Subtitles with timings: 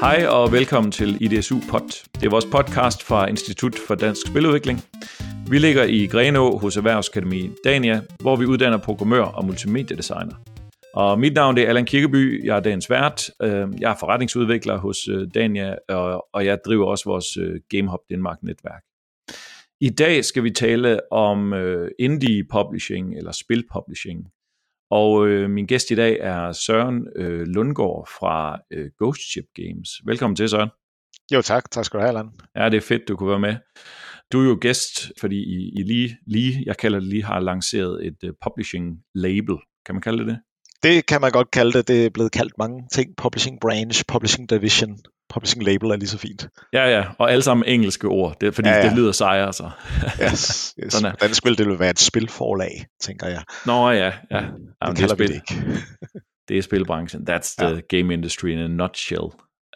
[0.00, 2.08] Hej og velkommen til IDSU Pod.
[2.14, 4.78] Det er vores podcast fra Institut for Dansk Spiludvikling.
[5.50, 10.34] Vi ligger i Grenå hos Erhvervsakademi Dania, hvor vi uddanner programmør og multimediedesigner.
[10.94, 13.30] Og mit navn er Allan Kirkeby, jeg er dagens vært.
[13.42, 15.74] Øh, jeg er forretningsudvikler hos øh, Dania,
[16.32, 18.82] og jeg driver også vores GameHop GameHub Denmark-netværk.
[19.80, 21.54] I dag skal vi tale om
[21.98, 24.26] indie publishing eller spil publishing.
[24.90, 29.90] Og øh, min gæst i dag er Søren øh, Lundgaard fra øh, Ghost Ship Games.
[30.04, 30.68] Velkommen til, Søren.
[31.32, 32.30] Jo tak, tak skal du have, Allan.
[32.56, 33.56] Ja, det er fedt, du kunne være med.
[34.32, 38.06] Du er jo gæst, fordi I, I lige, lige, jeg kalder det lige, har lanceret
[38.06, 39.56] et uh, publishing label.
[39.86, 40.38] Kan man kalde det det?
[40.82, 41.88] Det kan man godt kalde det.
[41.88, 43.16] Det er blevet kaldt mange ting.
[43.16, 44.98] Publishing branch, publishing division,
[45.30, 46.48] publishing label er lige så fint.
[46.72, 48.88] Ja, ja, og alle sammen engelske ord, det fordi ja, ja.
[48.88, 49.70] det lyder sejere så.
[50.22, 50.92] yes, yes.
[50.92, 51.12] Sådan er.
[51.18, 53.42] Hvordan spil, det vil være et spilforlag, tænker jeg.
[53.66, 54.40] Nå ja, ja.
[54.40, 55.28] Jamen, det, det er spil.
[55.28, 55.82] Det, ikke.
[56.48, 57.28] det er spilbranchen.
[57.30, 57.98] That's the ja.
[57.98, 59.26] game industry in a nutshell.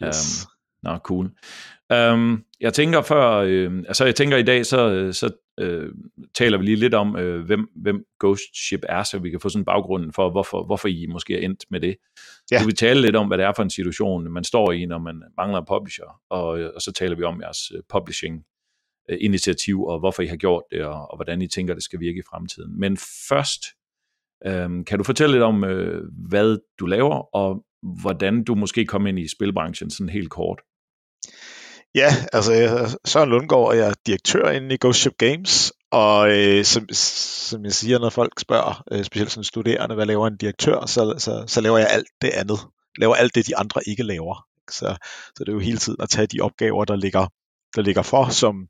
[0.03, 0.45] Yes.
[0.45, 0.51] Um,
[0.83, 1.31] Nå, cool.
[1.93, 5.29] Um, jeg tænker før, øh, altså jeg tænker i dag, så, så
[5.59, 5.89] øh,
[6.35, 9.49] taler vi lige lidt om, øh, hvem, hvem Ghost Ship er, så vi kan få
[9.49, 11.95] sådan en baggrund for, hvorfor, hvorfor I måske er endt med det.
[12.51, 12.59] Ja.
[12.59, 14.97] Så vi taler lidt om, hvad det er for en situation, man står i, når
[14.97, 18.43] man mangler en publisher, og, og så taler vi om jeres øh, publishing
[19.09, 22.19] initiativ, og hvorfor I har gjort det, og, og hvordan I tænker, det skal virke
[22.19, 22.79] i fremtiden.
[22.79, 22.97] Men
[23.29, 23.61] først,
[24.45, 27.65] øh, kan du fortælle lidt om, øh, hvad du laver, og
[28.01, 30.61] hvordan du måske kom ind i spilbranchen sådan helt kort?
[31.95, 32.51] Ja, altså
[33.05, 36.87] Søren Lundgaard, og jeg er direktør inde i Ghost Ship Games, og øh, som,
[37.49, 41.15] som jeg siger, når folk spørger, øh, specielt som studerende, hvad laver en direktør, så,
[41.17, 42.59] så, så laver jeg alt det andet.
[42.97, 44.47] Laver alt det, de andre ikke laver.
[44.69, 44.97] Så,
[45.35, 47.27] så det er jo hele tiden at tage de opgaver, der ligger,
[47.75, 48.67] der ligger for, som,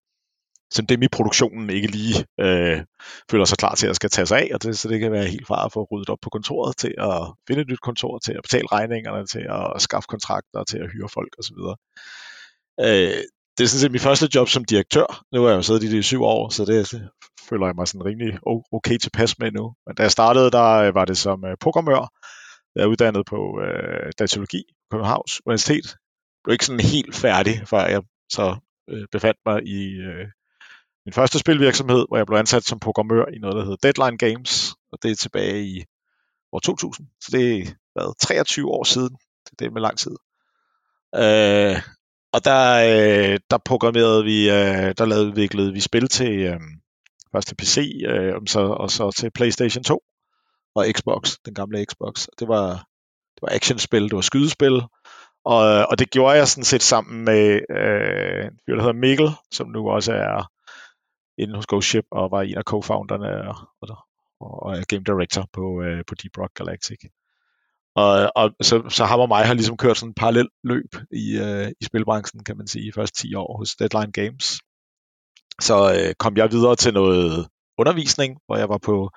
[0.71, 2.83] som dem i produktionen ikke lige øh,
[3.31, 5.25] føler sig klar til at skal tage sig af, og det, så det kan være
[5.25, 8.33] helt fra at få ryddet op på kontoret, til at finde et nyt kontor, til
[8.33, 11.59] at betale regningerne, til at skaffe kontrakter, til at hyre folk osv.
[12.87, 13.23] Øh,
[13.57, 15.23] det er sådan set mit første job som direktør.
[15.31, 17.09] Nu har jeg jo siddet i det i syv år, så det,
[17.49, 18.39] føler jeg mig sådan rimelig
[18.71, 19.73] okay tilpas med nu.
[19.87, 22.11] Men da jeg startede, der øh, var det som øh, programmør.
[22.75, 25.85] Jeg er uddannet på øh, datalogi på Københavns Universitet.
[25.85, 28.57] Jeg blev ikke sådan helt færdig, før jeg så
[28.89, 30.25] øh, befandt mig i øh,
[31.05, 34.75] min første spilvirksomhed, hvor jeg blev ansat som programmør i noget, der hedder Deadline Games,
[34.91, 35.83] og det er tilbage i
[36.51, 37.07] år 2000.
[37.21, 39.17] Så det er været 23 år siden.
[39.59, 40.15] Det er med lang tid.
[41.15, 41.94] Øh,
[42.35, 46.59] og der, øh, der programmerede vi, øh, der lavede udviklede vi spil til øh,
[47.31, 50.01] først til PC, øh, så, og så til PlayStation 2
[50.75, 52.27] og Xbox, den gamle Xbox.
[52.39, 52.69] Det var,
[53.35, 54.81] det var actionspil, det var skydespil,
[55.45, 59.29] og, og det gjorde jeg sådan set sammen med øh, en fyr, der hedder Mikkel,
[59.51, 60.51] som nu også er
[61.37, 65.81] inde hos Ghost Ship og var en af co-founderne og, og, og game director på,
[65.81, 66.99] øh, på Deep Rock Galactic.
[67.95, 71.37] Og, og så, så ham og mig har ligesom kørt sådan en parallel løb i,
[71.37, 74.59] øh, i spilbranchen, kan man sige, i første 10 år hos Deadline Games.
[75.61, 77.47] Så øh, kom jeg videre til noget
[77.77, 79.09] undervisning, hvor jeg var på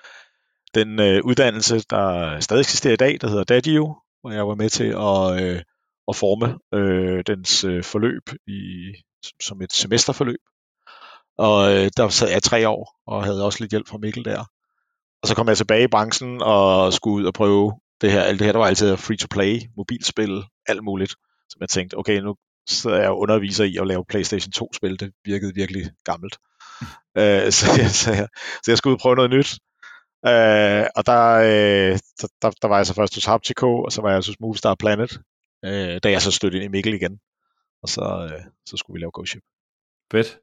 [0.75, 4.71] den øh, uddannelse, der stadig eksisterer i dag, der hedder DADIO, hvor jeg var med
[4.71, 5.63] til at, øh,
[6.09, 8.61] at forme øh, dens øh, forløb i,
[9.41, 10.41] som et semesterforløb.
[11.39, 14.45] Og øh, der sad jeg tre år, og havde også lidt hjælp fra Mikkel der.
[15.23, 18.39] Og så kom jeg tilbage i branchen og skulle ud og prøve det her, alt
[18.39, 21.11] det her, der var altid free-to-play, mobilspil, alt muligt.
[21.49, 22.37] Så jeg tænkte, okay, nu
[22.69, 25.01] så er jeg underviser i at lave PlayStation 2-spil.
[25.01, 26.37] Det virkede virkelig gammelt.
[27.19, 28.29] uh, så, jeg, så, jeg,
[28.65, 29.51] så jeg skulle ud og prøve noget nyt.
[30.31, 31.99] Uh, og der, uh,
[32.43, 35.13] der, der var jeg så først hos Haptico, og så var jeg hos Movistar Planet,
[35.67, 37.21] uh, da jeg så stødte ind i Mikkel igen.
[37.83, 39.43] Og så, uh, så skulle vi lave Ghost Ship.
[40.13, 40.41] Fedt.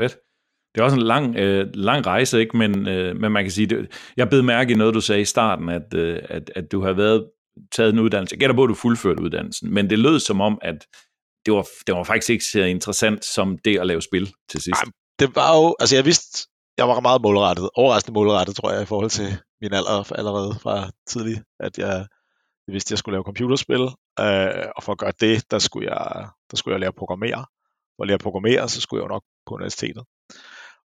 [0.00, 0.29] Fedt
[0.74, 2.56] det er også en lang, øh, lang rejse, ikke?
[2.56, 5.24] Men, øh, men man kan sige, det, jeg bed mærke i noget, du sagde i
[5.24, 7.26] starten, at, øh, at, at du har været
[7.72, 8.34] taget en uddannelse.
[8.34, 10.86] Jeg gætter på, at du fuldførte uddannelsen, men det lød som om, at
[11.46, 14.82] det var, det var faktisk ikke så interessant som det at lave spil til sidst.
[14.82, 16.48] Ej, det var jo, altså jeg vidste,
[16.78, 19.28] jeg var meget målrettet, overraskende målrettet, tror jeg, i forhold til
[19.62, 22.06] min alder allerede fra tidlig, at jeg,
[22.66, 23.82] jeg vidste, at jeg skulle lave computerspil,
[24.20, 27.44] øh, og for at gøre det, der skulle jeg, der skulle jeg lære at programmere.
[27.96, 30.04] For at lære at programmere, så skulle jeg jo nok på universitetet.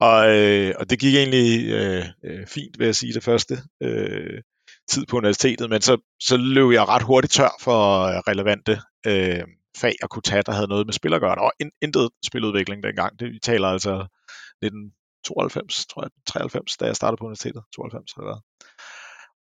[0.00, 4.42] Og, øh, og det gik egentlig øh, øh, fint, vil jeg sige, det første øh,
[4.88, 9.44] tid på universitetet, men så, så løb jeg ret hurtigt tør for øh, relevante øh,
[9.76, 11.36] fag at kunne tage, der havde noget med spil at gøre.
[11.36, 11.52] Der var
[11.82, 13.20] intet spiludvikling dengang.
[13.20, 13.90] Det, vi taler altså
[14.62, 17.62] 1992, tror jeg, 93, da jeg startede på universitetet.
[17.74, 18.40] 92 eller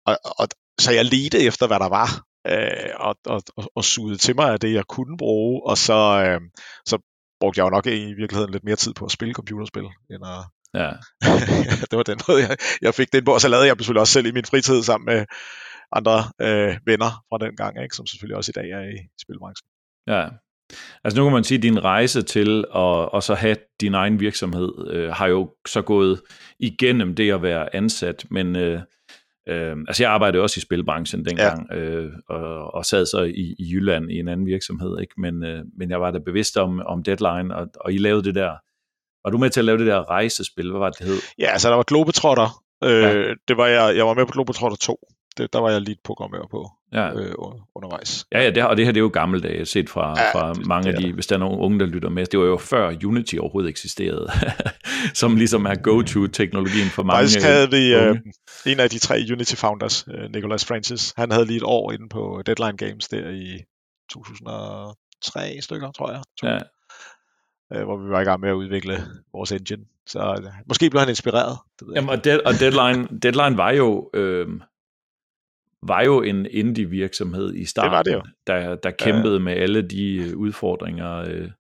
[0.06, 0.48] og, og,
[0.80, 2.09] så jeg ledte efter, hvad der var,
[2.48, 6.00] øh, og, og, og, og sugede til mig af det, jeg kunne bruge, og så,
[6.25, 6.42] øh,
[6.86, 6.98] så
[7.39, 10.43] brugte jeg jo nok i virkeligheden lidt mere tid på at spille computerspil, end at...
[10.73, 10.91] Ja.
[11.89, 14.13] det var den måde, jeg, jeg fik den på, og så lavede jeg selvfølgelig også
[14.13, 15.25] selv i min fritid sammen med
[15.91, 19.67] andre øh, venner fra den gang, ikke, som selvfølgelig også i dag er i spilbranchen.
[20.07, 20.27] Ja,
[21.03, 24.19] Altså nu kan man sige, at din rejse til at, at så have din egen
[24.19, 26.21] virksomhed øh, har jo så gået
[26.59, 28.81] igennem det at være ansat, men øh,
[29.47, 31.77] øh, altså jeg arbejdede også i spilbranchen dengang, ja.
[31.77, 35.13] øh, og, og sad så i, i Jylland i en anden virksomhed, ikke?
[35.17, 38.35] Men, øh, men jeg var da bevidst om, om deadline, og, og I lavede det
[38.35, 38.51] der,
[39.23, 41.17] var du med til at lave det der rejsespil, hvad var det, det hed?
[41.39, 43.33] Ja, altså der var Globetrotter, øh, ja.
[43.47, 44.99] det var jeg, jeg var med på Globetrotter 2,
[45.37, 47.13] det, der var jeg lige programmør på ja.
[47.13, 47.33] øh,
[47.75, 48.27] undervejs.
[48.31, 50.67] Ja, ja det, og det her det er jo gammeldags set fra, ja, fra det,
[50.67, 52.25] mange af de, hvis der er nogle unge, der lytter med.
[52.25, 54.31] Det var jo før Unity overhovedet eksisterede,
[55.21, 58.17] som ligesom er go-to-teknologien for mange Faktisk havde vi øh,
[58.65, 62.41] en af de tre Unity-founders, øh, Nicholas Francis, han havde lige et år inde på
[62.45, 63.63] Deadline Games der i
[64.11, 66.21] 2003 stykker, tror jeg.
[66.43, 66.57] Ja.
[67.73, 69.83] Øh, hvor vi var i gang med at udvikle vores engine.
[70.07, 71.57] Så øh, måske blev han inspireret.
[71.79, 74.09] Det ved Jamen, og, dead, og Deadline, Deadline var jo...
[74.13, 74.47] Øh,
[75.87, 78.21] var jo en indie-virksomhed i starten, det var det jo.
[78.47, 79.39] Der, der kæmpede ja.
[79.39, 81.51] med alle de øh, udfordringer, øh,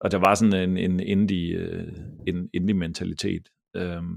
[0.00, 1.92] og der var sådan en, en indie, øh,
[2.26, 3.48] en indie-mentalitet.
[3.76, 4.16] Øhm,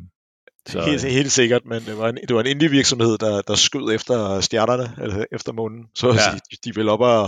[0.67, 3.95] så, helt, helt sikkert, men det var en, det var en indie-virksomhed, der, der skød
[3.95, 5.87] efter stjernerne, eller efter månen.
[5.95, 6.37] Så ja.
[6.51, 7.23] de, de ville op og,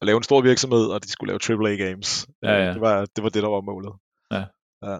[0.00, 2.26] og lave en stor virksomhed, og de skulle lave AAA-games.
[2.42, 2.72] Ja, ja.
[2.72, 3.92] Det, var, det var det, der var målet.
[4.30, 4.44] Ja.
[4.90, 4.98] ja.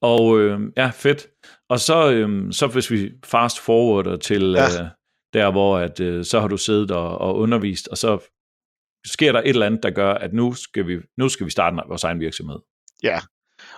[0.00, 1.26] Og øh, ja, fedt.
[1.68, 4.84] Og så, øh, så hvis vi fast forwarder til, ja.
[4.84, 4.90] øh,
[5.32, 8.30] der hvor at, øh, så har du siddet og, og undervist, og så
[9.06, 11.76] sker der et eller andet, der gør, at nu skal vi, nu skal vi starte
[11.88, 12.58] vores egen virksomhed.
[13.02, 13.20] Ja,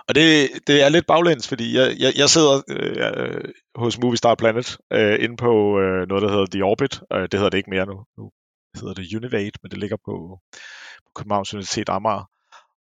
[0.07, 3.43] og det, det er lidt baglæns, fordi jeg, jeg, jeg sidder øh, øh
[3.75, 7.01] hos Movie Star Planet øh, inde på øh, noget, der hedder The Orbit.
[7.13, 8.05] Øh, det hedder det ikke mere nu.
[8.17, 8.31] Nu
[8.75, 10.39] hedder det Univate, men det ligger på,
[11.05, 12.31] på Københavns Universitet Amager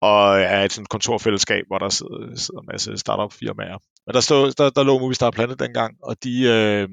[0.00, 3.78] og er et sådan kontorfællesskab, hvor der sidder, sidder en masse startup firmaer.
[4.06, 6.88] Men der, stod, der, der lå Movie Star Planet dengang, og de, øh,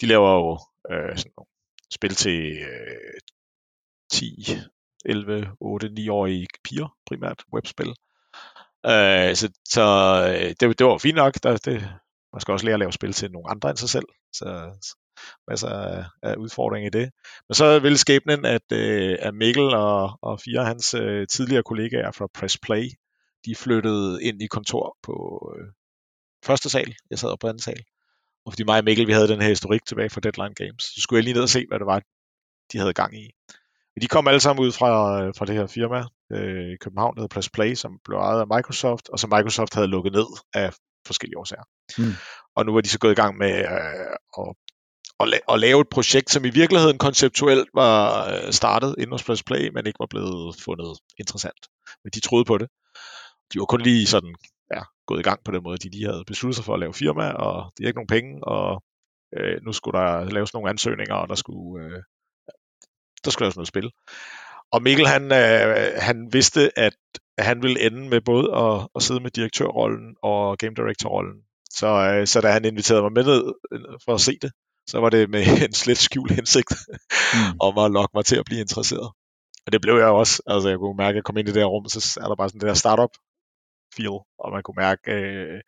[0.00, 0.58] de laver jo
[0.90, 1.50] øh, sådan nogle
[1.90, 3.20] spil til øh,
[4.12, 4.46] 10,
[5.04, 7.88] 11, 8, 9-årige piger, primært webspil.
[8.86, 9.84] Øh, så så
[10.28, 11.34] øh, det, det var fint nok.
[11.42, 11.80] Der, det,
[12.32, 14.06] man skal også lære at lave spil til nogle andre end sig selv.
[14.32, 14.70] Så,
[15.48, 16.34] masser af, af
[16.86, 17.10] i det.
[17.48, 21.62] Men så vil skæbnen, at, øh, at Mikkel og, og fire af hans øh, tidligere
[21.62, 22.88] kollegaer fra Press Play,
[23.44, 25.14] de flyttede ind i kontor på
[25.56, 25.66] øh,
[26.44, 26.94] første sal.
[27.10, 27.82] Jeg sad på anden sal.
[28.46, 31.00] Og fordi mig og Mikkel, vi havde den her historik tilbage fra Deadline Games, så
[31.00, 32.02] skulle jeg lige ned og se, hvad det var,
[32.72, 33.30] de havde gang i.
[33.94, 34.90] Men de kom alle sammen ud fra,
[35.30, 38.46] fra det her firma øh, i København, der hedder Plus Play, som blev ejet af
[38.56, 40.72] Microsoft, og som Microsoft havde lukket ned af
[41.06, 41.62] forskellige årsager.
[41.98, 42.12] Mm.
[42.56, 44.54] Og nu er de så gået i gang med øh, at,
[45.20, 49.24] at, la- at lave et projekt, som i virkeligheden konceptuelt var øh, startet inden hos
[49.24, 51.62] Plus Play, men ikke var blevet fundet interessant.
[52.04, 52.68] Men de troede på det.
[53.52, 54.34] De var kun lige sådan
[54.74, 55.78] ja, gået i gang på den måde.
[55.78, 58.44] De lige havde besluttet sig for at lave firma, og de har ikke nogen penge,
[58.44, 58.82] og
[59.36, 62.02] øh, nu skulle der laves nogle ansøgninger, og der skulle, øh,
[63.24, 63.90] der skulle laves noget spil.
[64.72, 66.96] Og Mikkel, han, øh, han vidste, at
[67.38, 71.42] han ville ende med både at, at sidde med direktørrollen og game director-rollen.
[71.70, 74.52] Så, øh, så da han inviterede mig med ned øh, for at se det,
[74.90, 76.72] så var det med en slet skjult hensigt
[77.34, 77.58] mm.
[77.60, 79.08] om at lokke mig til at blive interesseret.
[79.66, 80.42] Og det blev jeg også.
[80.46, 82.36] Altså, jeg kunne mærke, at jeg kom ind i det her rum, så er der
[82.36, 83.10] bare sådan det der startup
[83.96, 85.60] feel, og man kunne mærke, øh,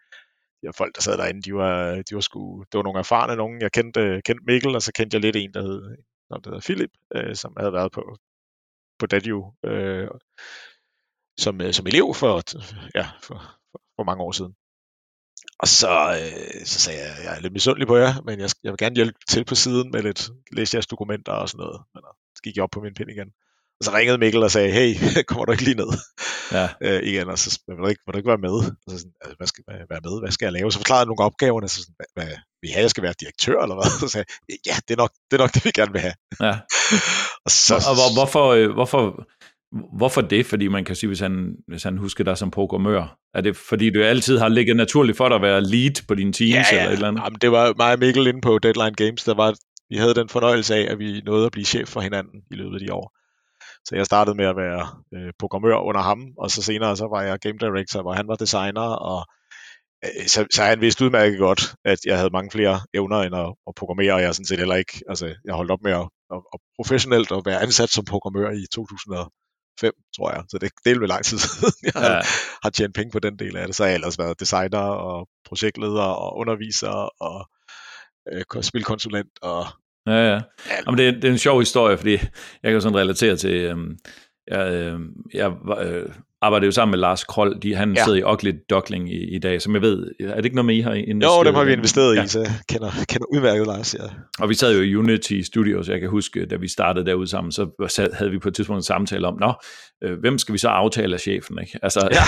[0.61, 3.37] de her folk, der sad derinde, de var, de var sgu, det var nogle erfarne
[3.37, 3.61] nogen.
[3.61, 5.97] Jeg kendte, kendte Mikkel, og så kendte jeg lidt en, der hed,
[6.31, 8.17] der hedder Philip, øh, som havde været på,
[8.99, 10.09] på Dadio øh,
[11.39, 12.43] som, øh, som elev for,
[12.95, 13.39] ja, for,
[13.71, 14.55] for, for mange år siden.
[15.59, 18.73] Og så, øh, så sagde jeg, jeg er lidt misundelig på jer, men jeg, jeg
[18.73, 21.81] vil gerne hjælpe til på siden med lidt, læse jeres dokumenter og sådan noget.
[21.95, 22.03] Men
[22.37, 23.31] så gik jeg op på min pind igen.
[23.81, 24.95] Og så ringede Mikkel og sagde, hey,
[25.29, 25.91] kommer du ikke lige ned?
[26.53, 26.69] Ja.
[26.83, 28.57] øh, igen, og så vil du ikke, vil du ikke være med?
[28.85, 30.21] Og så sådan, altså, hvad skal jeg være med?
[30.23, 30.73] Hvad skal jeg lave?
[30.73, 33.15] Så forklarede jeg nogle opgaver, så sådan, hvad, hvad, vil I have, jeg skal være
[33.21, 33.91] direktør, eller hvad?
[34.03, 36.17] Så sagde jeg, ja, det er nok det, er nok det vi gerne vil have.
[36.41, 36.55] Ja.
[37.47, 39.03] og, så, og hvor, hvorfor, øh, hvorfor,
[40.01, 40.47] hvorfor det?
[40.47, 41.35] Fordi man kan sige, hvis han,
[41.69, 45.29] hvis han husker dig som programmør, er det fordi, du altid har ligget naturligt for
[45.29, 46.79] dig at være lead på dine teams, ja, ja.
[46.79, 47.23] eller et eller andet?
[47.25, 49.55] Jamen, det var mig og Mikkel inde på Deadline Games, der var,
[49.91, 52.75] vi havde den fornøjelse af, at vi nåede at blive chef for hinanden i løbet
[52.75, 53.20] af de år.
[53.85, 57.23] Så jeg startede med at være øh, programmør under ham, og så senere så var
[57.23, 59.27] jeg game director, hvor han var designer, og
[60.05, 63.55] øh, så, så han vidste udmærket godt, at jeg havde mange flere evner end at,
[63.69, 66.41] at programmere, og jeg sådan set heller ikke, altså jeg holdt op med at, at,
[66.55, 70.45] at professionelt at være ansat som programmør i 2005, tror jeg.
[70.49, 72.01] Så det, er vel lang tid siden, jeg ja.
[72.01, 72.27] har,
[72.63, 73.77] har tjent penge på den del af det.
[73.77, 76.97] Så har jeg ellers været designer og projektleder og underviser
[77.29, 77.49] og
[78.33, 79.67] øh, spilkonsulent og
[80.07, 80.41] Ja, ja.
[80.87, 82.19] Jamen, det, er, det er en sjov historie, fordi
[82.63, 83.97] jeg kan sådan relatere til, øhm,
[84.51, 85.01] jeg, øh,
[85.35, 85.53] jeg
[85.83, 86.09] øh,
[86.43, 88.05] arbejder jo sammen med Lars Kroll, de, han ja.
[88.05, 90.75] sidder i Ugly Duckling i, i dag, som jeg ved, er det ikke noget med,
[90.75, 92.25] I har investeret Jo, dem har vi investeret ja.
[92.25, 94.05] i, så jeg kender, kender udmærket Lars, ja.
[94.39, 97.53] Og vi sad jo i Unity Studios, jeg kan huske, da vi startede derude sammen,
[97.53, 99.53] så havde vi på et tidspunkt en samtale om, nå,
[100.05, 101.79] øh, hvem skal vi så aftale af chefen, ikke?
[101.83, 102.23] Altså, ja.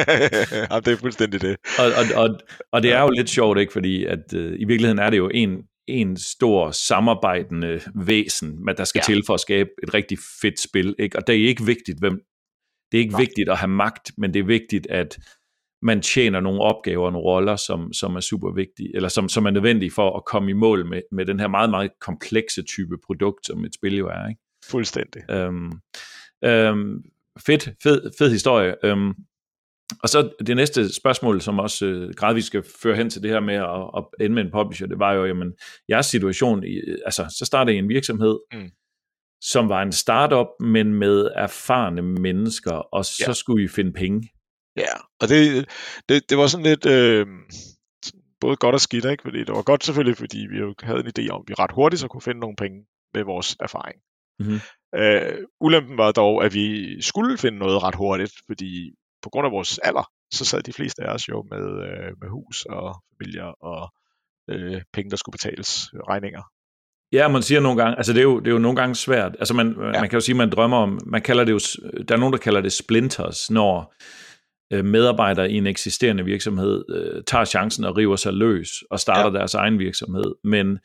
[0.74, 1.56] ja, det er fuldstændig det.
[1.78, 2.38] Og, og, og,
[2.72, 3.72] og det er jo lidt sjovt, ikke?
[3.72, 9.02] Fordi at øh, i virkeligheden er det jo en, en stor samarbejdende væsen, der skal
[9.08, 9.14] ja.
[9.14, 10.94] til for at skabe et rigtig fedt spil.
[10.98, 11.18] Ikke?
[11.18, 12.20] Og det er ikke vigtigt, hvem
[12.92, 13.20] det er ikke Nej.
[13.20, 15.18] vigtigt at have magt, men det er vigtigt, at
[15.82, 19.46] man tjener nogle opgaver og nogle roller, som, som er super vigtige, eller som, som
[19.46, 22.96] er nødvendige for at komme i mål med, med den her meget, meget komplekse type
[23.06, 24.28] produkt, som et spil jo er.
[24.28, 24.40] Ikke?
[24.64, 25.30] Fuldstændig.
[25.30, 25.72] Øhm,
[26.44, 27.02] øhm,
[27.46, 28.84] fedt, fed, fed historie.
[28.84, 29.14] Øhm,
[30.02, 33.40] og så det næste spørgsmål, som også øh, gradvist skal føre hen til det her
[33.40, 35.52] med at, at ende med en publisher, det var jo, jamen,
[35.88, 38.70] jeres situation, i, altså, så startede I en virksomhed, mm
[39.42, 43.32] som var en startup, men med erfarne mennesker, og så ja.
[43.32, 44.28] skulle I finde penge.
[44.76, 45.68] Ja, og det,
[46.08, 47.26] det, det var sådan lidt øh,
[48.40, 49.22] både godt og skidt, ikke?
[49.22, 51.72] Fordi det var godt selvfølgelig, fordi vi jo havde en idé om, at vi ret
[51.72, 52.78] hurtigt så kunne finde nogle penge
[53.14, 53.98] med vores erfaring.
[54.38, 54.60] Mm-hmm.
[55.00, 56.66] Øh, ulempen var dog, at vi
[57.02, 58.90] skulle finde noget ret hurtigt, fordi
[59.22, 62.28] på grund af vores alder, så sad de fleste af os jo med, øh, med
[62.28, 63.92] hus og familier og
[64.50, 66.42] øh, penge, der skulle betales, regninger.
[67.12, 69.36] Ja, man siger nogle gange, altså det er jo, det er jo nogle gange svært.
[69.38, 70.00] Altså man, ja.
[70.00, 71.58] man kan jo sige, man drømmer om, man kalder det jo,
[72.08, 73.94] der er nogen, der kalder det splinters, når
[74.72, 79.32] øh, medarbejdere i en eksisterende virksomhed øh, tager chancen og river sig løs og starter
[79.32, 79.38] ja.
[79.38, 80.34] deres egen virksomhed.
[80.44, 80.78] Men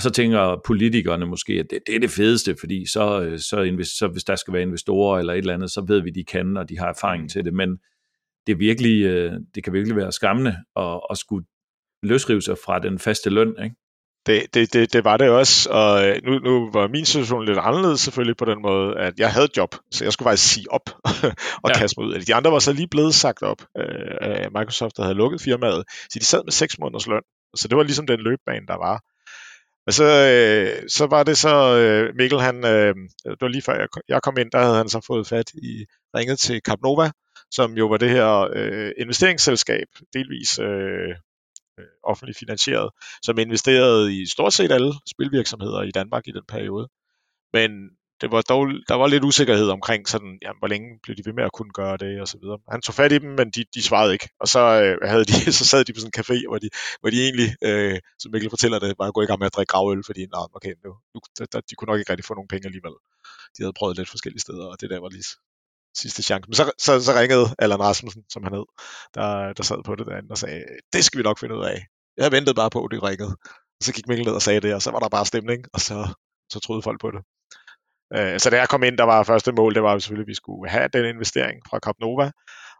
[0.00, 3.62] og så tænker politikerne måske, at det, det er det fedeste, fordi så, øh, så,
[3.62, 6.24] invest, så hvis der skal være investorer eller et eller andet, så ved vi, de
[6.24, 7.28] kan, og de har erfaring mm.
[7.28, 7.54] til det.
[7.54, 7.70] Men
[8.46, 11.46] det, er virkelig, øh, det kan virkelig være skræmmende at, at skulle
[12.02, 13.54] løsrive sig fra den faste løn.
[13.64, 13.76] Ikke?
[14.26, 17.58] Det, det, det, det var det også, og øh, nu, nu var min situation lidt
[17.58, 20.90] anderledes selvfølgelig på den måde, at jeg havde job, så jeg skulle faktisk sige op
[21.64, 21.78] og ja.
[21.78, 22.20] kaste mig ud.
[22.20, 23.62] De andre var så lige blevet sagt op
[24.20, 27.22] af Microsoft, der havde lukket firmaet, så de sad med seks måneders løn.
[27.56, 29.00] Så det var ligesom den løbbane, der var.
[29.86, 32.94] Og så, øh, så var det så, øh, Mikkel, han, øh,
[33.24, 35.84] det var lige før jeg, jeg kom ind, der havde han så fået fat i,
[36.16, 37.10] ringet til Capnova,
[37.50, 41.10] som jo var det her øh, investeringsselskab, delvis øh,
[41.78, 42.90] øh, offentligt finansieret,
[43.22, 46.88] som investerede i stort set alle spilvirksomheder i Danmark i den periode.
[47.52, 47.70] Men
[48.20, 51.32] det var dog, der var lidt usikkerhed omkring, sådan, jamen, hvor længe blev de ved
[51.32, 52.58] med at kunne gøre det, og så videre.
[52.70, 54.28] Han tog fat i dem, men de, de svarede ikke.
[54.40, 56.68] Og så, øh, havde de, så sad de på sådan en café, hvor de,
[57.00, 59.70] hvor de egentlig, øh, som Mikkel fortæller det, var gå i gang med at drikke
[59.72, 61.18] gravøl, fordi nej, okay, nu, nu,
[61.52, 62.96] der, de kunne nok ikke rigtig få nogen penge alligevel.
[63.54, 65.28] De havde prøvet lidt forskellige steder, og det der var lige
[66.02, 66.48] sidste chance.
[66.48, 68.66] Men så, så, så ringede Allan Rasmussen, som han hed,
[69.14, 71.86] der, der sad på det derinde og sagde, det skal vi nok finde ud af.
[72.16, 73.36] Jeg ventede bare på, at det ringede.
[73.78, 75.80] Og så gik Mikkel ned og sagde det, og så var der bare stemning, og
[75.80, 76.14] så,
[76.52, 77.20] så troede folk på det.
[78.18, 80.34] Uh, så da jeg kom ind, der var første mål, det var selvfølgelig, at vi
[80.34, 82.30] skulle have den investering fra Capnova,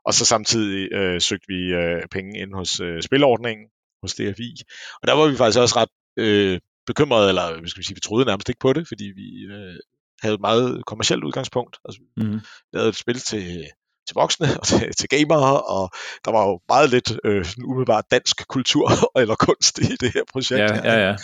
[0.07, 3.67] og så samtidig uh, søgte vi uh, penge ind hos uh, spilordningen,
[4.03, 4.55] hos DFI.
[5.03, 5.93] Og der var vi faktisk også ret
[6.25, 9.77] uh, bekymrede, eller skal vi sige, vi troede nærmest ikke på det, fordi vi uh,
[10.23, 11.79] havde et meget kommersielt udgangspunkt.
[11.85, 12.41] Altså, mm.
[12.73, 13.67] lavede et spil til,
[14.07, 15.91] til voksne og til, til gamere, og
[16.25, 20.61] der var jo meget lidt øh, umiddelbart dansk kultur eller kunst i det her projekt.
[20.61, 21.17] Ja, ja, ja.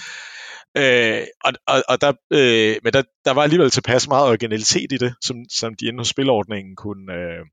[0.76, 4.96] Øh, og, og, og der, øh, men der, der var alligevel tilpas meget originalitet i
[4.96, 7.44] det, som, som de inden hos spilordningen kunne øh,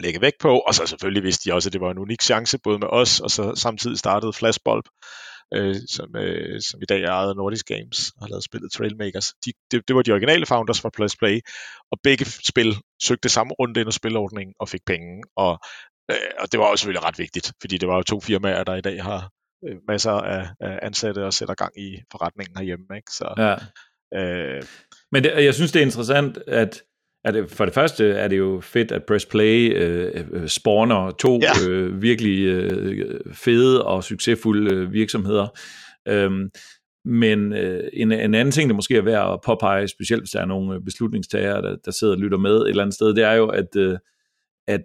[0.00, 2.58] lægge vægt på, og så selvfølgelig vidste de også, at det var en unik chance,
[2.58, 4.84] både med os, og så samtidig startede Flashbulb,
[5.54, 8.72] øh, som, øh, som i dag er ejet af Nordisk Games og har lavet spillet
[8.72, 9.32] Trailmakers.
[9.44, 11.40] De, det, det var de originale founders fra Plus Play,
[11.92, 15.22] og begge spil søgte samme runde ind i spilordningen og fik penge.
[15.36, 15.58] Og,
[16.10, 18.74] øh, og det var også selvfølgelig ret vigtigt, fordi det var jo to firmaer, der
[18.74, 19.30] i dag har
[19.88, 22.86] masser af, af ansatte og sætter gang i forretningen herhjemme.
[22.96, 23.12] Ikke?
[23.12, 23.54] Så, ja.
[24.20, 24.62] øh,
[25.12, 26.82] Men det, jeg synes, det er interessant, at
[27.24, 31.10] er det, for det første er det jo fedt, at Press Play øh, øh, spawner
[31.10, 31.68] to ja.
[31.68, 35.58] øh, virkelig øh, fede og succesfulde øh, virksomheder.
[36.08, 36.50] Øhm,
[37.04, 40.40] men øh, en, en anden ting, der måske er værd at påpege, specielt hvis der
[40.40, 43.24] er nogle øh, beslutningstagere, der, der sidder og lytter med et eller andet sted, det
[43.24, 43.98] er jo, at, øh,
[44.68, 44.84] at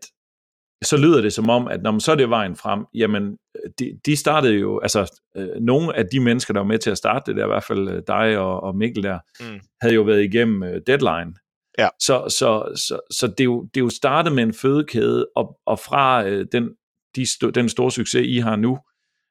[0.83, 3.37] så lyder det som om, at når man så er det vejen frem, jamen,
[3.79, 6.97] de, de startede jo, altså, øh, nogle af de mennesker, der var med til at
[6.97, 9.59] starte det der, i hvert fald øh, dig og, og Mikkel der, mm.
[9.81, 11.33] havde jo været igennem øh, deadline,
[11.77, 11.87] Ja.
[11.99, 15.59] Så, så, så, så det, er jo, det er jo startet med en fødekæde, og,
[15.65, 16.69] og fra øh, den,
[17.15, 18.79] de sto, den store succes, I har nu,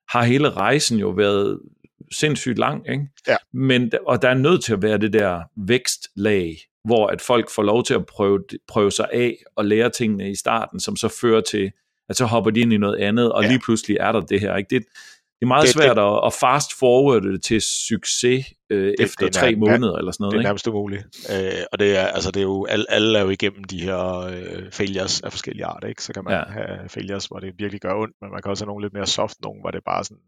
[0.09, 1.61] har hele rejsen jo været
[2.13, 2.91] sindssygt lang.
[2.91, 3.07] Ikke?
[3.29, 3.37] Ja.
[3.53, 7.63] Men, og der er nødt til at være det der vækstlag, hvor at folk får
[7.63, 11.41] lov til at prøve, prøve sig af og lære tingene i starten, som så fører
[11.41, 11.73] til,
[12.09, 13.49] at så hopper de ind i noget andet, og ja.
[13.49, 14.57] lige pludselig er der det her.
[14.57, 14.69] Ikke?
[14.71, 14.85] Det,
[15.43, 18.95] det er meget det, svært det, at, at fast forwarde det til succes øh, det,
[18.99, 20.33] efter det er, tre måneder eller sådan noget.
[20.33, 21.05] Det er nærmest umuligt.
[21.33, 24.19] Øh, og det er, altså, det er jo, alle, alle er jo igennem de her
[24.19, 26.03] øh, failures af forskellige arter, ikke?
[26.03, 26.53] Så kan man ja.
[26.53, 29.07] have failures, hvor det virkelig gør ondt, men man kan også have nogle lidt mere
[29.07, 30.23] soft, nogle, hvor det bare sådan,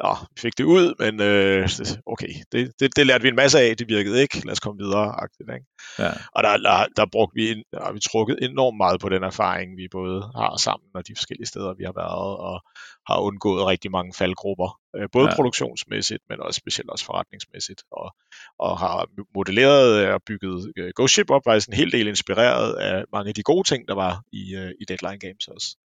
[0.00, 1.68] nå, vi fik det ud, men øh,
[2.06, 4.82] okay, det, det, det lærte vi en masse af, det virkede ikke, lad os komme
[4.84, 5.66] videre, agtigt, ikke?
[5.98, 6.10] Ja.
[6.34, 9.76] Og der, der, der brugte vi, der har vi trukket enormt meget på den erfaring,
[9.76, 12.62] vi både har sammen og de forskellige steder, vi har været, og
[13.08, 15.34] har undgået rigtig mange faldgrupper, øh, både ja.
[15.34, 18.14] produktionsmæssigt, men også specielt også forretningsmæssigt, og,
[18.58, 23.04] og har modelleret og bygget øh, Ghost Ship op, faktisk en hel del inspireret af
[23.12, 25.76] mange af de gode ting, der var i, øh, i Deadline Games også.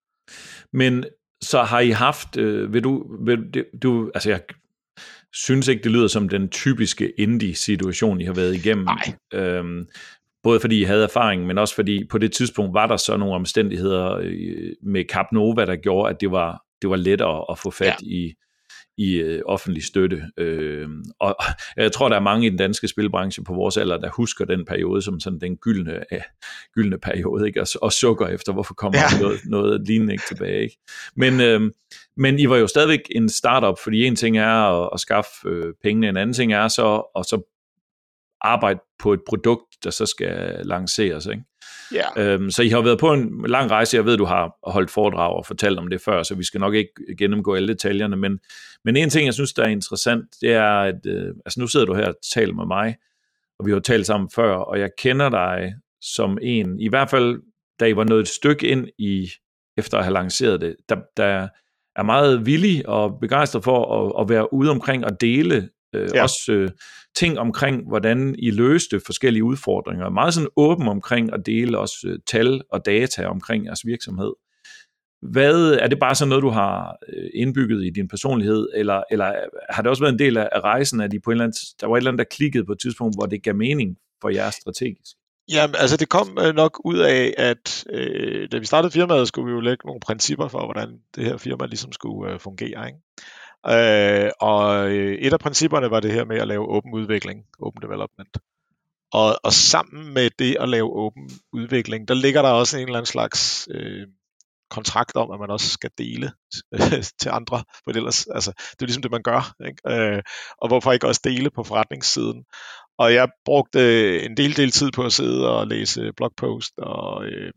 [0.74, 1.06] Men
[1.44, 4.42] så har I haft, øh, vil du, vil du, altså jeg
[5.34, 8.86] synes ikke, det lyder som den typiske indie-situation, I har været igennem.
[8.86, 9.14] Nej.
[9.34, 9.88] Øhm,
[10.44, 13.36] både fordi I havde erfaring, men også fordi på det tidspunkt var der så nogle
[13.36, 17.72] omstændigheder øh, med Cap Nova, der gjorde, at det var, det var lettere at få
[17.72, 18.08] fat ja.
[18.08, 18.34] i,
[18.98, 20.24] i øh, offentlig støtte.
[20.38, 20.90] Øh,
[21.20, 21.36] og
[21.78, 24.66] jeg tror, der er mange i den danske spilbranche på vores alder, der husker den
[24.66, 26.22] periode som sådan den gyldne, øh,
[26.74, 27.62] gyldne periode, ikke?
[27.62, 29.22] Og, og sukker efter, hvorfor kommer ja.
[29.22, 30.64] noget, noget lignende ikke tilbage.
[30.64, 30.78] Ikke?
[31.16, 31.62] Men, øh,
[32.18, 35.74] men I var jo stadigvæk en startup, fordi en ting er at, at skaffe øh,
[35.84, 37.54] pengene, en anden ting er så at så
[38.42, 41.26] arbejde på et produkt, der så skal lanceres.
[41.26, 41.44] Ikke?
[41.94, 42.34] Yeah.
[42.34, 45.34] Øhm, så I har været på en lang rejse, jeg ved, du har holdt foredrag
[45.34, 48.40] og fortalt om det før, så vi skal nok ikke gennemgå alle detaljerne, men,
[48.86, 51.86] men en ting, jeg synes, der er interessant, det er, at øh, altså nu sidder
[51.86, 52.96] du her og taler med mig,
[53.60, 57.42] og vi har talt sammen før, og jeg kender dig som en, i hvert fald
[57.80, 59.30] da I var nået et stykke ind i,
[59.78, 61.48] efter at have lanceret det, der, der
[61.96, 66.24] er meget villig og begejstret for at, at være ude omkring og dele Øh, ja.
[66.24, 66.70] Også øh,
[67.16, 70.10] ting omkring, hvordan I løste forskellige udfordringer.
[70.10, 74.34] Meget sådan åben omkring at dele også øh, tal og data omkring jeres virksomhed.
[75.22, 79.34] Hvad, er det bare sådan noget, du har øh, indbygget i din personlighed, eller, eller
[79.70, 81.88] har det også været en del af rejsen, at I på en eller anden, der
[81.88, 84.50] var et eller andet, der klikkede på et tidspunkt, hvor det gav mening for jer
[84.50, 85.16] strategisk?
[85.52, 89.46] Jamen, altså det kom øh, nok ud af, at øh, da vi startede firmaet, skulle
[89.46, 92.88] vi jo lægge nogle principper for, hvordan det her firma ligesom skulle øh, fungere.
[92.88, 93.00] Ikke?
[93.70, 97.82] Øh, og øh, et af principperne var det her med at lave åben udvikling, open
[97.82, 98.38] development.
[99.14, 102.98] Og, og sammen med det at lave åben udvikling, der ligger der også en eller
[102.98, 104.08] anden slags øh,
[104.70, 106.32] kontrakt om, at man også skal dele
[106.74, 107.64] øh, til andre.
[107.84, 109.56] For ellers, altså, det er ligesom det, man gør.
[109.68, 110.16] Ikke?
[110.16, 110.24] Øh,
[110.62, 112.46] og hvorfor ikke også dele på forretningssiden?
[112.98, 117.54] Og jeg brugte en del, del tid på at sidde og læse blogpost og øh,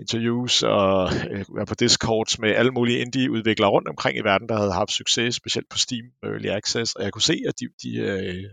[0.00, 4.56] interviews og øh, være på discords med alle mulige indie-udviklere rundt omkring i verden, der
[4.56, 7.96] havde haft succes, specielt på Steam Early Access, og jeg kunne se, at de, de,
[7.96, 8.44] øh,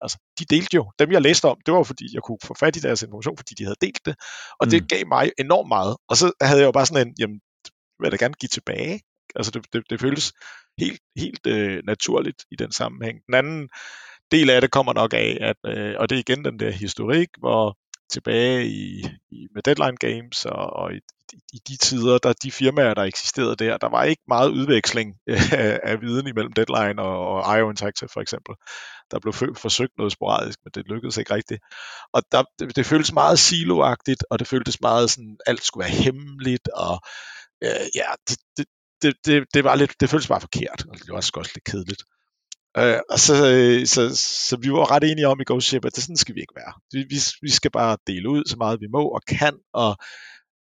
[0.00, 0.92] altså, de delte jo.
[0.98, 3.54] Dem, jeg læste om, det var fordi, jeg kunne få fat i deres information, fordi
[3.54, 4.14] de havde delt det,
[4.60, 4.70] og mm.
[4.70, 5.96] det gav mig enormt meget.
[6.08, 7.40] Og så havde jeg jo bare sådan en, jamen,
[7.98, 9.00] vil jeg da gerne give tilbage.
[9.36, 10.32] Altså, det, det, det føles
[10.78, 13.18] helt, helt øh, naturligt i den sammenhæng.
[13.26, 13.68] Den anden
[14.30, 17.28] del af det kommer nok af, at, øh, og det er igen den der historik,
[17.38, 17.76] hvor
[18.10, 20.98] tilbage i, i med Deadline Games og, og i,
[21.52, 25.80] i de tider, der de firmaer, der eksisterede der, der var ikke meget udveksling af,
[25.90, 28.54] af viden imellem Deadline og, og IO Interactive for eksempel.
[29.10, 31.60] Der blev forsøgt noget sporadisk, men det lykkedes ikke rigtigt.
[32.12, 36.02] Og der, det, det føltes meget siloagtigt, og det føltes meget sådan, alt skulle være
[36.04, 37.00] hemmeligt, og
[37.64, 38.66] øh, ja, det, det,
[39.02, 41.64] det, det, det, var lidt, det føltes bare forkert, og det var også, også lidt
[41.64, 42.02] kedeligt.
[42.78, 44.16] Øh, og så, øh, så,
[44.48, 46.54] så vi var ret enige om i Ghost Ship, at det sådan skal vi ikke
[46.56, 46.72] være.
[46.92, 49.96] Vi, vi, vi skal bare dele ud så meget vi må og kan, og,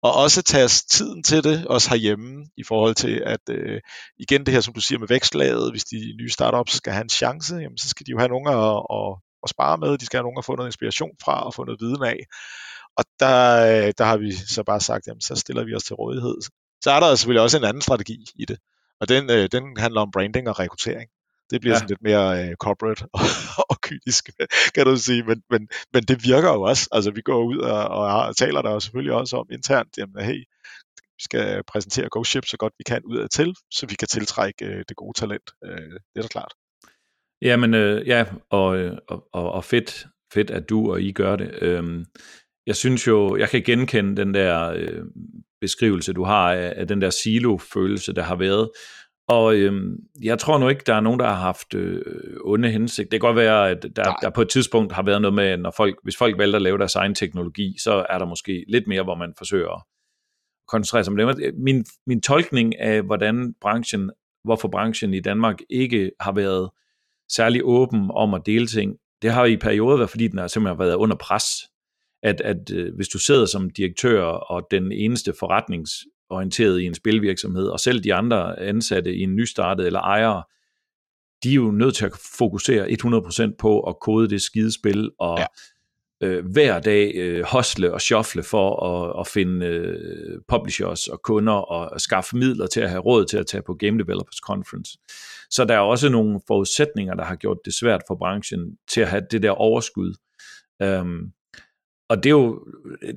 [0.03, 3.81] og også tage os tiden til det, også herhjemme, i forhold til at, øh,
[4.18, 7.09] igen det her, som du siger med vækstlaget, hvis de nye startups skal have en
[7.09, 9.11] chance, jamen, så skal de jo have nogen at, at,
[9.44, 11.81] at spare med, de skal have nogen at få noget inspiration fra og få noget
[11.81, 12.18] viden af.
[12.99, 13.37] Og der,
[13.71, 16.37] øh, der har vi så bare sagt, jamen, så stiller vi os til rådighed.
[16.85, 18.59] Så er der selvfølgelig også en anden strategi i det,
[19.01, 21.11] og den, øh, den handler om branding og rekruttering.
[21.50, 21.78] Det bliver ja.
[21.78, 23.20] sådan lidt mere øh, corporate og,
[23.68, 24.30] og kynisk,
[24.74, 25.22] kan du sige.
[25.22, 26.88] Men, men, men det virker jo også.
[26.92, 30.44] Altså, vi går ud og, og taler der jo selvfølgelig også om internt, jamen, hey,
[31.18, 34.64] vi skal præsentere GoShip så godt vi kan ud af til, så vi kan tiltrække
[34.64, 35.50] øh, det gode talent.
[35.64, 36.52] Øh, det er da klart.
[37.42, 41.37] Jamen, øh, ja, og, øh, og, og, og fedt, fedt, at du og I gør
[41.37, 41.62] det.
[41.62, 42.04] Øhm,
[42.66, 45.04] jeg synes jo, jeg kan genkende den der øh,
[45.61, 48.70] beskrivelse, du har af, af den der silo-følelse, der har været.
[49.28, 52.02] Og øhm, jeg tror nu ikke, der er nogen, der har haft øh,
[52.44, 53.12] onde hensigt.
[53.12, 55.70] Det kan godt være, at der, der på et tidspunkt har været noget med, når
[55.76, 59.02] folk, hvis folk vælger at lave deres egen teknologi, så er der måske lidt mere,
[59.02, 59.82] hvor man forsøger at
[60.68, 61.54] koncentrere sig om det.
[61.58, 64.10] Min, min tolkning af, hvordan branchen,
[64.44, 66.70] hvorfor branchen i Danmark ikke har været
[67.30, 70.78] særlig åben om at dele ting, det har i perioder været, fordi den har simpelthen
[70.78, 71.44] været under pres.
[72.22, 75.90] At, at øh, hvis du sidder som direktør og den eneste forretnings
[76.30, 80.42] orienteret i en spilvirksomhed, og selv de andre ansatte i en nystartet eller ejere
[81.42, 85.38] de er jo nødt til at fokusere 100% på at kode det skide spil, og
[85.38, 85.46] ja.
[86.26, 91.52] øh, hver dag øh, hostle og shuffle for at, at finde øh, publishers og kunder
[91.52, 94.98] og skaffe midler til at have råd til at tage på Game Developers Conference.
[95.50, 99.08] Så der er også nogle forudsætninger, der har gjort det svært for branchen til at
[99.08, 100.14] have det der overskud.
[100.84, 101.32] Um,
[102.11, 102.66] og det er jo,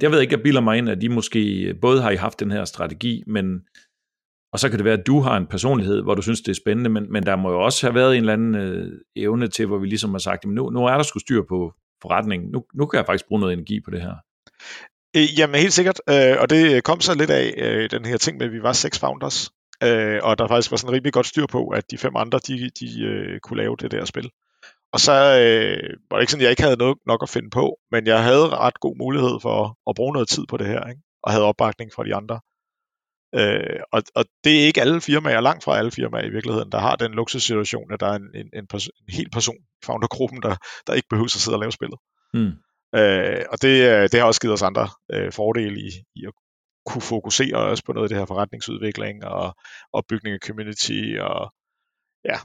[0.02, 2.52] jeg ved ikke, jeg bilder mig ind, at de måske både har I haft den
[2.52, 3.62] her strategi, men
[4.54, 6.56] og så kan det være, at du har en personlighed, hvor du synes, det er
[6.56, 9.66] spændende, men, men der må jo også have været en eller anden øh, evne til,
[9.66, 12.50] hvor vi ligesom har sagt, nu, nu er der sgu styr på forretningen.
[12.52, 14.16] Nu, nu kan jeg faktisk bruge noget energi på det her.
[15.18, 18.38] Øh, jamen helt sikkert, øh, og det kom så lidt af øh, den her ting
[18.38, 19.52] med, at vi var seks founders,
[19.84, 22.70] øh, og der faktisk var sådan rimelig godt styr på, at de fem andre, de,
[22.80, 24.30] de øh, kunne lave det der spil.
[24.94, 27.50] Og så øh, var det ikke sådan, at jeg ikke havde noget nok at finde
[27.50, 30.90] på, men jeg havde ret god mulighed for at bruge noget tid på det her,
[30.90, 31.02] ikke?
[31.24, 32.40] og havde opbakning fra de andre.
[33.36, 36.80] Øh, og, og det er ikke alle firmaer, langt fra alle firmaer i virkeligheden, der
[36.80, 40.42] har den luksussituation, at der er en, en, en, pers- en hel person i foundergruppen,
[40.42, 40.56] der,
[40.88, 42.00] der ikke behøver at sidde og lave spillet.
[42.34, 42.54] Mm.
[43.00, 46.34] Øh, og det, øh, det har også givet os andre øh, fordele i, i at
[46.86, 49.56] kunne fokusere også på noget af det her forretningsudvikling og
[49.94, 51.54] opbygning af community og
[52.26, 52.38] ja,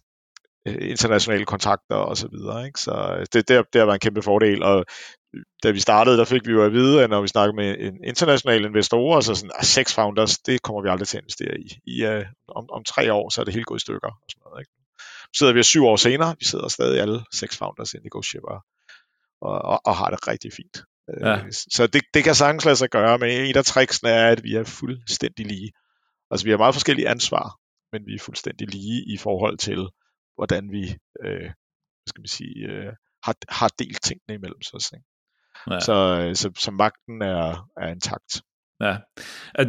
[0.66, 2.66] internationale kontakter og så videre.
[2.66, 2.80] Ikke?
[2.80, 4.84] Så øh, det, det, det har været en kæmpe fordel, og
[5.62, 8.04] da vi startede, der fik vi jo at vide, at når vi snakker med en
[8.04, 11.60] international investorer, så sådan, at ah, seks founders, det kommer vi aldrig til at investere
[11.60, 11.68] i.
[11.84, 14.08] I uh, om, om tre år, så er det helt gået i stykker.
[14.08, 14.72] Og sådan noget, ikke?
[15.34, 18.58] Så sidder vi syv år senere, vi sidder stadig alle seks founders i Negotiable
[19.40, 20.76] og, og, og har det rigtig fint.
[21.20, 21.36] Ja.
[21.36, 24.42] Øh, så det, det kan sagtens lade sig gøre, men et af tricksene er, at
[24.44, 25.72] vi er fuldstændig lige.
[26.30, 27.56] Altså vi har meget forskellige ansvar,
[27.92, 29.88] men vi er fuldstændig lige i forhold til,
[30.36, 31.50] hvordan vi øh,
[32.06, 32.92] skal vi sige, øh,
[33.24, 34.92] har, har delt tingene imellem os.
[34.92, 35.04] Ikke?
[35.70, 35.80] Ja.
[35.80, 38.42] Så, øh, så, så magten er, er intakt.
[38.80, 38.96] Ja,
[39.54, 39.68] at,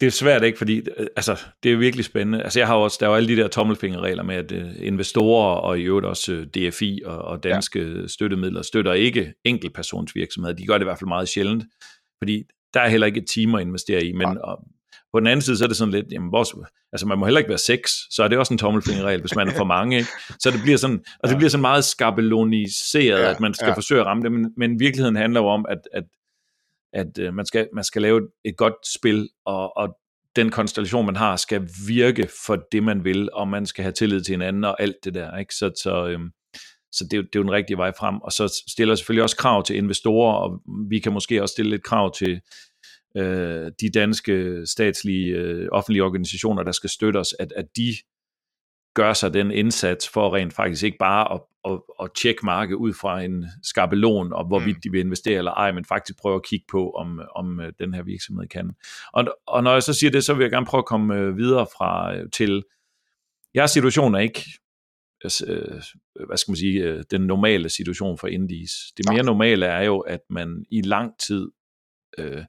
[0.00, 2.42] det er svært ikke, fordi øh, altså, det er virkelig spændende.
[2.42, 5.54] Altså, jeg har også, der er jo alle de der tommelfingerregler med, at uh, investorer
[5.54, 8.06] og i øvrigt også uh, DFI og, og danske ja.
[8.06, 10.56] støttemidler støtter ikke enkeltpersonsvirksomheder.
[10.56, 11.64] De gør det i hvert fald meget sjældent,
[12.18, 14.54] fordi der er heller ikke et team at investere i, men ja.
[15.12, 16.54] På den anden side, så er det sådan lidt, jamen, vores,
[16.92, 19.48] altså man må heller ikke være seks, så er det også en tommelfingerregel, hvis man
[19.48, 20.08] er for mange, ikke?
[20.40, 21.38] Så det bliver sådan, og det ja.
[21.38, 23.74] bliver sådan meget skabeloniseret, ja, at man skal ja.
[23.74, 26.04] forsøge at ramme det, men, men virkeligheden handler jo om, at, at,
[26.92, 29.96] at uh, man, skal, man skal lave et godt spil, og, og
[30.36, 34.20] den konstellation, man har, skal virke for det, man vil, og man skal have tillid
[34.20, 35.54] til hinanden og alt det der, ikke?
[35.54, 36.30] Så, så, øhm,
[36.92, 39.36] så det, er, det er jo den rigtige vej frem, og så stiller selvfølgelig også
[39.36, 42.40] krav til investorer, og vi kan måske også stille lidt krav til
[43.16, 47.94] øh, de danske statslige øh, offentlige organisationer, der skal støtte os, at, at de
[48.94, 52.94] gør sig den indsats for rent faktisk ikke bare at, at, at tjekke markedet ud
[52.94, 54.80] fra en skabelon, og hvorvidt mm.
[54.80, 57.94] de vil investere eller ej, men faktisk prøve at kigge på, om, om øh, den
[57.94, 58.70] her virksomhed kan.
[59.12, 61.36] Og, og når jeg så siger det, så vil jeg gerne prøve at komme øh,
[61.36, 62.62] videre fra øh, til,
[63.54, 64.44] jeres situation er ikke
[66.26, 68.72] hvad skal man sige, den normale situation for indies.
[68.96, 71.50] Det mere normale er jo, at man i lang tid
[72.18, 72.44] øh,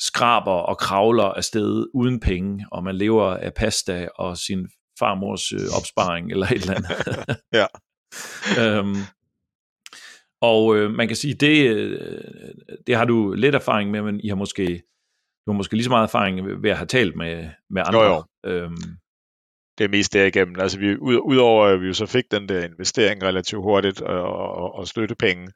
[0.00, 5.60] skraber og kravler afsted uden penge, og man lever af pasta og sin farmors øh,
[5.78, 7.36] opsparing eller et eller andet.
[7.60, 7.66] ja.
[8.62, 8.96] øhm,
[10.42, 12.20] og øh, man kan sige, det, øh,
[12.86, 14.82] det har du lidt erfaring med, men I har måske,
[15.46, 18.02] du har måske lige så meget erfaring ved at have talt med, med andre.
[18.02, 18.50] Jo, jo.
[18.50, 18.76] Øhm,
[19.78, 20.60] det er mest derigennem.
[20.60, 24.22] Altså vi, ud, udover at vi jo så fik den der investering relativt hurtigt og,
[24.22, 25.48] og, og støttepenge,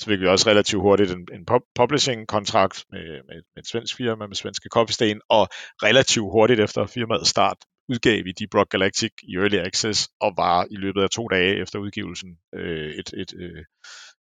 [0.00, 4.26] så fik vi også relativt hurtigt en, en publishing-kontrakt med, med, med et svensk firma,
[4.26, 5.48] med svenske Coffee og
[5.82, 7.56] relativt hurtigt efter firmaets start
[7.88, 11.62] udgav vi Deep Rock Galactic i Early Access, og var i løbet af to dage
[11.62, 13.64] efter udgivelsen øh, et, et øh,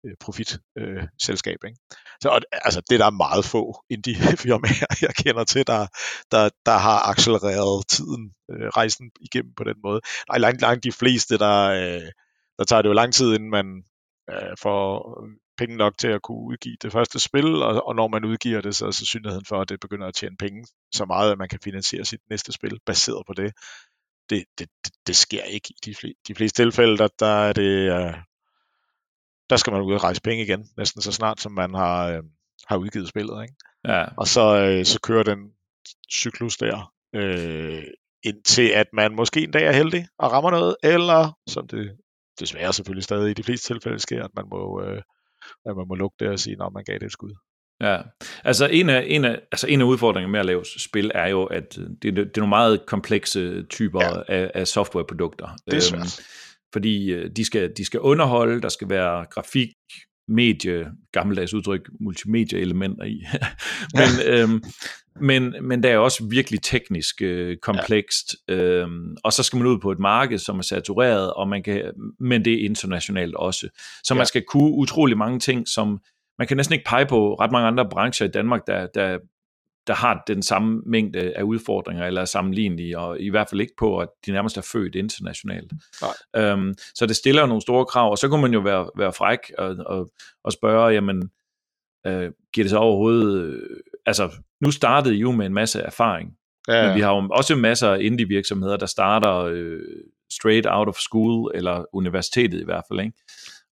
[0.06, 1.58] øh profitselskab.
[1.64, 1.80] Øh, ikke?
[2.22, 5.87] så og, altså, det der er meget få indie-firmaer, jeg kender til, der,
[6.30, 10.00] der, der har accelereret tiden, øh, rejsen igennem på den måde.
[10.28, 12.08] Nej, langt, langt de fleste, der, øh,
[12.58, 13.66] der tager det jo lang tid, inden man
[14.30, 14.88] øh, får
[15.58, 18.76] penge nok til at kunne udgive det første spil, og, og når man udgiver det,
[18.76, 21.58] så er sandsynligheden for, at det begynder at tjene penge så meget, at man kan
[21.64, 23.52] finansiere sit næste spil baseret på det.
[24.30, 27.52] Det, det, det, det sker ikke i de, fleste, de fleste tilfælde, der, der er
[27.52, 28.14] det, uh,
[29.50, 32.24] der skal man ud og rejse penge igen, næsten så snart som man har, uh,
[32.66, 33.42] har udgivet spillet.
[33.42, 33.54] Ikke?
[33.88, 34.04] Ja.
[34.16, 35.38] Og så, uh, så kører den
[36.12, 37.82] cyklus der, uh,
[38.22, 41.96] indtil at man måske en dag er heldig og rammer noget, eller som det
[42.40, 44.98] desværre selvfølgelig stadig i de fleste tilfælde sker, at man må, uh,
[45.66, 47.35] at man må lukke det og sige, når man gav det et skud.
[47.80, 47.98] Ja,
[48.44, 51.44] altså en af, en af, altså en af udfordringerne med at lave spil er jo,
[51.44, 54.22] at det, det er nogle meget komplekse typer ja.
[54.28, 55.48] af, af softwareprodukter.
[55.66, 56.00] Det er svært.
[56.00, 56.24] Øhm,
[56.72, 59.68] fordi øh, de skal, de skal underholde, der skal være grafik,
[60.28, 63.24] medie, gammeldags udtryk, multimedia-elementer i.
[63.98, 64.62] men, øhm,
[65.20, 68.54] men, men det er også virkelig teknisk øh, komplekst, ja.
[68.54, 71.92] øhm, og så skal man ud på et marked, som er satureret, og man kan,
[72.20, 73.68] men det er internationalt også.
[74.04, 74.18] Så ja.
[74.18, 76.00] man skal kunne utrolig mange ting, som
[76.38, 79.18] man kan næsten ikke pege på ret mange andre brancher i Danmark, der, der,
[79.87, 83.77] der har den samme mængde af udfordringer, eller er sammenlignelige, og i hvert fald ikke
[83.79, 85.73] på, at de nærmest er født internationalt.
[86.03, 86.42] Nej.
[86.42, 89.38] Øhm, så det stiller nogle store krav, og så kunne man jo være, være fræk
[89.59, 90.11] og, og,
[90.44, 91.31] og spørge, jamen,
[92.07, 93.42] øh, giver det så overhovedet...
[93.42, 96.37] Øh, altså, nu startede I jo med en masse erfaring,
[96.68, 96.87] ja, ja.
[96.87, 99.81] men vi har jo også masser af indie-virksomheder, der starter øh,
[100.33, 103.12] straight out of school, eller universitetet i hvert fald, ikke?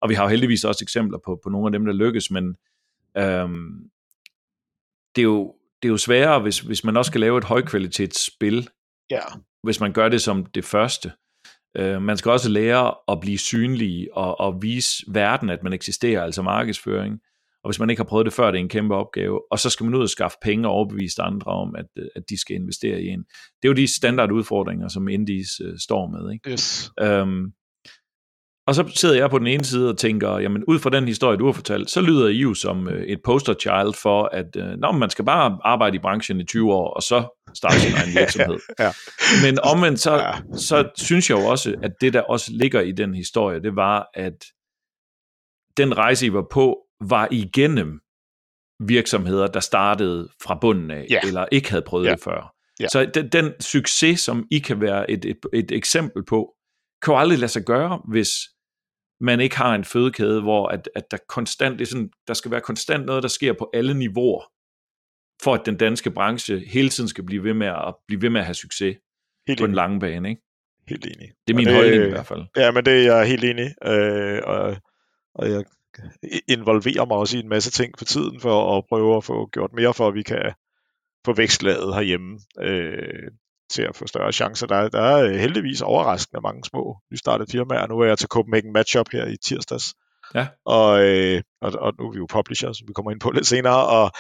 [0.00, 2.56] Og vi har jo heldigvis også eksempler på, på nogle af dem, der lykkes, men
[3.16, 3.90] øhm,
[5.16, 8.68] det er jo det er jo sværere, hvis, hvis man også skal lave et højkvalitetsspil,
[9.10, 9.20] ja.
[9.62, 11.12] hvis man gør det som det første.
[11.76, 16.22] Øh, man skal også lære at blive synlig og, og vise verden, at man eksisterer,
[16.22, 17.20] altså markedsføring.
[17.64, 19.40] Og hvis man ikke har prøvet det før, det er en kæmpe opgave.
[19.50, 22.40] Og så skal man ud og skaffe penge og overbevise andre om, at, at de
[22.40, 23.24] skal investere i en.
[23.62, 26.32] Det er jo de standardudfordringer, som Indies uh, står med.
[26.32, 26.50] Ikke?
[26.50, 26.92] Yes.
[27.00, 27.52] Øhm,
[28.66, 31.38] og så sidder jeg på den ene side og tænker, jamen ud fra den historie,
[31.38, 34.78] du har fortalt, så lyder I jo som øh, et poster child for, at øh,
[34.78, 38.14] nå, man skal bare arbejde i branchen i 20 år, og så starte sin egen
[38.20, 38.58] virksomhed.
[38.78, 38.92] ja.
[39.44, 40.32] Men omvendt, så, ja.
[40.56, 44.08] så synes jeg jo også, at det, der også ligger i den historie, det var,
[44.14, 44.44] at
[45.76, 48.00] den rejse, I var på, var igennem
[48.80, 51.20] virksomheder, der startede fra bunden af, ja.
[51.24, 52.12] eller ikke havde prøvet ja.
[52.12, 52.54] det før.
[52.80, 52.88] Ja.
[52.88, 56.54] Så den, den succes, som I kan være et, et, et eksempel på,
[57.02, 58.28] kan jo aldrig lade sig gøre, hvis
[59.20, 62.50] man ikke har en fødekæde, hvor at, at der konstant, det er sådan, der skal
[62.50, 64.44] være konstant noget, der sker på alle niveauer,
[65.42, 68.40] for at den danske branche hele tiden skal blive ved med at, blive ved med
[68.40, 68.96] at have succes
[69.46, 69.70] helt på enig.
[69.70, 70.30] en lang bane.
[70.30, 70.42] Ikke?
[70.88, 71.28] Helt enig.
[71.46, 72.44] Det er min det, holdning i hvert fald.
[72.56, 74.76] Ja, men det er jeg helt enig øh, og,
[75.34, 75.64] og jeg
[76.48, 79.72] involverer mig også i en masse ting for tiden, for at prøve at få gjort
[79.72, 80.52] mere for, at vi kan
[81.24, 82.40] få vækstlaget herhjemme.
[82.60, 83.30] Øh,
[83.72, 84.66] til at få større chancer.
[84.66, 87.86] Der, der er øh, heldigvis overraskende mange små nystartede firmaer.
[87.86, 89.94] Nu er jeg til Copenhagen Matchup her i tirsdags.
[90.34, 90.46] Ja.
[90.64, 93.46] Og, øh, og, og nu er vi jo publisher, som vi kommer ind på lidt
[93.46, 94.10] senere, og,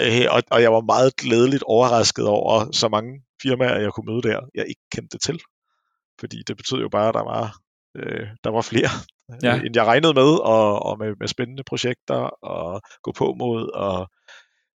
[0.00, 4.22] øh, og, og jeg var meget glædeligt overrasket over så mange firmaer, jeg kunne møde
[4.22, 5.40] der, jeg ikke kendte til.
[6.20, 7.56] Fordi det betød jo bare, at der var,
[7.96, 8.90] øh, der var flere,
[9.42, 9.60] ja.
[9.64, 12.20] end jeg regnede med, og, og med, med spændende projekter,
[12.54, 14.08] og gå på mod, og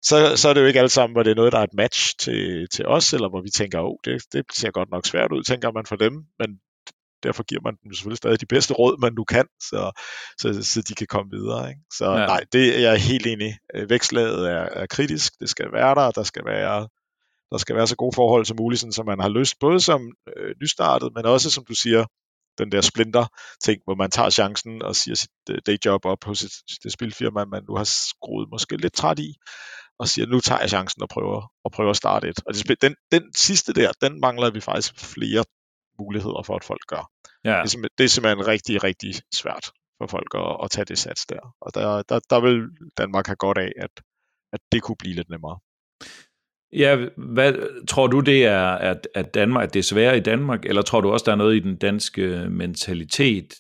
[0.04, 1.74] så, så er det jo ikke alt sammen, hvor det er noget, der er et
[1.74, 5.32] match til, til os, eller hvor vi tænker, oh, det, det ser godt nok svært
[5.32, 6.60] ud, tænker man for dem, men
[7.24, 10.02] derfor giver man dem selvfølgelig stadig de bedste råd, man nu kan, så,
[10.42, 11.70] så, så de kan komme videre.
[11.70, 11.82] Ikke?
[11.94, 12.26] Så ja.
[12.26, 16.12] nej, det er jeg helt enig øh, Vækslaget er, er kritisk, det skal være der,
[16.12, 16.88] der skal være
[17.52, 20.12] der skal være så gode forhold som muligt, sådan, så man har lyst, både som
[20.38, 22.06] øh, nystartet, men også, som du siger,
[22.58, 23.26] den der splinter
[23.64, 26.52] ting, hvor man tager chancen og siger sit uh, dayjob op hos sit,
[26.84, 29.36] det spilfirma, man nu har skruet måske lidt træt i,
[30.00, 32.40] og siger, nu tager jeg chancen og prøver, og prøver at starte et.
[32.46, 35.44] Og det, den, den sidste der, den mangler vi faktisk flere
[36.00, 37.12] muligheder for, at folk gør.
[37.46, 37.62] Ja.
[37.64, 41.26] Det, er det er simpelthen rigtig, rigtig svært for folk at, at tage det sats
[41.26, 41.56] der.
[41.62, 43.92] Og der, der, der vil Danmark have godt af, at,
[44.54, 45.60] at det kunne blive lidt nemmere.
[46.74, 50.66] Ja, hvad, tror du det er, at, at Danmark, at det er sværere i Danmark,
[50.66, 53.54] eller tror du også, der er noget i den danske mentalitet,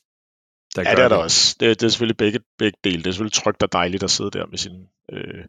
[0.76, 1.24] der ja, gør det er der det?
[1.24, 1.58] også.
[1.60, 2.98] Det, det er selvfølgelig begge, begge dele.
[2.98, 5.46] Det er selvfølgelig trygt og dejligt at sidde der med sin øh,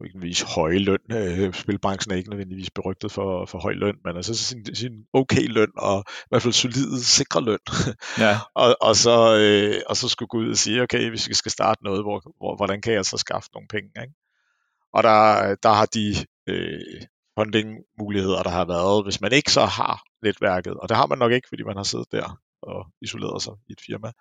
[0.00, 0.98] nødvendigvis høje løn.
[1.12, 5.46] Øh, spilbranchen er ikke nødvendigvis berygtet for, for høj løn, men altså sin, sin okay
[5.48, 7.58] løn, og i hvert fald solid, sikre løn.
[8.18, 8.38] Ja.
[8.62, 11.52] og, og, så, øh, og så skulle gå ud og sige, okay, hvis vi skal
[11.52, 13.90] starte noget, hvor, hvor, hvordan kan jeg så skaffe nogle penge?
[14.02, 14.14] Ikke?
[14.92, 16.14] Og der, der har de
[16.46, 17.02] øh,
[17.38, 21.32] funding-muligheder, der har været, hvis man ikke så har netværket, og det har man nok
[21.32, 24.12] ikke, fordi man har siddet der og isoleret sig i et firma,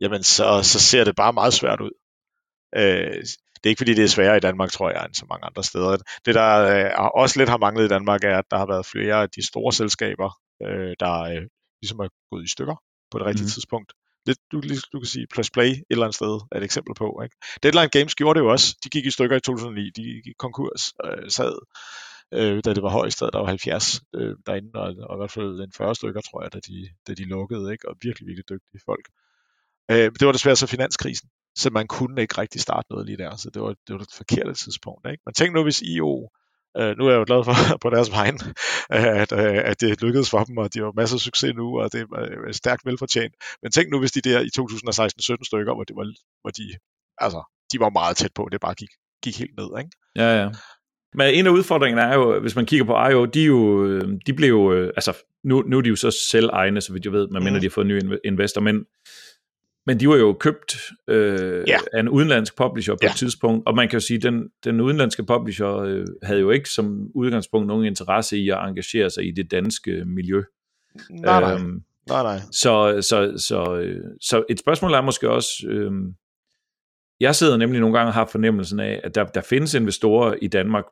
[0.00, 1.90] jamen så, så ser det bare meget svært ud.
[2.76, 3.24] Øh,
[3.60, 5.64] det er ikke fordi, det er sværere i Danmark, tror jeg, end så mange andre
[5.64, 5.96] steder.
[6.26, 9.22] Det, der øh, også lidt har manglet i Danmark, er, at der har været flere
[9.22, 10.30] af de store selskaber,
[10.62, 11.42] øh, der øh,
[11.82, 12.76] ligesom er gået i stykker
[13.10, 13.54] på det rigtige mm.
[13.56, 13.92] tidspunkt.
[14.26, 14.56] Lidt, du,
[14.92, 17.20] du kan sige, Plus Play et eller andet sted er et eksempel på.
[17.24, 17.36] Ikke?
[17.62, 18.76] Deadline Games gjorde det jo også.
[18.84, 19.90] De gik i stykker i 2009.
[19.96, 21.54] De gik i konkurs, øh, sad,
[22.34, 25.60] øh, da det var højst, der var 70 øh, derinde, og, og i hvert fald
[25.60, 27.72] en 40 stykker, tror jeg, da de, da de lukkede.
[27.72, 27.88] Ikke?
[27.88, 29.06] Og virkelig, virkelig dygtige folk.
[29.90, 31.28] Øh, det var desværre så finanskrisen
[31.60, 34.08] så man kunne ikke rigtig starte noget lige der, så det var, det var det
[34.16, 35.06] forkerte tidspunkt.
[35.10, 35.22] Ikke?
[35.26, 36.28] Men tænk nu, hvis IO,
[36.76, 38.38] øh, nu er jeg jo glad for på deres vejen,
[38.90, 41.92] at, øh, at det lykkedes for dem, og de har masser af succes nu, og
[41.92, 43.34] det er stærkt velfortjent.
[43.62, 46.06] Men tænk nu, hvis de der i 2016-17 stykker, hvor, det var,
[46.42, 46.64] hvor de,
[47.18, 47.40] altså,
[47.72, 48.92] de var meget tæt på, det bare gik,
[49.22, 49.68] gik helt ned.
[49.78, 49.90] Ikke?
[50.16, 50.48] Ja, ja.
[51.14, 54.32] Men en af udfordringerne er jo, hvis man kigger på IO, de, jo, øh, de
[54.32, 55.12] blev jo, altså
[55.44, 57.60] nu, nu er de jo så selv egne, så vidt jeg ved, medmindre mm.
[57.60, 58.84] de har fået en ny investor, men
[59.86, 60.76] Men de var jo købt
[61.08, 61.78] øh, Ja.
[61.92, 63.08] af en udenlandsk publisher på Ja.
[63.10, 66.50] et tidspunkt, og man kan jo sige, at den, den udenlandske publisher øh, havde jo
[66.50, 70.42] ikke som udgangspunkt nogen interesse i at engagere sig i det danske miljø.
[71.10, 72.38] Nej, nej, Øhm, nej, nej.
[72.52, 75.92] Så, så, så, øh, så et spørgsmål er måske også, øh,
[77.20, 80.48] jeg sidder nemlig nogle gange og har fornemmelsen af, at der, der findes investorer i
[80.48, 80.84] Danmark,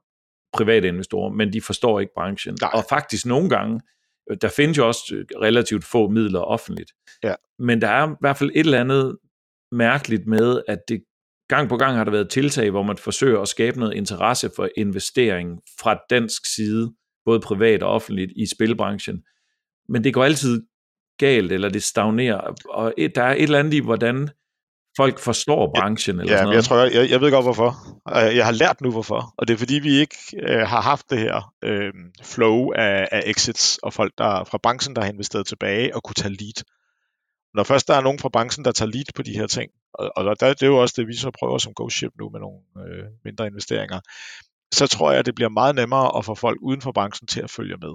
[0.53, 2.57] private investorer, men de forstår ikke branchen.
[2.61, 2.71] Nej.
[2.75, 3.81] Og faktisk nogle gange,
[4.43, 6.93] der findes jo også øh, relativt få midler offentligt.
[7.25, 7.35] Ja.
[7.59, 9.19] Men der er i hvert fald et eller andet
[9.73, 11.03] mærkeligt med, at det
[11.49, 14.69] gang på gang har der været tiltag, hvor man forsøger at skabe noget interesse for
[14.77, 16.93] investering fra dansk side,
[17.25, 19.23] både privat og offentligt, i spilbranchen.
[19.89, 20.63] Men det går altid
[21.19, 24.29] galt, eller det stagnerer, og et, der er et eller andet i, hvordan
[25.01, 26.57] folk forstår branchen, eller Ja, sådan noget.
[26.57, 27.71] jeg tror, jeg, jeg, ved godt hvorfor.
[28.39, 31.19] Jeg har lært nu hvorfor, og det er fordi, vi ikke øh, har haft det
[31.19, 35.95] her øh, flow af, af exits og folk der fra branchen, der har investeret tilbage
[35.97, 36.59] og kunne tage lead.
[37.55, 40.13] Når først der er nogen fra branchen, der tager lead på de her ting, og,
[40.17, 42.59] og der, det er jo også det, vi så prøver som GoShip nu med nogle
[42.87, 44.01] øh, mindre investeringer,
[44.73, 47.51] så tror jeg, det bliver meget nemmere at få folk uden for branchen til at
[47.51, 47.95] følge med.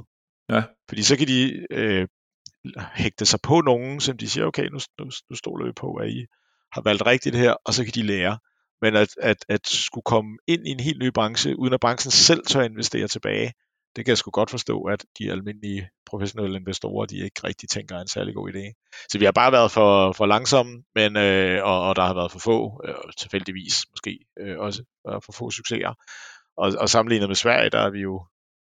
[0.50, 0.64] Ja.
[0.90, 2.08] Fordi så kan de øh,
[2.96, 6.10] hægte sig på nogen, som de siger, okay, nu, nu, nu stoler vi på, at
[6.10, 6.26] I
[6.74, 8.40] har valgt rigtigt her, og så kan de lære.
[8.82, 12.12] Men at, at, at skulle komme ind i en helt ny branche, uden at branchen
[12.12, 13.54] selv tør investere tilbage,
[13.96, 18.00] det kan jeg sgu godt forstå, at de almindelige professionelle investorer, de ikke rigtig tænker
[18.00, 18.88] en særlig god idé.
[19.10, 22.32] Så vi har bare været for, for langsomme, men, øh, og, og der har været
[22.32, 24.84] for få, øh, tilfældigvis måske øh, også,
[25.26, 25.94] for få succeser.
[26.58, 28.26] Og, og sammenlignet med Sverige, der er vi jo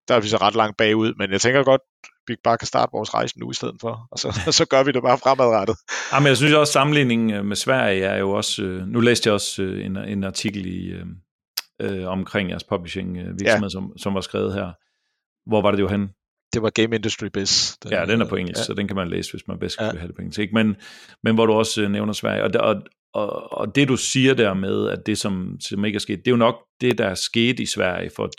[0.07, 1.81] der er vi så ret langt bagud, men jeg tænker godt,
[2.27, 4.91] vi bare kan starte vores rejse nu i stedet for, og så, så gør vi
[4.91, 5.75] det bare fremadrettet.
[6.13, 8.63] Jamen, jeg synes også, at sammenligningen øh, med Sverige er jo også...
[8.63, 10.93] Øh, nu læste jeg også øh, en, en artikel i,
[11.81, 13.69] øh, omkring jeres publishing virksomhed, ja.
[13.69, 14.71] som, som var skrevet her.
[15.49, 16.09] Hvor var det jo hen?
[16.53, 17.77] Det var Game Industry Biz.
[17.91, 18.63] Ja, den er på engelsk, ja.
[18.63, 19.91] så den kan man læse, hvis man bedst Ja.
[19.91, 20.39] vil have det på engelsk.
[20.39, 20.53] Ikke?
[20.53, 20.75] Men,
[21.23, 22.43] men hvor du også nævner Sverige.
[22.43, 22.81] Og, og,
[23.13, 26.27] og, og det, du siger der med, at det, som, som ikke er sket, det
[26.27, 28.29] er jo nok det, der er sket i Sverige for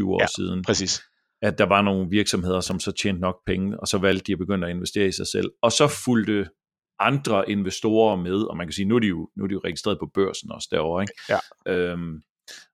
[0.00, 0.26] 10-20 år Ja.
[0.36, 0.62] siden.
[0.62, 1.02] Præcis.
[1.44, 4.38] At der var nogle virksomheder, som så tjente nok penge, og så valgte de at
[4.38, 5.50] begynde at investere i sig selv.
[5.62, 6.48] Og så fulgte
[6.98, 9.60] andre investorer med, og man kan sige, nu er de jo, nu er de jo
[9.64, 11.14] registreret på børsen også derovre, ikke?
[11.28, 11.72] Ja.
[11.72, 12.22] Øhm,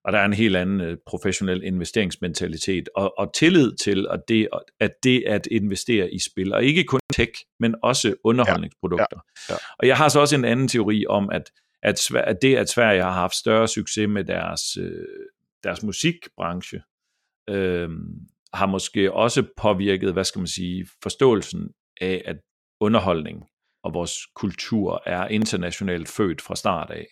[0.04, 4.48] og der er en helt anden øh, professionel investeringsmentalitet, og, og tillid til, at det,
[4.80, 9.20] at det at investere i spil, og ikke kun tech, men også underholdningsprodukter.
[9.48, 9.54] Ja.
[9.54, 9.58] Ja.
[9.78, 11.50] Og jeg har så også en anden teori om, at,
[11.82, 15.06] at, at det, at Sverige har haft større succes med deres, øh,
[15.64, 16.82] deres musikbranche,
[17.50, 17.88] øh,
[18.54, 21.68] har måske også påvirket, hvad skal man sige, forståelsen
[22.00, 22.36] af, at
[22.80, 23.44] underholdning
[23.84, 27.06] og vores kultur er internationalt født fra start af.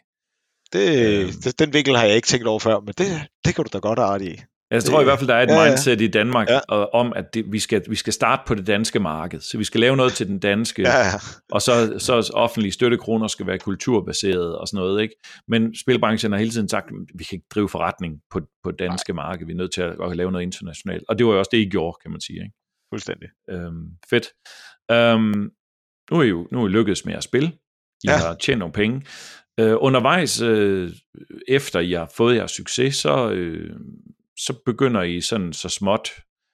[0.72, 1.32] Det, Øhm.
[1.58, 3.06] den vinkel har jeg ikke tænkt over før, men det,
[3.44, 4.36] det kan du da godt have i.
[4.70, 5.68] Jeg tror i hvert fald, der er et Ja, ja.
[5.68, 6.58] mindset i Danmark Ja.
[6.74, 9.40] om, at det, vi, skal, vi skal starte på det danske marked.
[9.40, 11.12] Så vi skal lave noget til den danske, Ja, ja.
[11.52, 15.02] og så, så offentlige støttekroner skal være kulturbaseret og sådan noget.
[15.02, 15.14] Ikke?
[15.48, 18.78] Men spilbranchen har hele tiden sagt, at vi kan ikke drive forretning på, på det
[18.78, 19.46] danske marked.
[19.46, 21.04] Vi er nødt til at, at lave noget internationalt.
[21.08, 22.36] Og det var jo også det, I gjorde, kan man sige.
[22.42, 22.54] Ikke?
[22.92, 23.28] Fuldstændig.
[23.50, 24.26] Øhm, fedt.
[24.90, 25.50] Øhm,
[26.10, 27.48] nu er I jo nu er I lykkedes med at spille.
[27.48, 28.08] I.
[28.08, 28.16] Ja.
[28.16, 29.02] har tjent nogle penge.
[29.60, 30.90] Øh, undervejs, øh,
[31.48, 33.76] efter I har fået jeres succes, så, øh,
[34.38, 36.10] så begynder I sådan så småt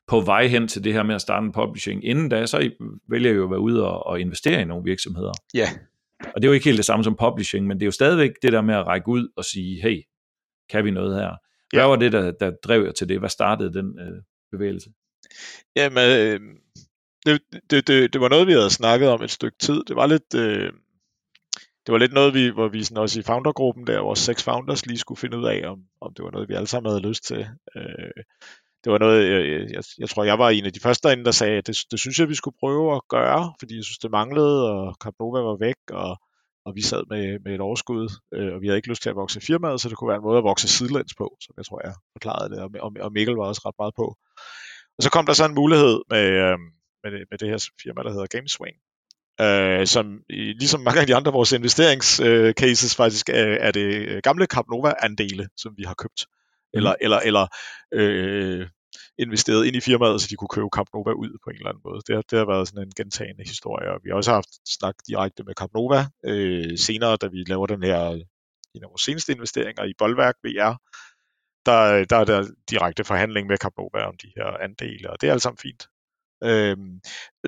[0.06, 2.04] på vej hen til det her med at starte en publishing.
[2.04, 2.70] Inden da, så I
[3.08, 5.32] vælger I jo at være ude og, og investere i nogle virksomheder.
[5.54, 5.68] Ja.
[6.20, 8.30] Og det er jo ikke helt det samme som publishing, men det er jo stadigvæk
[8.42, 10.02] det der med at række ud og sige, hey,
[10.70, 11.30] kan vi noget her?
[11.70, 11.86] Hvad Ja.
[11.86, 13.18] var det, der, der drev jer til det?
[13.18, 14.90] Hvad startede den øh, bevægelse?
[15.76, 16.40] Jamen, øh,
[17.26, 19.82] det, det, det, det var noget, vi havde snakket om et stykke tid.
[19.88, 20.72] Det var lidt, øh,
[21.86, 24.86] det var lidt noget, vi, hvor vi sådan også i foundergruppen der, vores seks founders
[24.86, 27.24] lige skulle finde ud af, om, om det var noget, vi alle sammen havde lyst
[27.24, 27.46] til.
[27.76, 28.24] Øh,
[28.84, 31.30] det var noget, jeg, jeg, jeg tror, jeg var en af de første derinde, der
[31.30, 34.10] sagde, at det, det synes jeg, vi skulle prøve at gøre, fordi jeg synes, det
[34.10, 36.18] manglede, og Caprova var væk, og,
[36.64, 39.16] og vi sad med, med et overskud, øh, og vi havde ikke lyst til at
[39.16, 41.80] vokse firmaet, så det kunne være en måde at vokse sidelæns på, som jeg tror,
[41.84, 44.06] jeg forklarede det, og, og, og Mikkel var også ret meget på.
[44.96, 46.58] Og så kom der så en mulighed med, øh,
[47.02, 48.76] med, det, med det her firma, der hedder Gameswing,
[49.40, 54.08] øh, som ligesom mange af de andre af vores investeringscases øh, faktisk er, er det
[54.08, 56.26] øh, gamle Capnova-andele, som vi har købt.
[56.74, 57.46] Eller, eller, eller
[57.92, 58.66] øh,
[59.18, 62.00] investeret ind i firmaet, så de kunne købe Capnova ud på en eller anden måde.
[62.06, 64.94] Det har, det har været sådan en gentagende historie, og vi har også haft snak
[65.08, 68.00] direkte med Capnova øh, senere, da vi laver den her,
[68.74, 70.74] en af vores seneste investeringer i Boldværk VR,
[71.66, 75.32] der, der er der direkte forhandling med Capnova om de her andele, og det er
[75.32, 75.82] alt sammen fint.
[76.44, 76.76] Øh,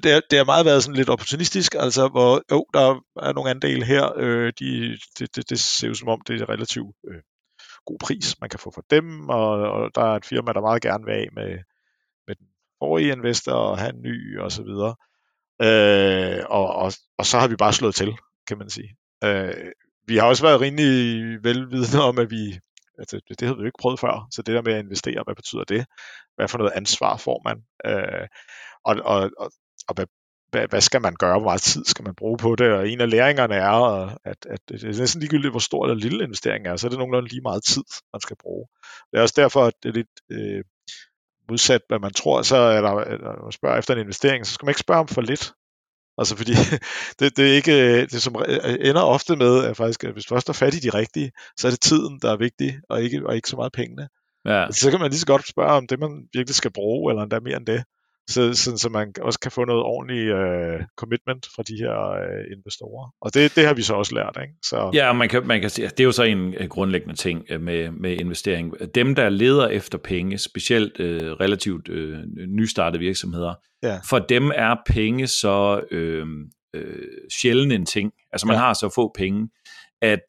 [0.03, 3.51] det, har, det har meget været sådan lidt opportunistisk, altså hvor jo, der er nogle
[3.51, 7.23] andele her, øh, de, det, det, det ser ud som om, det er relativt øh,
[7.87, 10.83] god pris, man kan få for dem, og, og der er et firma, der meget
[10.83, 11.59] gerne vil af med,
[12.27, 12.47] med den
[12.79, 14.95] forrige investor og have en ny og så videre.
[15.63, 18.17] Øh, og, og, og så har vi bare slået til,
[18.49, 18.97] kan man sige.
[19.25, 19.73] Øh,
[20.07, 20.95] vi har også været rimelig
[21.45, 22.59] velvidende om, at vi,
[22.99, 25.23] altså det, det havde vi jo ikke prøvet før, så det der med at investere,
[25.25, 25.87] hvad betyder det?
[26.37, 27.57] Hvad for noget ansvar får man?
[27.87, 28.27] Øh,
[28.87, 29.51] og, og, og,
[29.89, 30.07] og hvad,
[30.51, 31.39] hvad, hvad skal man gøre?
[31.39, 32.73] Hvor meget tid skal man bruge på det?
[32.73, 36.25] Og en af læringerne er, at, at det er næsten ligegyldigt, hvor stor eller lille
[36.25, 38.67] investering er, så er det nogenlunde lige meget tid, man skal bruge.
[39.11, 40.65] Det er også derfor, at det er lidt øh,
[41.49, 44.67] modsat, hvad man tror, så er der, når man spørger efter en investering, så skal
[44.67, 45.53] man ikke spørge om for lidt.
[46.19, 46.53] Altså fordi
[47.19, 48.35] det, det er ikke, det som
[48.81, 51.67] ender ofte med, at faktisk, at hvis du først er fat i de rigtige, så
[51.67, 54.09] er det tiden, der er vigtig, og ikke, og ikke så meget pengene.
[54.45, 54.65] Ja.
[54.65, 57.23] Altså, så kan man lige så godt spørge om det, man virkelig skal bruge, eller
[57.23, 57.85] endda mere end det
[58.29, 62.57] så, sådan, så man også kan få noget ordentligt uh, commitment fra de her uh,
[62.57, 63.15] investorer.
[63.21, 64.39] Og det, det har vi så også lært.
[64.43, 64.55] Ikke?
[64.65, 64.91] Så...
[64.95, 67.61] Ja, man kan, man kan sige, det er jo så en uh, grundlæggende ting uh,
[67.61, 68.75] med, med investering.
[68.95, 71.07] Dem, der leder efter penge, specielt uh,
[71.41, 72.19] relativt uh,
[72.49, 73.99] nystartede virksomheder, ja.
[74.09, 76.29] for dem er penge så uh,
[76.81, 76.83] uh,
[77.41, 78.13] sjældent en ting.
[78.33, 78.61] Altså man ja.
[78.61, 79.49] har så få penge,
[80.03, 80.23] at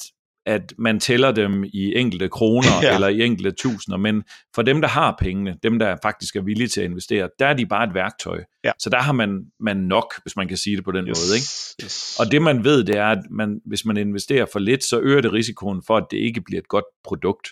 [0.47, 2.93] at man tæller dem i enkelte kroner ja.
[2.93, 4.23] eller i enkelte tusinder, men
[4.55, 7.53] for dem, der har pengene, dem, der faktisk er villige til at investere, der er
[7.53, 8.43] de bare et værktøj.
[8.63, 8.71] Ja.
[8.79, 11.19] Så der har man, man nok, hvis man kan sige det på den yes.
[11.19, 11.35] måde.
[11.35, 11.47] Ikke?
[11.83, 12.17] Yes.
[12.19, 15.21] Og det man ved, det er, at man, hvis man investerer for lidt, så øger
[15.21, 17.47] det risikoen for, at det ikke bliver et godt produkt.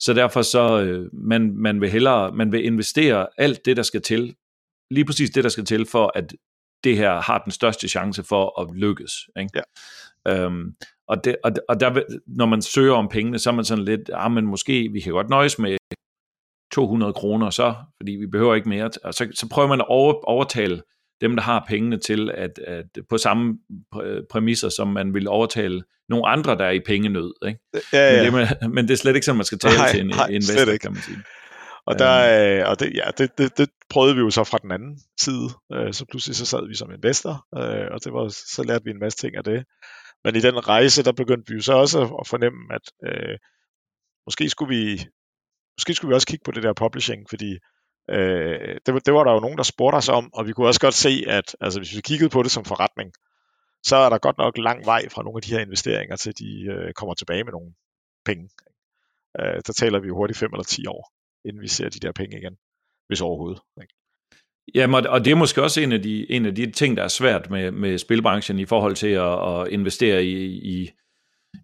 [0.00, 4.02] Så derfor så, øh, man, man vil hellere, man vil investere alt det, der skal
[4.02, 4.34] til,
[4.90, 6.32] lige præcis det, der skal til, for at
[6.84, 9.12] det her har den største chance for at lykkes.
[9.38, 9.50] Ikke?
[9.54, 9.60] Ja.
[10.28, 10.74] Øhm,
[11.08, 14.10] og, det, og, og der, når man søger om pengene, så er man sådan lidt,
[14.14, 15.76] ah, men måske vi kan godt nøjes med
[16.72, 18.90] 200 kroner så, fordi vi behøver ikke mere.
[19.04, 20.82] Og så, så prøver man at over, overtale
[21.20, 23.58] dem, der har pengene til, at, at på samme
[24.30, 27.32] præmisser, som man vil overtale nogle andre, der er i pengenød.
[27.48, 27.60] Ikke?
[27.92, 28.30] Ja, ja.
[28.30, 30.26] Men, det, men det er slet ikke sådan, man skal tale nej, til en nej,
[30.26, 31.18] investor, kan man sige.
[31.86, 32.14] Og, der,
[32.58, 32.70] øhm.
[32.70, 35.48] og det, ja, det, det, det prøvede vi jo så fra den anden side.
[35.72, 38.90] Øh, så pludselig så sad vi som investor, øh, og det var, så lærte vi
[38.90, 39.64] en masse ting af det.
[40.24, 43.38] Men i den rejse, der begyndte vi jo så også at fornemme, at øh,
[44.26, 45.06] måske skulle vi
[45.78, 47.58] måske skulle vi også kigge på det der publishing, fordi
[48.10, 50.80] øh, det, det var der jo nogen, der spurgte os om, og vi kunne også
[50.80, 53.12] godt se, at altså, hvis vi kiggede på det som forretning,
[53.82, 56.50] så er der godt nok lang vej fra nogle af de her investeringer, til de
[56.72, 57.72] øh, kommer tilbage med nogle
[58.24, 58.48] penge.
[59.40, 61.12] Øh, der taler vi jo hurtigt 5 eller 10 år,
[61.44, 62.56] inden vi ser de der penge igen,
[63.06, 63.60] hvis overhovedet.
[63.82, 63.94] Ikke?
[64.74, 67.08] Ja, og det er måske også en af de, en af de ting, der er
[67.08, 70.90] svært med, med spilbranchen i forhold til at, at investere i, i,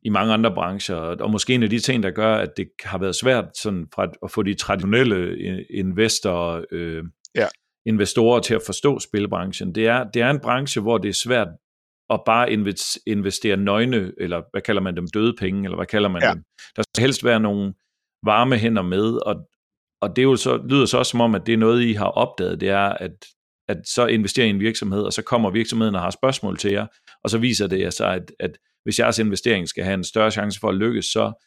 [0.05, 0.97] i mange andre brancher.
[0.97, 4.09] Og måske en af de ting, der gør, at det har været svært sådan fra
[4.23, 7.05] at få de traditionelle investorer, øh,
[7.35, 7.47] ja.
[7.87, 9.75] investorer til at forstå spilbranchen.
[9.75, 11.49] Det er, det er en branche, hvor det er svært
[12.11, 12.53] at bare
[13.07, 16.33] investere nøgne, eller hvad kalder man dem, døde penge, eller hvad kalder man ja.
[16.33, 16.43] dem.
[16.77, 17.75] Der skal helst være nogle
[18.25, 19.37] varme hænder med, og,
[20.01, 21.93] og det er jo så, lyder så også som om, at det er noget, I
[21.93, 23.27] har opdaget, det er, at,
[23.69, 26.87] at så investerer i en virksomhed, og så kommer virksomheden og har spørgsmål til jer,
[27.25, 30.61] og så viser det sig, at, at hvis jeres investering skal have en større chance
[30.61, 31.47] for at lykkes, så,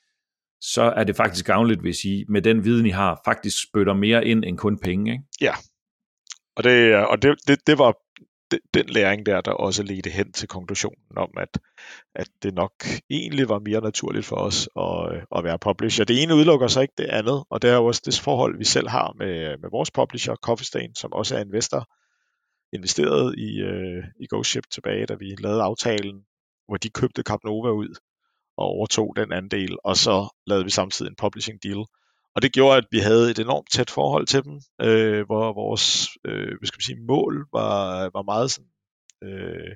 [0.61, 4.27] så er det faktisk gavnligt, hvis I med den viden, I har, faktisk spytter mere
[4.27, 5.11] ind end kun penge.
[5.11, 5.23] Ikke?
[5.41, 5.53] Ja,
[6.57, 7.95] og det, og det, det, det var
[8.73, 11.59] den læring der, der også ledte hen til konklusionen om, at,
[12.15, 12.73] at det nok
[13.09, 16.05] egentlig var mere naturligt for os at, øh, at være publisher.
[16.05, 18.65] Det ene udelukker sig ikke det andet, og det er jo også det forhold, vi
[18.65, 21.87] selv har med, med vores publisher, Coffee Stain, som også er investor,
[22.73, 26.23] investeret i, øh, i GoShip tilbage, da vi lavede aftalen,
[26.67, 27.95] hvor de købte Capnova ud
[28.57, 31.85] og overtog den andel, og så lavede vi samtidig en publishing deal,
[32.35, 36.07] og det gjorde, at vi havde et enormt tæt forhold til dem, øh, hvor vores
[36.25, 38.69] øh, hvad skal vi sige, mål var, var meget sådan,
[39.23, 39.75] øh,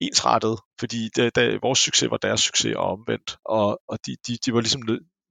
[0.00, 3.36] ensrettet, fordi det, det, vores succes var deres succes og omvendt.
[3.44, 4.82] Og, og de, de, de var ligesom,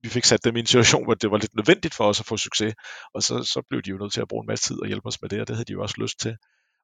[0.01, 2.25] vi fik sat dem i en situation, hvor det var lidt nødvendigt for os at
[2.25, 2.73] få succes,
[3.13, 5.07] og så, så blev de jo nødt til at bruge en masse tid og hjælpe
[5.07, 6.37] os med det, og det havde de jo også lyst til.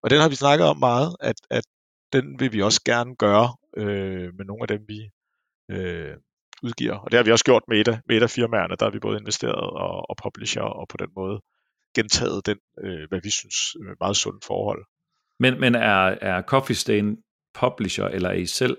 [0.04, 1.64] Og den har vi snakket om meget, at, at
[2.14, 5.00] den vil vi også gerne gøre øh, med nogle af dem, vi,
[5.72, 6.18] øh,
[6.64, 6.96] udgiver.
[6.96, 8.92] Og det har vi også gjort med et af, med et af firmaerne, der har
[8.92, 11.42] vi både investeret og, og publisher, og på den måde
[11.96, 14.86] gentaget den, øh, hvad vi synes, øh, meget sund forhold.
[15.40, 17.18] Men, men er, er Coffee Stain
[17.54, 18.78] publisher, eller er I selv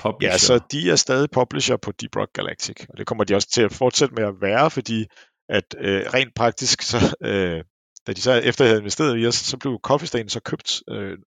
[0.00, 0.32] publisher?
[0.32, 3.50] Ja, så de er stadig publisher på Deep Rock Galactic, og det kommer de også
[3.50, 5.06] til at fortsætte med at være, fordi
[5.48, 7.64] at øh, rent praktisk, så, øh,
[8.06, 11.18] da de så efter havde investeret i os, så blev Coffee Stain så købt øh,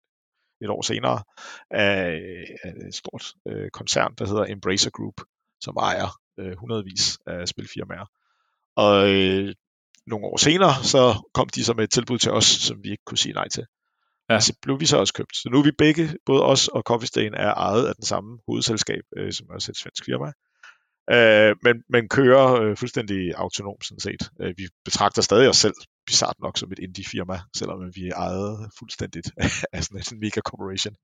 [0.61, 1.23] et år senere
[1.71, 2.19] af,
[2.63, 5.21] af et stort øh, koncern, der hedder Embracer Group,
[5.63, 6.09] som ejer
[6.39, 8.05] øh, hundredvis af spilfirmaer.
[8.75, 9.53] Og øh,
[10.07, 13.03] nogle år senere, så kom de så med et tilbud til os, som vi ikke
[13.05, 13.65] kunne sige nej til.
[14.29, 14.39] Ja.
[14.39, 15.35] Så blev vi så også købt.
[15.35, 18.39] Så nu er vi begge, både os og Coffee Stain, er ejet af den samme
[18.47, 20.31] hovedselskab, øh, som er et svensk firma.
[21.11, 24.29] Øh, men, men kører øh, fuldstændig autonom sådan set.
[24.41, 25.73] Øh, vi betragter stadig os selv
[26.05, 29.31] bizart nok som et indie-firma, selvom vi er ejet fuldstændigt
[29.73, 30.95] af sådan en mega corporation.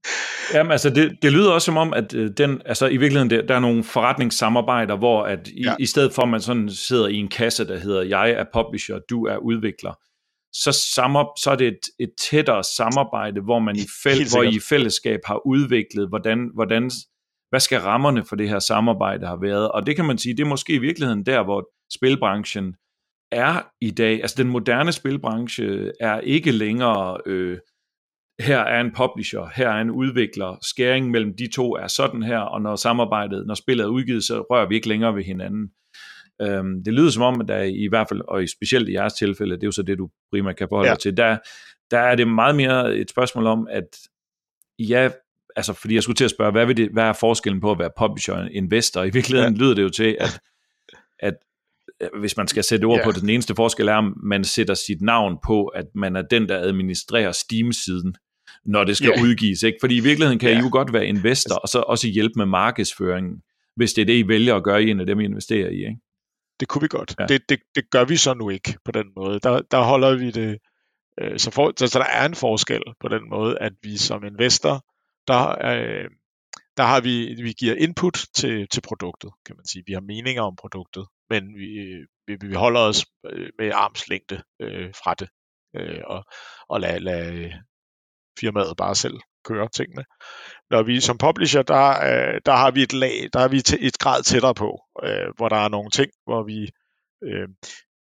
[0.53, 3.41] Jamen, altså, det, det lyder også som om, at øh, den, altså, i virkeligheden, der,
[3.41, 5.75] der er nogle forretningssamarbejder, hvor at i, ja.
[5.79, 8.99] i stedet for, at man sådan sidder i en kasse, der hedder, jeg er publisher,
[9.09, 9.93] du er udvikler,
[10.53, 14.55] så, samar, så er det et, et tættere samarbejde, hvor man i, fæl, hvor I
[14.55, 16.91] i fællesskab har udviklet, hvordan, hvordan,
[17.49, 19.71] hvad skal rammerne for det her samarbejde har været.
[19.71, 22.75] Og det kan man sige, det er måske i virkeligheden der, hvor spilbranchen
[23.31, 24.21] er i dag.
[24.21, 27.57] Altså den moderne spilbranche er ikke længere, øh,
[28.39, 32.39] her er en publisher, her er en udvikler, skæring mellem de to er sådan her,
[32.39, 35.71] og når samarbejdet, når spillet er udgivet, så rører vi ikke længere ved hinanden.
[36.41, 39.55] Øhm, det lyder som om, at der i hvert fald, og specielt i jeres tilfælde,
[39.55, 40.93] det er jo så det, du primært kan forholde ja.
[40.93, 41.37] dig til, der,
[41.91, 43.97] der er det meget mere et spørgsmål om, at
[44.79, 45.09] ja,
[45.59, 47.79] altså fordi jeg skulle til at spørge, hvad, vil det, hvad er forskellen på at
[47.79, 49.03] være publisher og investor?
[49.03, 49.59] I virkeligheden ja.
[49.59, 50.39] lyder det jo til, at,
[51.19, 51.33] at
[52.19, 53.03] hvis man skal sætte ord yeah.
[53.03, 56.21] på det, den eneste forskel er, at man sætter sit navn på, at man er
[56.21, 58.15] den, der administrerer Steam-siden,
[58.65, 59.23] når det skal yeah.
[59.23, 59.63] udgives.
[59.63, 59.77] Ikke?
[59.81, 60.59] Fordi i virkeligheden kan yeah.
[60.59, 63.41] I jo godt være investor, og så også hjælpe med markedsføringen,
[63.75, 65.77] hvis det er det, I vælger at gøre i en af dem, I investerer i.
[65.77, 65.97] Ikke?
[66.59, 67.15] Det kunne vi godt.
[67.19, 67.25] Ja.
[67.25, 69.39] Det, det, det gør vi så nu ikke på den måde.
[69.39, 70.57] Der, der holder vi det,
[71.21, 74.23] øh, så, for, så, så der er en forskel på den måde, at vi som
[74.23, 74.85] investor,
[75.29, 76.09] der, øh,
[76.77, 79.83] der har vi, vi giver input til, til produktet, kan man sige.
[79.87, 81.71] Vi har meninger om produktet, men vi,
[82.27, 85.29] vi, vi holder os øh, med armslængde øh, fra det,
[85.75, 86.23] øh, og,
[86.69, 87.51] og lade, lad
[88.39, 90.03] firmaet bare selv køre tingene.
[90.69, 93.57] Når vi som publisher, der, øh, der har vi et lag, der er vi
[93.87, 96.71] et grad tættere på, øh, hvor der er nogle ting, hvor vi
[97.23, 97.47] øh,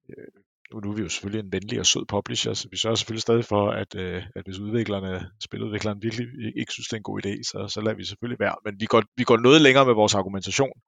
[0.09, 3.21] øh, nu er vi jo selvfølgelig en venlig og sød publisher, så vi sørger selvfølgelig
[3.21, 7.25] stadig for, at, øh, at hvis udviklerne, spiludviklerne virkelig ikke synes, det er en god
[7.25, 8.55] idé, så, så lader vi selvfølgelig være.
[8.65, 10.81] Men vi går, vi går noget længere med vores argumentation,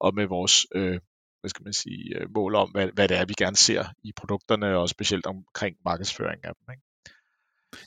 [0.00, 1.00] og med vores øh,
[1.40, 4.12] hvad skal man sige, øh, mål om, hvad, hvad det er, vi gerne ser i
[4.16, 6.74] produkterne, og specielt omkring markedsføring af dem.
[6.74, 6.82] Ikke?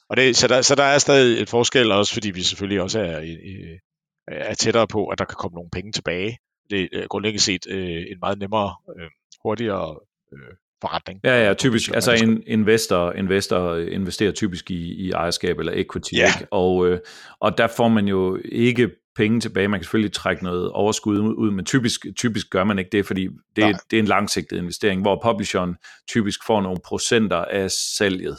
[0.10, 3.00] Og det, så, der, så der er stadig et forskel, også fordi vi selvfølgelig også
[3.00, 3.80] er, øh, øh,
[4.28, 6.38] er tættere på, at der kan komme nogle penge tilbage.
[6.70, 9.10] Det er grundlæggende set øh, en meget nemmere, øh,
[9.44, 10.00] hurtigere
[10.34, 10.54] øh,
[10.84, 11.20] forretning.
[11.24, 11.92] Ja, ja, typisk.
[11.94, 16.28] Altså en investor, investor investerer typisk i, i ejerskab eller equity, ja.
[16.28, 16.54] ikke?
[16.54, 17.00] Og, øh,
[17.40, 19.68] og der får man jo ikke penge tilbage.
[19.68, 23.28] Man kan selvfølgelig trække noget overskud ud, men typisk, typisk gør man ikke det, fordi
[23.56, 25.76] det, det er en langsigtet investering, hvor publisheren
[26.10, 28.38] typisk får nogle procenter af salget.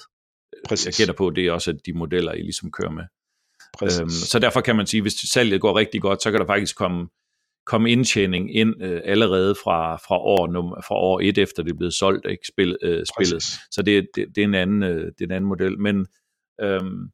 [0.69, 0.87] Præcis.
[0.87, 3.05] Jeg gætter på, det er også de modeller, I ligesom kører med.
[3.79, 4.01] Præcis.
[4.01, 6.77] Øhm, så derfor kan man sige, hvis salget går rigtig godt, så kan der faktisk
[6.77, 7.09] komme
[7.67, 11.77] komme indtjening ind øh, allerede fra, fra, år nummer, fra år et efter det er
[11.77, 13.43] blevet solgt, ikke spil, øh, spillet.
[13.71, 15.81] Så det, det, det, er en anden, øh, det er en anden model.
[15.81, 16.07] Men
[16.61, 17.09] øhm,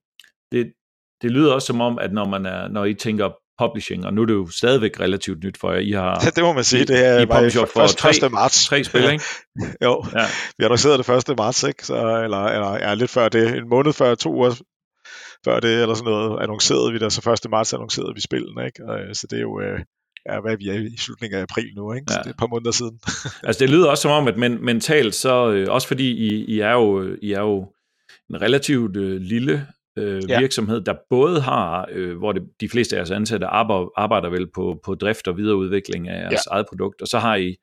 [0.53, 0.73] det,
[1.23, 4.23] det lyder også som om, at når, man er, når I tænker publishing, og nu
[4.23, 5.81] er det jo stadigvæk relativt nyt for jer.
[5.81, 6.85] I har, ja, det må man sige.
[6.85, 8.33] Det er I, I publisher for første, tre, 1.
[8.33, 8.67] marts.
[8.67, 9.25] Tre spil, ikke?
[9.87, 10.27] jo, ja.
[10.59, 11.37] vi annoncerede det 1.
[11.37, 11.87] marts, ikke?
[11.87, 14.55] Så, eller, eller ja, lidt før det, en måned før, to uger
[15.45, 17.51] før det, eller sådan noget, annoncerede vi det, så 1.
[17.51, 18.85] marts annoncerede vi spillene, ikke?
[18.89, 19.81] Og, så det er jo, øh,
[20.29, 22.07] ja, hvad vi er i slutningen af april nu, ikke?
[22.09, 22.19] Så ja.
[22.19, 23.01] det er et par måneder siden.
[23.47, 26.61] altså det lyder også som om, at men, mentalt, så øh, også fordi I, I,
[26.61, 27.73] er jo, I er jo
[28.31, 29.67] en relativt øh, lille
[29.99, 30.41] øh, ja.
[30.41, 34.51] virksomhed, der både har, øh, hvor det, de fleste af jeres ansatte arbejder, arbejder vel
[34.55, 36.55] på, på drift og videreudvikling af jeres ja.
[36.55, 37.57] eget produkt, og så har I,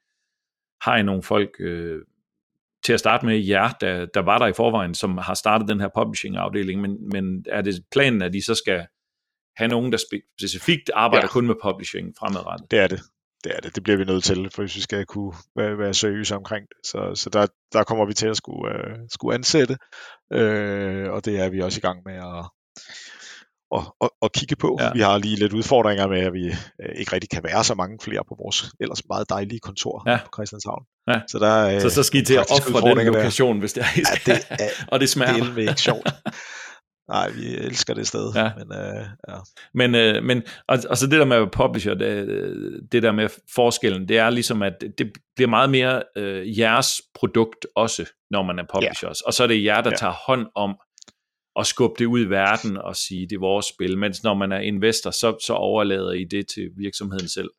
[0.82, 2.01] har I nogle folk øh,
[2.84, 5.80] til at starte med jer, der, der var der i forvejen, som har startet den
[5.80, 8.88] her publishing-afdeling, men, men er det planen, at de så skal
[9.58, 11.32] have nogen, der specifikt arbejder ja.
[11.32, 12.72] kun med publishing fremadrettet.
[12.72, 13.01] Det er det.
[13.43, 13.76] Det er det.
[13.76, 16.78] Det bliver vi nødt til, for hvis vi skal kunne være, være seriøse omkring det.
[16.88, 19.78] Så, så der, der kommer vi til at skulle, uh, skulle ansætte,
[20.36, 22.45] uh, og det er vi også i gang med at,
[23.76, 24.78] at, at, at kigge på.
[24.80, 24.91] Ja.
[24.93, 27.97] Vi har lige lidt udfordringer med, at vi uh, ikke rigtig kan være så mange
[28.01, 30.20] flere på vores ellers meget dejlige kontor ja.
[30.26, 30.84] på Christianshavn.
[31.08, 31.22] Ja.
[31.28, 33.60] Så, der, så så skal I til at ofre den lokation, der.
[33.60, 35.53] hvis det er, ja, det er og det smager.
[35.55, 36.08] Det er ikke sjovt.
[37.10, 38.34] Nej, vi elsker det sted.
[38.36, 38.51] Ja.
[38.58, 39.36] Men, øh, ja.
[39.74, 43.30] men, øh, men og, og så det der med at publisher, det, det der med
[43.55, 48.60] forskellen, det er ligesom, at det bliver meget mere øh, jeres produkt også, når man
[48.60, 49.22] er publishers.
[49.22, 49.28] Ja.
[49.28, 49.95] Og så er det jer, der ja.
[49.95, 50.76] tager hånd om
[51.60, 53.97] at skubbe det ud i verden og sige, det er vores spil.
[53.97, 57.49] Mens når man er investor, så, så overlader I det til virksomheden selv.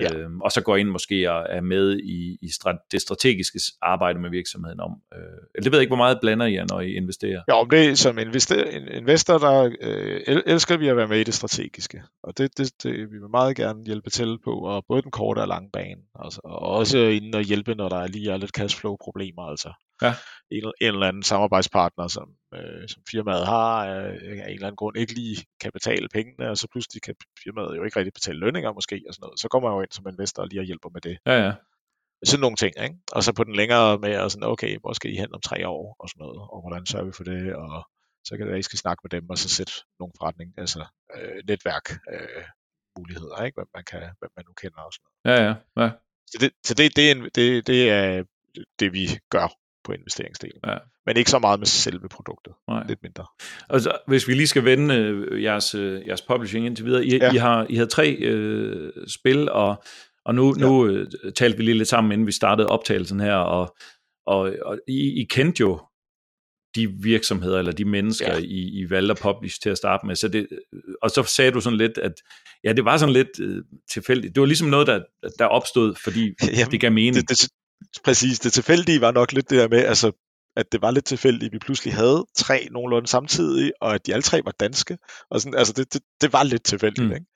[0.00, 0.14] Ja.
[0.14, 4.18] Øhm, og så går ind måske og er med i, i strat- det strategiske arbejde
[4.18, 4.92] med virksomheden om.
[5.14, 7.42] Øh, det ved jeg ikke, hvor meget blander I når I investerer?
[7.48, 8.56] Ja, om det som investor,
[8.90, 12.02] investor der øh, elsker vi at være med i det strategiske.
[12.22, 15.38] Og det, det, det vi vil meget gerne hjælpe til på, og både den korte
[15.38, 16.00] og lange bane.
[16.24, 19.42] Altså, og også inden at hjælpe, når der er lige er lidt cashflow-problemer.
[19.42, 19.72] Altså
[20.02, 20.14] ja.
[20.50, 24.76] en, en eller anden samarbejdspartner, som, øh, som firmaet har, øh, af en eller anden
[24.76, 28.38] grund ikke lige kan betale pengene, og så pludselig kan firmaet jo ikke rigtig betale
[28.38, 29.40] lønninger måske, og sådan noget.
[29.40, 31.18] Så kommer jeg jo ind som investor og lige og hjælper med det.
[31.26, 31.52] Ja, ja.
[32.24, 32.96] Sådan nogle ting, ikke?
[33.12, 35.68] Og så på den længere med, og sådan, okay, hvor skal I hen om tre
[35.68, 37.88] år, og sådan noget, og hvordan sørger vi for det, og
[38.24, 40.54] så kan det være, at I skal snakke med dem, og så sætte nogle forretning,
[40.58, 40.86] altså
[41.16, 42.44] øh, netværk øh,
[42.98, 43.56] muligheder, ikke?
[43.58, 45.18] Hvem man, kan, hvem man nu kender og sådan noget.
[45.30, 45.90] Ja, ja, ja.
[46.30, 48.24] Så det, så det, det, er, en, det, det er
[48.80, 49.48] det, vi gør
[49.86, 50.60] på investeringsdelen.
[50.66, 50.76] Ja.
[51.06, 52.52] Men ikke så meget med selve produktet.
[52.68, 52.84] Nej.
[52.88, 53.26] Lidt mindre.
[53.70, 57.04] Altså, hvis vi lige skal vende øh, jeres, øh, jeres publishing indtil videre.
[57.04, 57.32] I, ja.
[57.32, 59.84] I, har, I har tre øh, spil, og,
[60.24, 60.64] og nu, ja.
[60.64, 63.76] nu øh, talte vi lige lidt sammen, inden vi startede optagelsen her, og,
[64.26, 65.80] og, og I, I kendte jo
[66.76, 68.38] de virksomheder eller de mennesker, ja.
[68.38, 70.16] I, I valgte at publish til at starte med.
[70.16, 70.48] Så det,
[71.02, 72.12] og så sagde du sådan lidt, at
[72.64, 74.34] ja, det var sådan lidt øh, tilfældigt.
[74.34, 75.00] Det var ligesom noget, der,
[75.38, 77.14] der opstod, fordi Jamen, det gav mening.
[77.14, 77.48] Det, det,
[78.04, 80.12] præcis, det tilfældige var nok lidt det der med, altså,
[80.56, 84.12] at det var lidt tilfældigt, at vi pludselig havde tre nogenlunde samtidig, og at de
[84.12, 84.98] alle tre var danske.
[85.30, 87.08] Og sådan, altså det, det, det var lidt tilfældigt.
[87.08, 87.12] Mm.
[87.12, 87.26] Ikke?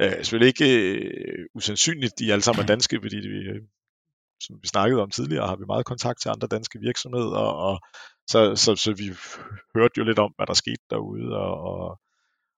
[0.00, 3.62] Øh, selvfølgelig ikke øh, usandsynligt, de alle sammen er danske, fordi vi, øh,
[4.40, 7.80] som vi snakkede om tidligere, har vi meget kontakt til andre danske virksomheder, og, og
[8.26, 9.06] så, så, så vi
[9.74, 12.00] hørte jo lidt om, hvad der skete derude, og, og,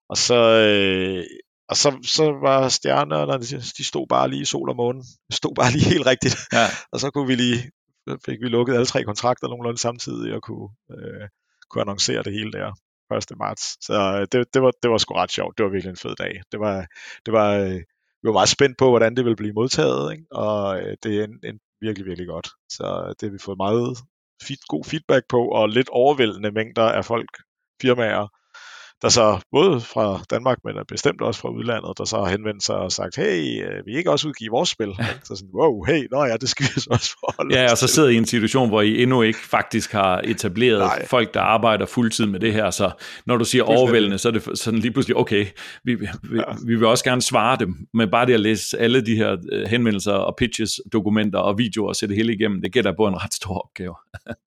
[0.09, 1.25] og så, øh,
[1.73, 3.33] og så, så var stjernerne,
[3.79, 6.66] de stod bare lige i sol og måne, stod bare lige helt rigtigt, ja.
[6.93, 7.61] og så kunne vi lige,
[8.27, 11.29] fik vi lukket alle tre kontrakter nogenlunde samtidig, og kunne, øh,
[11.70, 12.68] kunne annoncere det hele der
[13.16, 13.39] 1.
[13.39, 13.85] marts.
[13.87, 16.14] Så øh, det, det, var, det var sgu ret sjovt, det var virkelig en fed
[16.14, 16.33] dag.
[16.53, 16.87] Det var,
[17.27, 17.81] det var, øh,
[18.23, 20.25] vi var meget spændt på, hvordan det ville blive modtaget, ikke?
[20.31, 22.49] og øh, det er en, en virkelig, virkelig godt.
[22.77, 23.99] Så det har vi fået meget
[24.47, 27.33] feed, god feedback på, og lidt overvældende mængder af folk,
[27.83, 28.27] firmaer,
[29.03, 32.76] der så både fra Danmark, men bestemt også fra udlandet, der så har henvendt sig
[32.76, 34.88] og sagt, hey, øh, vi ikke også udgive vores spil?
[35.24, 37.86] så sådan, wow, hey, nå ja, det skal vi så også forholde Ja, og så
[37.86, 41.07] sidder I i en situation, hvor I endnu ikke faktisk har etableret Nej.
[41.07, 42.90] folk, der arbejder fuldtid med det her, så
[43.26, 45.46] når du siger overvældende, så er det sådan lige pludselig, okay,
[45.84, 46.42] vi, vi, ja.
[46.66, 49.66] vi vil også gerne svare dem, men bare det at læse alle de her øh,
[49.66, 53.24] henvendelser og pitches, dokumenter og videoer og sætte det hele igennem, det gælder på en
[53.24, 53.94] ret stor opgave.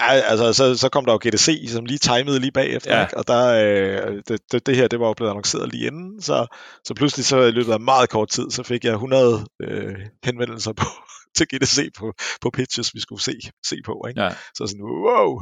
[0.01, 3.01] ja, altså, så, så kom der jo GDC, som lige timede lige bagefter, ja.
[3.01, 3.18] ikke?
[3.18, 6.58] og der, øh, det, det, det her, det var jo blevet annonceret lige inden, så,
[6.84, 10.74] så pludselig så i løbet af meget kort tid, så fik jeg 100 øh, henvendelser
[10.74, 10.86] på,
[11.38, 14.06] til GDC på, på pitches, vi skulle se, se på.
[14.10, 14.22] Ikke?
[14.22, 14.30] Ja.
[14.30, 15.41] Så sådan, wow,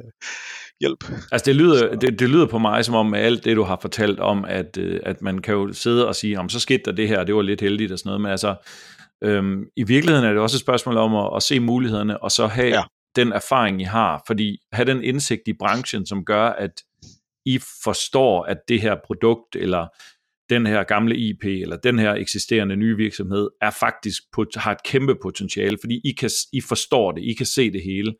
[0.80, 1.04] hjælp.
[1.32, 4.20] Altså det lyder, det, det lyder på mig som om alt det, du har fortalt
[4.20, 7.08] om, at, øh, at man kan jo sidde og sige, om så skete der det
[7.08, 8.54] her, det var lidt heldigt og sådan noget, men altså,
[9.24, 12.46] øhm, i virkeligheden er det også et spørgsmål om at, at se mulighederne, og så
[12.46, 12.82] have ja.
[13.16, 16.70] den erfaring, I har, fordi have den indsigt i branchen, som gør, at
[17.54, 19.86] i forstår, at det her produkt, eller
[20.50, 24.22] den her gamle IP, eller den her eksisterende nye virksomhed, er faktisk
[24.56, 28.14] har et kæmpe potentiale, fordi I, kan, I forstår det, I kan se det hele.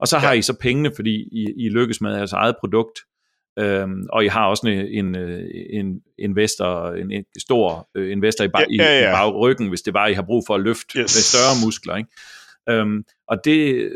[0.00, 0.38] Og så har ja.
[0.38, 2.98] I så pengene, fordi I, I lykkes med jeres eget produkt,
[3.58, 5.16] øhm, og I har også en, en,
[5.72, 9.10] en investor, en, en stor øh, investor i, bag, ja, ja, ja.
[9.10, 10.98] i bagryggen, hvis det var, I har brug for at løfte yes.
[10.98, 11.96] med større muskler.
[11.96, 12.10] Ikke?
[12.68, 13.90] Øhm, og det,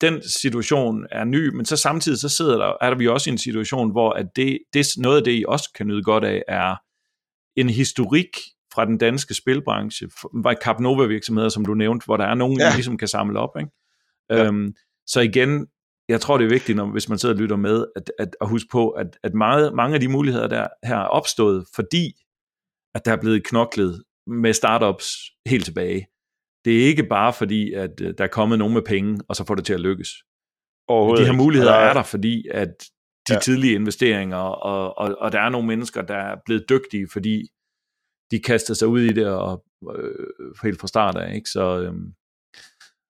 [0.00, 3.32] den situation er ny, men så samtidig så sidder der, er der vi også i
[3.32, 6.42] en situation, hvor at det, det, noget af det, I også kan nyde godt af,
[6.48, 6.76] er
[7.56, 8.28] en historik
[8.74, 12.64] fra den danske spilbranche, var Capnova virksomheder, som du nævnte, hvor der er nogen, ja.
[12.64, 13.56] der ligesom kan samle op.
[13.58, 13.70] Ikke?
[14.30, 14.44] Ja.
[14.44, 14.74] Øhm,
[15.06, 15.66] så igen,
[16.08, 18.48] jeg tror, det er vigtigt, når, hvis man sidder og lytter med, at, at, at
[18.48, 22.12] huske på, at, at meget, mange af de muligheder, der her er opstået, fordi
[22.94, 25.06] at der er blevet knoklet med startups
[25.46, 26.06] helt tilbage
[26.64, 29.44] det er ikke bare fordi, at øh, der er kommet nogen med penge, og så
[29.46, 30.08] får det til at lykkes.
[31.16, 32.74] De her muligheder er der, fordi at
[33.28, 33.38] de ja.
[33.38, 37.48] tidlige investeringer, og, og, og der er nogle mennesker, der er blevet dygtige, fordi
[38.30, 39.64] de kaster sig ud i det og
[39.96, 41.34] øh, helt fra start af.
[41.34, 41.50] Ikke?
[41.50, 41.92] Så, øh,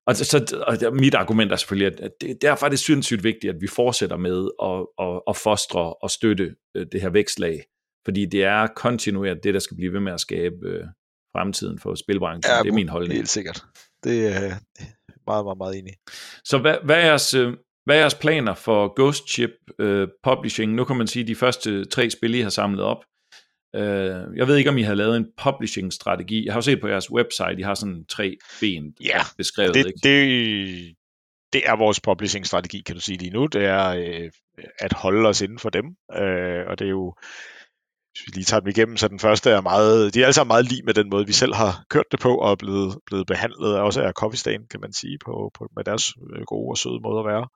[0.07, 3.61] og, så, og mit argument er selvfølgelig, at det, derfor er det sindssygt vigtigt, at
[3.61, 7.64] vi fortsætter med at, at, at fostre og støtte øh, det her vækstlag,
[8.05, 10.84] fordi det er kontinuert det, der skal blive ved med at skabe øh,
[11.36, 12.52] fremtiden for spilbranchen.
[12.52, 13.14] Ja, det er min holdning.
[13.14, 13.64] Helt sikkert.
[14.04, 14.54] Det er
[15.26, 15.94] meget, meget, meget enig.
[16.44, 17.52] Så hvad, hvad, er jeres, øh,
[17.84, 19.50] hvad er jeres planer for Ghost Ship
[19.82, 20.74] uh, Publishing?
[20.74, 23.04] Nu kan man sige, at de første tre spil, I har samlet op.
[23.76, 23.82] Uh,
[24.36, 26.44] jeg ved ikke, om I har lavet en publishing-strategi.
[26.44, 29.74] Jeg har jo set på jeres website, I har sådan tre ben ja, beskrevet.
[29.74, 30.00] Det, ikke?
[30.02, 30.94] Det,
[31.52, 33.46] det er vores publishing-strategi, kan du sige lige nu.
[33.46, 34.30] Det er øh,
[34.78, 35.84] at holde os inden for dem.
[36.16, 37.14] Øh, og det er jo
[38.12, 40.52] hvis vi lige tager dem igennem, så den første er meget, de er alle sammen
[40.54, 43.26] meget lige med den måde, vi selv har kørt det på, og er blevet, blevet
[43.26, 46.78] behandlet også af Coffee Stain, kan man sige, på, på, med deres øh, gode og
[46.78, 47.48] søde måde at være.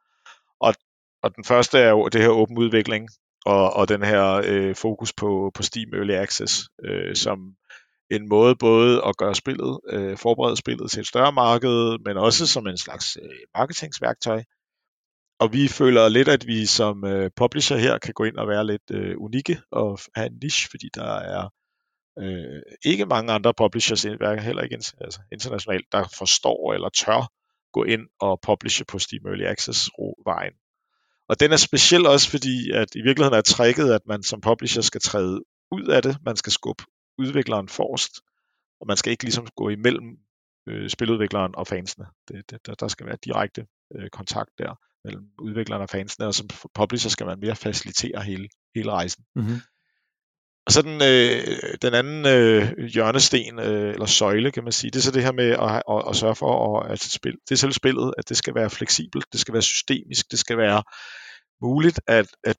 [0.60, 0.74] Og,
[1.22, 3.08] og den første er jo det her åben udvikling,
[3.46, 7.38] og, og den her øh, fokus på, på Steam Early Access, øh, som
[8.10, 12.46] en måde både at gøre spillet, øh, forberede spillet til et større marked, men også
[12.46, 14.42] som en slags øh, marketingsværktøj,
[15.38, 18.66] og vi føler lidt, at vi som øh, publisher her kan gå ind og være
[18.66, 21.48] lidt øh, unikke og have en niche, fordi der er
[22.18, 27.30] øh, ikke mange andre publishers, heller ikke altså internationalt, der forstår eller tør
[27.72, 30.54] gå ind og publishe på Steam Early Access-vejen.
[31.28, 34.82] Og den er speciel også, fordi at i virkeligheden er tricket, at man som publisher
[34.82, 36.16] skal træde ud af det.
[36.24, 36.84] Man skal skubbe
[37.18, 38.12] udvikleren forrest,
[38.80, 40.18] og man skal ikke ligesom gå imellem
[40.68, 42.06] øh, spiludvikleren og fansene.
[42.28, 44.74] Det, det, der, der skal være direkte øh, kontakt der
[45.04, 49.24] mellem udvikleren og fansene, og som publisher skal man mere facilitere hele, hele rejsen.
[49.36, 49.60] Mm-hmm.
[50.66, 54.96] Og så den, øh, den anden øh, hjørnesten, øh, eller søjle, kan man sige, det
[54.96, 57.56] er så det her med at, at, at sørge for, at, at spil, det er
[57.56, 60.82] selv spillet, at det skal være fleksibelt, det skal være systemisk, det skal være
[61.62, 62.56] muligt at, at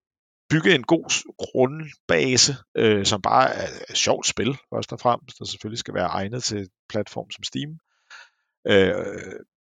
[0.50, 5.46] bygge en god grundbase, øh, som bare er et sjovt spil, først og fremmest, der
[5.46, 7.72] selvfølgelig skal være egnet til platform som Steam.
[8.68, 8.96] Øh,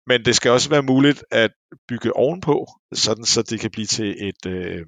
[0.08, 1.52] men det skal også være muligt at
[1.88, 4.86] bygge ovenpå, sådan så det kan blive til et, øh,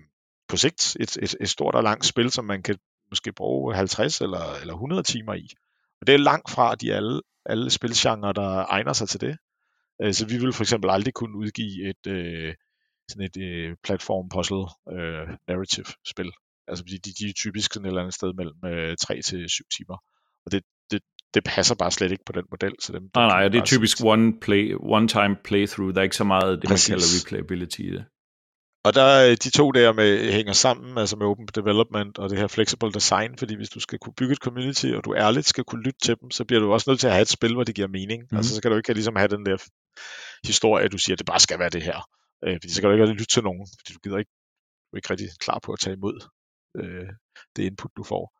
[0.48, 2.78] på sigt, et, et, et stort og langt spil, som man kan
[3.12, 5.48] måske bruge 50 eller, eller 100 timer i.
[6.02, 9.38] Og det er langt fra de alle, alle spilgenre, der egner sig til det.
[10.02, 12.54] Øh, så vi vil for eksempel aldrig kunne udgive et, øh,
[13.10, 14.66] sådan et øh, platform puzzle
[14.98, 16.32] øh, narrative spil.
[16.68, 19.50] Altså de, de, de er typisk sådan et eller andet sted mellem øh, 3 til
[19.50, 19.98] 7 timer.
[20.46, 20.64] Og det,
[21.34, 22.76] det, passer bare slet ikke på den model.
[22.80, 25.94] Så dem, nej, nej, det er typisk one, play, one time playthrough.
[25.94, 26.90] Der er ikke så meget det, Præcis.
[26.90, 28.06] man kalder replayability i det.
[28.88, 32.48] Og der de to der med, hænger sammen, altså med open development og det her
[32.48, 35.84] flexible design, fordi hvis du skal kunne bygge et community, og du ærligt skal kunne
[35.84, 37.76] lytte til dem, så bliver du også nødt til at have et spil, hvor det
[37.76, 38.24] giver mening.
[38.32, 38.38] Mm.
[38.38, 39.58] Altså så kan du ikke ligesom have den der
[40.44, 42.10] historie, at du siger, at det bare skal være det her.
[42.44, 44.32] Øh, fordi så kan du ikke lytte til nogen, fordi du gider ikke,
[44.88, 46.18] du er ikke rigtig klar på at tage imod
[46.80, 47.10] øh,
[47.56, 48.37] det input, du får.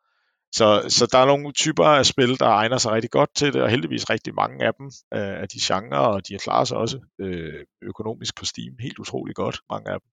[0.58, 3.62] Så, så der er nogle typer af spil, der egner sig rigtig godt til det,
[3.62, 6.78] og heldigvis rigtig mange af dem øh, af de genrer, og de har klarer sig
[6.78, 10.10] også øh, økonomisk på Steam helt utrolig godt, mange af dem.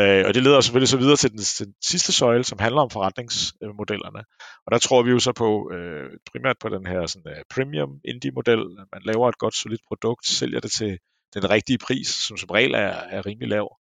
[0.00, 2.80] Øh, og det leder selvfølgelig så videre til den, til den sidste søjle, som handler
[2.82, 4.22] om forretningsmodellerne.
[4.66, 7.90] Og der tror vi jo så på, øh, primært på den her sådan, uh, premium
[8.04, 10.98] indie-model, man laver et godt, solidt produkt, sælger det til
[11.34, 13.76] den rigtige pris, som som regel er, er rimelig lav.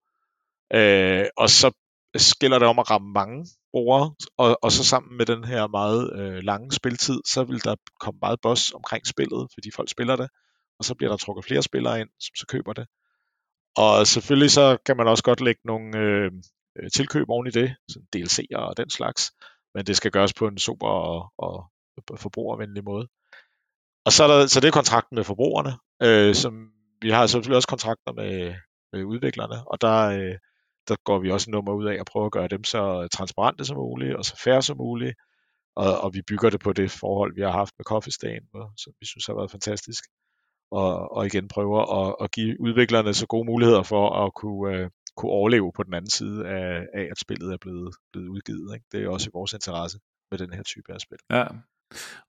[0.74, 1.72] Øh, og så
[2.22, 6.20] skiller det om at ramme mange brugere, og, og så sammen med den her meget
[6.20, 10.30] øh, lange spiltid, så vil der komme meget boss omkring spillet, fordi folk spiller det,
[10.80, 12.88] og så bliver der trukket flere spillere ind, som så køber det.
[13.78, 16.32] Og selvfølgelig så kan man også godt lægge nogle øh,
[16.80, 19.32] øh tilkøb oven i det, sådan DLC'er og den slags,
[19.76, 21.70] men det skal gøres på en super og, og
[22.16, 23.08] forbrugervenlig måde.
[24.06, 26.54] Og så er der, så det er kontrakten med forbrugerne, øh, som
[27.02, 28.56] vi har selvfølgelig også kontrakter med,
[28.94, 30.38] med udviklerne, og der, øh,
[30.88, 33.66] der går vi også nummer ud af at prøve at gøre dem så øh, transparente
[33.66, 35.16] som muligt, og så færre som muligt,
[35.76, 38.68] og, og vi bygger det på det forhold, vi har haft med Coffee Stain, øh,
[38.78, 40.04] som vi synes har været fantastisk
[40.74, 44.90] og, og igen prøver at, at give udviklerne så gode muligheder for at kunne, uh,
[45.18, 48.76] kunne overleve på den anden side af, af at spillet er blevet, blevet udgivet.
[48.76, 48.86] Ikke?
[48.92, 50.00] Det er også i vores interesse
[50.32, 51.18] med den her type af spil.
[51.32, 51.46] Ja,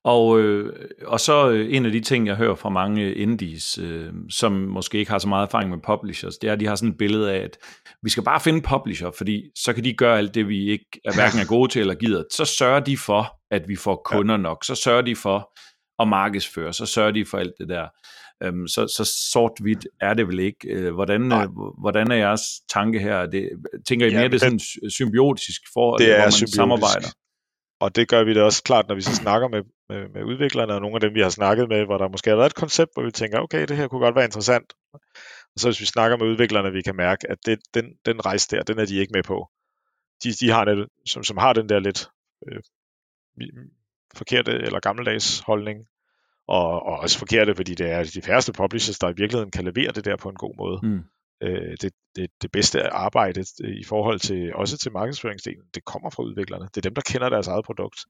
[0.05, 0.73] og, øh,
[1.07, 4.99] og så øh, en af de ting, jeg hører fra mange indies, øh, som måske
[4.99, 7.33] ikke har så meget erfaring med publishers, det er, at de har sådan et billede
[7.33, 7.59] af, at
[8.03, 11.15] vi skal bare finde publisher, fordi så kan de gøre alt det, vi ikke er
[11.15, 12.23] hverken er gode til eller gider.
[12.33, 14.65] Så sørger de for, at vi får kunder nok.
[14.65, 15.53] Så sørger de for
[16.03, 16.73] at markedsføre.
[16.73, 17.89] Så sørger de for alt det der.
[18.43, 20.69] Øhm, så, så sort-hvidt er det vel ikke.
[20.69, 21.49] Øh, hvordan, øh,
[21.81, 22.41] hvordan er jeres
[22.73, 23.27] tanke her?
[23.27, 23.51] Det,
[23.89, 26.57] tænker I ja, mere, det er sådan symbiotisk forhold, det er hvor man symbiotisk.
[26.57, 27.09] samarbejder?
[27.81, 30.75] Og det gør vi det også klart, når vi så snakker med, med, med udviklerne,
[30.75, 32.91] og nogle af dem, vi har snakket med, hvor der måske har været et koncept,
[32.95, 34.73] hvor vi tænker, okay, det her kunne godt være interessant.
[35.55, 38.57] Og så hvis vi snakker med udviklerne, vi kan mærke, at det, den, den rejse
[38.57, 39.49] der, den er de ikke med på.
[40.25, 42.09] De, de har det, som, som har den der lidt
[42.49, 42.61] øh,
[44.15, 45.79] forkerte eller gammeldags holdning,
[46.49, 49.93] og, og også forkerte, fordi det er de færreste publishers, der i virkeligheden kan levere
[49.93, 50.81] det der på en god måde.
[50.83, 51.05] Mm.
[51.45, 53.45] Øh, det, det, det bedste arbejde
[53.81, 56.65] i forhold til også til markedsføringsdelen, det kommer fra udviklerne.
[56.65, 58.01] Det er dem, der kender deres eget produkt.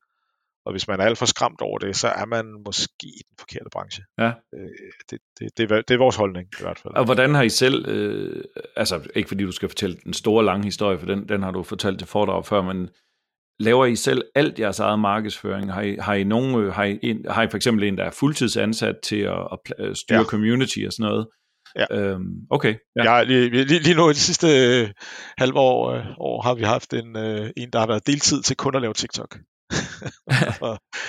[0.67, 3.37] Og hvis man er alt for skræmt over det, så er man måske i den
[3.39, 4.05] forkerte branche.
[4.19, 4.33] Ja.
[4.55, 4.69] Øh,
[5.11, 6.95] det, det, det, det er vores holdning i hvert fald.
[6.95, 8.45] Og hvordan har I selv, øh,
[8.77, 11.63] altså ikke fordi du skal fortælle den store lange historie, for den, den har du
[11.63, 12.89] fortalt til foredrag før, men
[13.59, 15.73] Laver I selv alt jeres eget markedsføring?
[15.73, 18.05] Har I, har I, nogen, øh, har I, en, har I for eksempel en, der
[18.05, 20.25] er fuldtidsansat til at, at styre ja.
[20.25, 21.27] community og sådan noget?
[21.79, 21.97] Ja.
[21.97, 22.75] Øhm, okay.
[22.97, 23.17] Ja.
[23.17, 24.89] Ja, lige, lige, lige nu i de sidste øh,
[25.39, 28.57] halve år, øh, år har vi haft en, øh, en, der har været deltid til
[28.57, 29.39] kun at lave TikTok.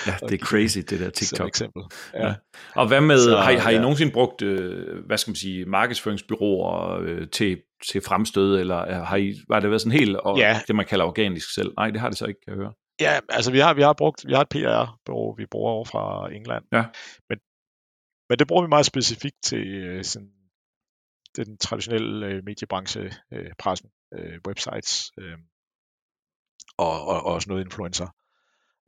[0.06, 1.36] ja, det er crazy, det der TikTok.
[1.36, 1.82] Som eksempel.
[2.14, 2.26] Ja.
[2.26, 2.34] Ja.
[2.74, 3.80] Og hvad med, Så, har, I, har I ja.
[3.80, 7.58] nogensinde brugt, øh, hvad skal man sige, markedsføringsbyråer øh, til,
[7.90, 10.60] til fremstød, eller har I, var det været sådan helt, og, ja.
[10.66, 11.72] det man kalder organisk selv?
[11.76, 12.72] Nej, det har det så ikke, kan jeg høre.
[13.00, 16.32] Ja, altså vi har, vi har brugt, vi har et PR-bureau, vi bruger over fra
[16.32, 16.64] England.
[16.72, 16.84] Ja.
[17.28, 17.38] Men,
[18.28, 20.28] men det bruger vi meget specifikt til øh, sådan,
[21.36, 25.38] den traditionelle øh, mediebranche, øh, pressen, øh, websites, øh,
[26.78, 28.06] og, og, og også noget influencer.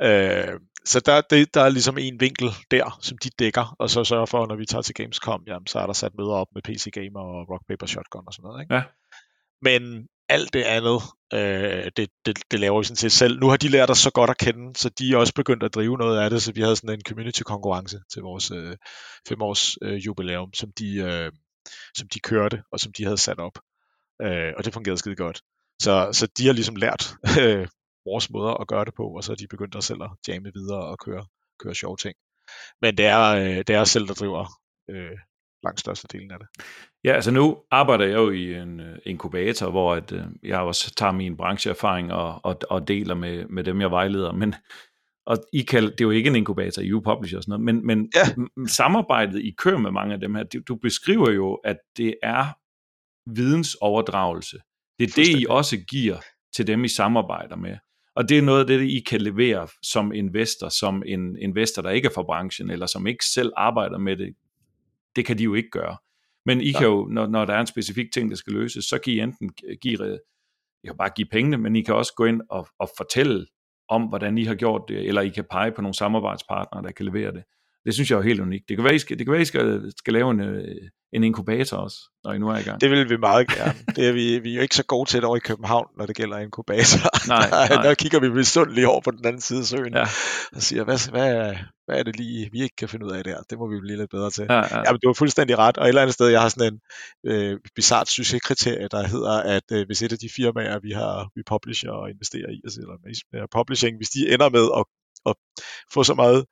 [0.02, 4.04] Øh, så der, det, der er ligesom en vinkel der, som de dækker, og så
[4.04, 6.62] sørger for, når vi tager til Gamescom, jamen, så er der sat møder op med
[6.62, 8.62] PC Gamer og Rock Paper Shotgun og sådan noget.
[8.62, 8.74] Ikke?
[8.74, 8.82] Ja.
[9.62, 11.02] Men alt det andet,
[11.34, 13.40] øh, det, det, det laver vi sådan set selv.
[13.40, 15.74] Nu har de lært os så godt at kende, så de er også begyndt at
[15.74, 18.76] drive noget af det, så vi havde sådan en community-konkurrence til vores øh,
[19.28, 21.32] femårs øh, jubilæum, som de, øh,
[21.96, 23.58] som de kørte, og som de havde sat op.
[24.22, 25.40] Øh, og det fungerede skide godt.
[25.82, 27.68] Så, så de har ligesom lært øh,
[28.06, 30.50] vores måder at gøre det på, og så er de begyndt at selv at jamme
[30.54, 31.26] videre og køre,
[31.62, 32.14] køre sjove ting.
[32.82, 34.46] Men det er, øh, det er selv, der driver
[34.90, 35.18] øh,
[35.62, 36.48] langt størstedelen af det.
[37.04, 40.94] Ja, altså nu arbejder jeg jo i en øh, inkubator, hvor at, øh, jeg også
[40.94, 44.32] tager min brancheerfaring og, og, og deler med, med dem, jeg vejleder.
[44.32, 44.54] Men,
[45.28, 47.64] og I kan, det er jo ikke en inkubator, I er publisher og sådan noget,
[47.64, 48.44] men, men ja.
[48.66, 52.46] samarbejdet I kører med mange af dem her, du, du beskriver jo, at det er
[53.34, 54.58] vidensoverdragelse.
[54.98, 56.16] Det er det, I også giver
[56.56, 57.76] til dem, I samarbejder med.
[58.16, 61.90] Og det er noget af det, I kan levere som investor, som en investor, der
[61.90, 64.34] ikke er fra branchen, eller som ikke selv arbejder med det.
[65.16, 65.96] Det kan de jo ikke gøre.
[66.46, 66.78] Men I ja.
[66.78, 69.20] kan jo, når, når der er en specifik ting, der skal løses, så kan I
[69.20, 69.50] enten
[69.80, 70.18] give,
[70.84, 73.46] I kan bare give pengene, men I kan også gå ind og, og fortælle
[73.88, 77.06] om, hvordan I har gjort det, eller I kan pege på nogle samarbejdspartnere, der kan
[77.06, 77.44] levere det.
[77.88, 78.68] Det synes jeg er helt unikt.
[78.68, 80.64] Det kan være, I skal, det kan være, I skal, skal lave en, øh,
[81.12, 82.80] en inkubator også, når I nu er i gang.
[82.80, 83.74] Det vil vi meget gerne.
[83.96, 86.06] Det er vi, vi er jo ikke så gode til det over i København, når
[86.06, 87.00] det gælder inkubator.
[87.34, 87.82] Nej, nej.
[87.82, 90.06] der kigger vi misundeligt lige over på den anden side af søen ja.
[90.52, 93.42] og siger, hvad, hvad, hvad er det lige, vi ikke kan finde ud af der?
[93.50, 94.46] Det må vi blive lidt bedre til.
[94.50, 94.82] Ja, ja.
[94.86, 96.80] Jamen, du har fuldstændig ret, og et eller andet sted, jeg har sådan en
[97.30, 101.42] øh, bizart succeskriterie, der hedder, at øh, hvis et af de firmaer, vi har, vi
[101.46, 102.80] publisher og investerer i, altså,
[103.32, 104.84] eller publishing, hvis de ender med at,
[105.30, 105.34] at
[105.94, 106.44] få så meget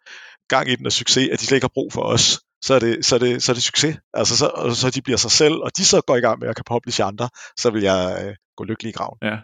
[0.49, 2.79] gang i den og succes, at de slet ikke har brug for os, så er
[2.79, 3.97] det, så er det, så er det succes.
[4.15, 6.49] Altså, så, og så de bliver sig selv, og de så går i gang med
[6.49, 7.29] at kan publishe andre,
[7.59, 9.19] så vil jeg øh, gå lykkelig i graven.
[9.23, 9.37] Ja.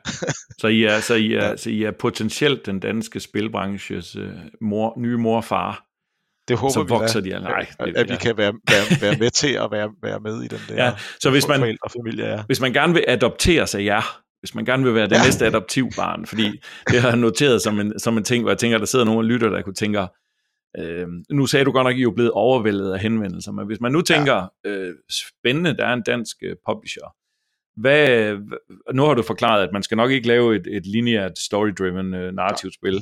[0.60, 1.56] Så I er, så I er, ja.
[1.56, 5.84] så I er potentielt den danske spilbranches øh, mor, nye mor og far.
[6.48, 7.30] Det håber så vi vokser de.
[7.30, 8.18] Nej, at, det, at vi ja.
[8.18, 10.92] kan være, være, være med til at være, være med i den der ja.
[11.20, 12.26] så hvis man, familie.
[12.26, 12.42] Ja.
[12.46, 15.24] Hvis man gerne vil adoptere sig jer, hvis man gerne vil være det ja.
[15.24, 18.78] næste adoptivbarn, fordi det har jeg noteret som en, som en ting, hvor jeg tænker,
[18.78, 20.06] der sidder nogle lytter, der kunne tænke,
[20.78, 23.80] Øh, nu sagde du godt nok, at I er blevet overvældet af henvendelser, men hvis
[23.80, 24.70] man nu tænker, ja.
[24.70, 27.14] øh, spændende, der er en dansk øh, publisher,
[27.76, 28.36] hvad,
[28.92, 32.34] nu har du forklaret, at man skal nok ikke lave et, et lineært story-driven øh,
[32.34, 33.00] narrativt spil.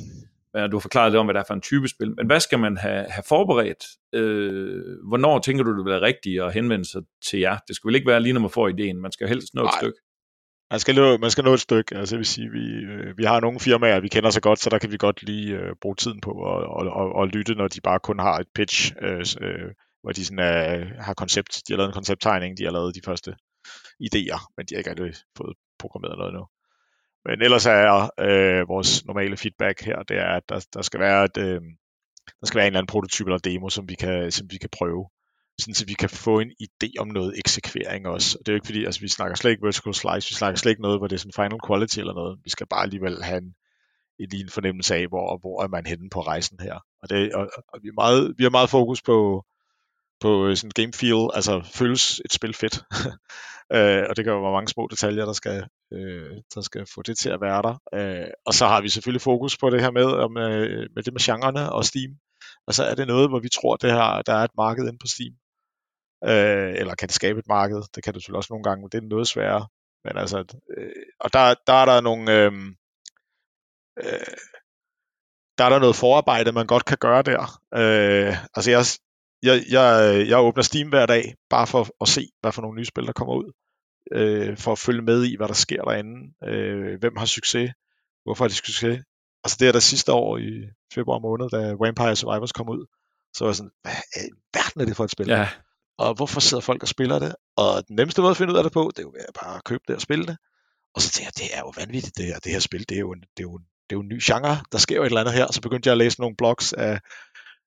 [0.71, 2.15] Du har forklaret det om, hvad det er for en type spil.
[2.17, 3.85] Men hvad skal man have, have forberedt?
[4.13, 7.57] Øh, hvornår tænker du, det vil være rigtigt at henvende sig til jer?
[7.67, 9.01] Det skal vel ikke være lige, når man får ideen.
[9.01, 9.99] Man skal helst nå et stykke.
[10.71, 11.97] Man skal, nå, man skal nå et stykke.
[11.97, 14.69] Altså, jeg vil sige, vi, øh, vi har nogle firmaer, vi kender så godt, så
[14.69, 17.67] der kan vi godt lige øh, bruge tiden på at og, og, og lytte, når
[17.67, 21.61] de bare kun har et pitch, øh, øh, hvor de sådan, øh, har koncept.
[21.67, 23.31] De har lavet en koncepttegning, de har lavet de første
[24.07, 26.45] idéer, men de har ikke rigtig fået programmeret noget endnu.
[27.25, 31.25] Men ellers er øh, vores normale feedback her, det er, at der, der skal være
[31.25, 31.61] et, øh,
[32.39, 34.69] der skal være en eller anden prototype eller demo, som vi kan, som vi kan
[34.71, 35.05] prøve
[35.59, 38.37] sådan så vi kan få en idé om noget eksekvering også.
[38.37, 40.57] Og det er jo ikke fordi, altså vi snakker slet ikke vertical slice, vi snakker
[40.57, 42.39] slet ikke noget, hvor det er sådan final quality eller noget.
[42.43, 43.55] Vi skal bare alligevel have en,
[44.19, 46.79] en lige en fornemmelse af, hvor, hvor er man henne på rejsen her.
[47.01, 49.45] Og, det, og, og vi, er meget, vi har meget fokus på,
[50.21, 52.75] på øh, sådan game feel, altså føles et spil fedt.
[53.75, 57.01] øh, og det kan jo være mange små detaljer, der skal, øh, der skal få
[57.01, 57.75] det til at være der.
[57.93, 61.13] Øh, og så har vi selvfølgelig fokus på det her med, om, øh, med det
[61.13, 62.11] med genrerne og Steam.
[62.67, 64.99] Og så er det noget, hvor vi tror, det her, der er et marked inde
[65.01, 65.33] på Steam
[66.23, 67.81] øh, eller kan det skabe et marked?
[67.95, 69.67] Det kan det selvfølgelig også nogle gange, men det er noget sværere.
[70.03, 70.45] Men altså,
[70.77, 72.51] øh, og der, der er der nogle, øh,
[74.03, 74.35] øh,
[75.57, 77.61] der er der noget forarbejde, man godt kan gøre der.
[77.73, 78.85] Øh, altså jeg,
[79.43, 82.85] jeg, jeg, jeg åbner Steam hver dag, bare for at se, hvad for nogle nye
[82.85, 83.51] spil, der kommer ud.
[84.11, 86.33] Øh, for at følge med i, hvad der sker derinde.
[86.43, 87.71] Øh, hvem har succes?
[88.23, 88.99] Hvorfor har de succes?
[89.43, 92.85] Altså det er der sidste år i februar måned, da Vampire Survivors kom ud,
[93.33, 95.27] så var jeg sådan, hvad i verden er det for et spil?
[95.27, 95.47] Ja
[96.01, 97.35] og hvorfor sidder folk og spiller det?
[97.57, 99.63] Og den nemmeste måde at finde ud af det på, det er jo bare at
[99.63, 100.37] købe det og spille det.
[100.95, 102.99] Og så tænkte jeg, det er jo vanvittigt, det her, det her spil, det er,
[102.99, 105.05] jo en, det, er jo, det er jo en ny genre, der sker jo et
[105.05, 105.47] eller andet her.
[105.51, 106.99] Så begyndte jeg at læse nogle blogs af,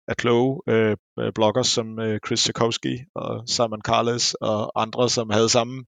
[0.08, 0.96] af kloge øh,
[1.34, 5.84] bloggers som øh, Chris Sikowski og Simon Carles og andre, som havde samme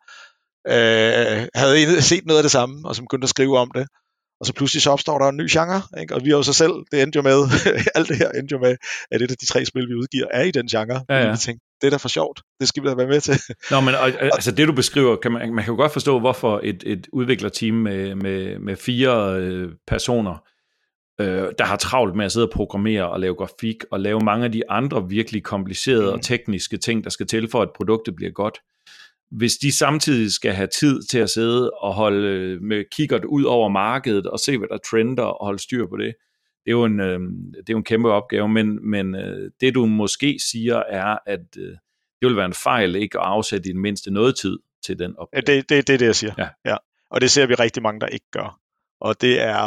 [0.68, 3.86] øh, havde set noget af det samme, og som begyndte at skrive om det.
[4.40, 6.14] Og så pludselig så opstår der en ny genre, ikke?
[6.14, 7.38] og vi har jo så selv, det endte jo med,
[7.94, 8.76] alt det her endte jo med,
[9.10, 11.04] at et af de tre spil, vi udgiver, er i den genre.
[11.08, 11.30] Ja, ja.
[11.30, 13.40] Vi tænkte, det er da for sjovt, det skal vi da være med til.
[13.70, 16.82] Nå, men altså det du beskriver, kan man, man kan jo godt forstå, hvorfor et,
[16.86, 20.42] et udviklerteam med, med, med fire øh, personer,
[21.20, 24.44] øh, der har travlt med at sidde og programmere og lave grafik, og lave mange
[24.44, 26.12] af de andre virkelig komplicerede mm.
[26.12, 28.58] og tekniske ting, der skal til for, at produktet bliver godt,
[29.30, 33.44] hvis de samtidig skal have tid til at sidde og holde øh, med kikkert ud
[33.44, 36.14] over markedet og se, hvad der trender og holde styr på det,
[36.64, 37.20] det er jo en, øh,
[37.56, 41.40] det er jo en kæmpe opgave, men, men øh, det du måske siger er, at
[41.58, 41.76] øh,
[42.20, 45.16] det vil være en fejl ikke at afsætte i den mindste noget tid til den
[45.18, 45.42] opgave.
[45.48, 46.32] Ja, det, det, det er det, jeg siger.
[46.38, 46.48] Ja.
[46.64, 46.76] ja.
[47.10, 48.60] Og det ser vi rigtig mange, der ikke gør.
[49.00, 49.58] Og det er,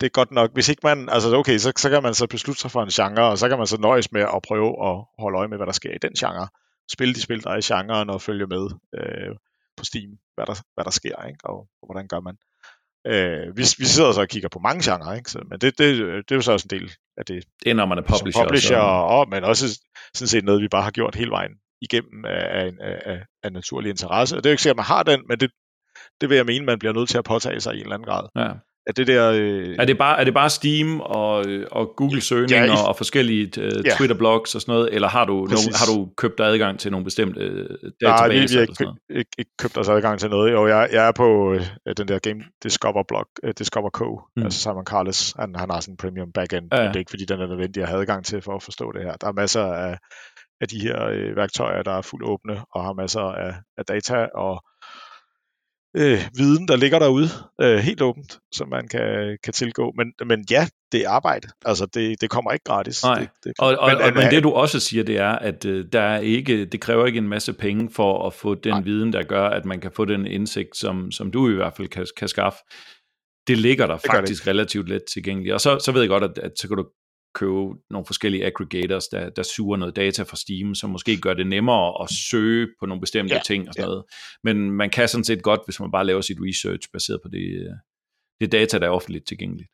[0.00, 2.60] det er godt nok, hvis ikke man, altså okay, så, så kan man så beslutte
[2.60, 5.38] sig for en genre, og så kan man så nøjes med at prøve at holde
[5.38, 6.48] øje med, hvad der sker i den genre.
[6.92, 9.36] Spille de spil, der er i genren, og følge med øh,
[9.76, 11.38] på Steam, hvad der, hvad der sker, ikke?
[11.44, 12.36] Og, og hvordan gør man.
[13.06, 15.30] Øh, vi, vi sidder så og kigger på mange genrer, ikke?
[15.30, 17.44] Så, men det, det, det er jo så også en del af det.
[17.64, 18.44] Det er, når man er publisher.
[18.44, 18.82] publisher så...
[19.14, 19.80] og, men også
[20.14, 23.90] sådan set noget, vi bare har gjort hele vejen igennem af, af, af, af naturlig
[23.90, 24.36] interesse.
[24.36, 25.50] Og det er jo ikke sikkert, at man har den, men det,
[26.20, 28.06] det vil jeg mene, man bliver nødt til at påtage sig i en eller anden
[28.06, 28.28] grad.
[28.36, 28.52] Ja.
[28.88, 29.30] Er det der...
[29.30, 29.76] Øh...
[29.78, 32.86] Er, det bare, er det bare Steam og, og Google-søgninger ja, i...
[32.88, 33.94] og forskellige ja.
[33.96, 37.40] Twitter-blogs og sådan noget, eller har du, nogle, har du købt adgang til nogle bestemte
[37.40, 38.06] uh, databaser?
[38.06, 40.52] Nej, vi, vi har ikke, ikke, ikke købt os adgang til noget.
[40.52, 41.60] Jo, jeg, jeg er på uh,
[41.96, 44.42] den der Game Discover-blog, uh, Discover Co., mm.
[44.42, 46.88] altså Simon Carles, han, han har sådan en premium backend, ja, ja.
[46.88, 49.02] det er ikke fordi, den er nødvendig at have adgang til for at forstå det
[49.02, 49.12] her.
[49.12, 49.98] Der er masser af,
[50.60, 54.26] af de her øh, værktøjer, der er fuldt åbne og har masser af, af data
[54.34, 54.62] og
[55.96, 57.28] øh, viden, der ligger derude,
[57.60, 59.92] øh, helt åbent, som man kan, kan tilgå.
[59.96, 61.48] Men, men ja, det er arbejde.
[61.64, 63.04] Altså, det, det kommer ikke gratis.
[63.04, 63.18] Nej.
[63.18, 65.84] Det, det og, og, men, og, men det du også siger, det er, at øh,
[65.92, 68.80] der er ikke, det kræver ikke en masse penge for at få den nej.
[68.80, 71.88] viden, der gør, at man kan få den indsigt, som, som du i hvert fald
[71.88, 72.58] kan, kan skaffe.
[73.46, 74.50] Det ligger der det faktisk det.
[74.50, 75.54] relativt let tilgængeligt.
[75.54, 76.86] Og så, så ved jeg godt, at, at så kan du
[77.38, 77.52] købe
[77.90, 82.02] nogle forskellige aggregators, der, der suger noget data fra Steam, som måske gør det nemmere
[82.02, 83.88] at søge på nogle bestemte ja, ting og sådan ja.
[83.88, 84.04] noget.
[84.44, 87.44] Men man kan sådan set godt, hvis man bare laver sit research baseret på det,
[88.40, 89.68] det data, der er offentligt tilgængeligt.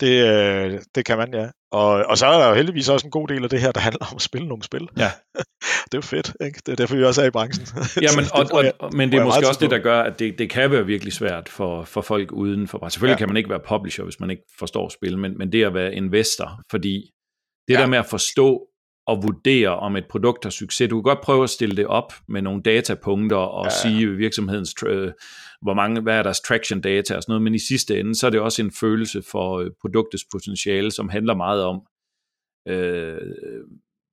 [0.00, 1.48] Det, øh, det kan man, ja.
[1.72, 3.80] Og, og så er der jo heldigvis også en god del af det her, der
[3.80, 4.88] handler om at spille nogle spil.
[4.96, 5.10] Ja.
[5.84, 6.60] det er jo fedt, ikke?
[6.66, 7.66] Det er derfor, vi også er i branchen.
[8.04, 10.38] ja, men, og, og, og, men det er måske også det, der gør, at det,
[10.38, 13.18] det kan være virkelig svært for, for folk uden for Selvfølgelig ja.
[13.18, 15.94] kan man ikke være publisher, hvis man ikke forstår spil, men, men det at være
[15.94, 17.10] investor, fordi
[17.68, 17.80] det ja.
[17.80, 18.68] der med at forstå
[19.06, 20.90] og vurdere, om et produkt har succes.
[20.90, 23.70] Du kan godt prøve at stille det op med nogle datapunkter og ja.
[23.70, 24.74] sige virksomhedens,
[25.62, 28.26] hvor mange, hvad er deres traction data og sådan noget, men i sidste ende, så
[28.26, 31.86] er det også en følelse for øh, produktets potentiale, som handler meget om,
[32.68, 33.20] øh,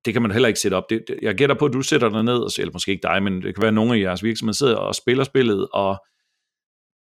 [0.06, 0.90] det kan man heller ikke sætte op.
[0.90, 3.42] Det, det, jeg gætter på, at du sætter dig ned, eller måske ikke dig, men
[3.42, 6.06] det kan være, at nogle af jeres virksomheder sidder og spiller spillet, og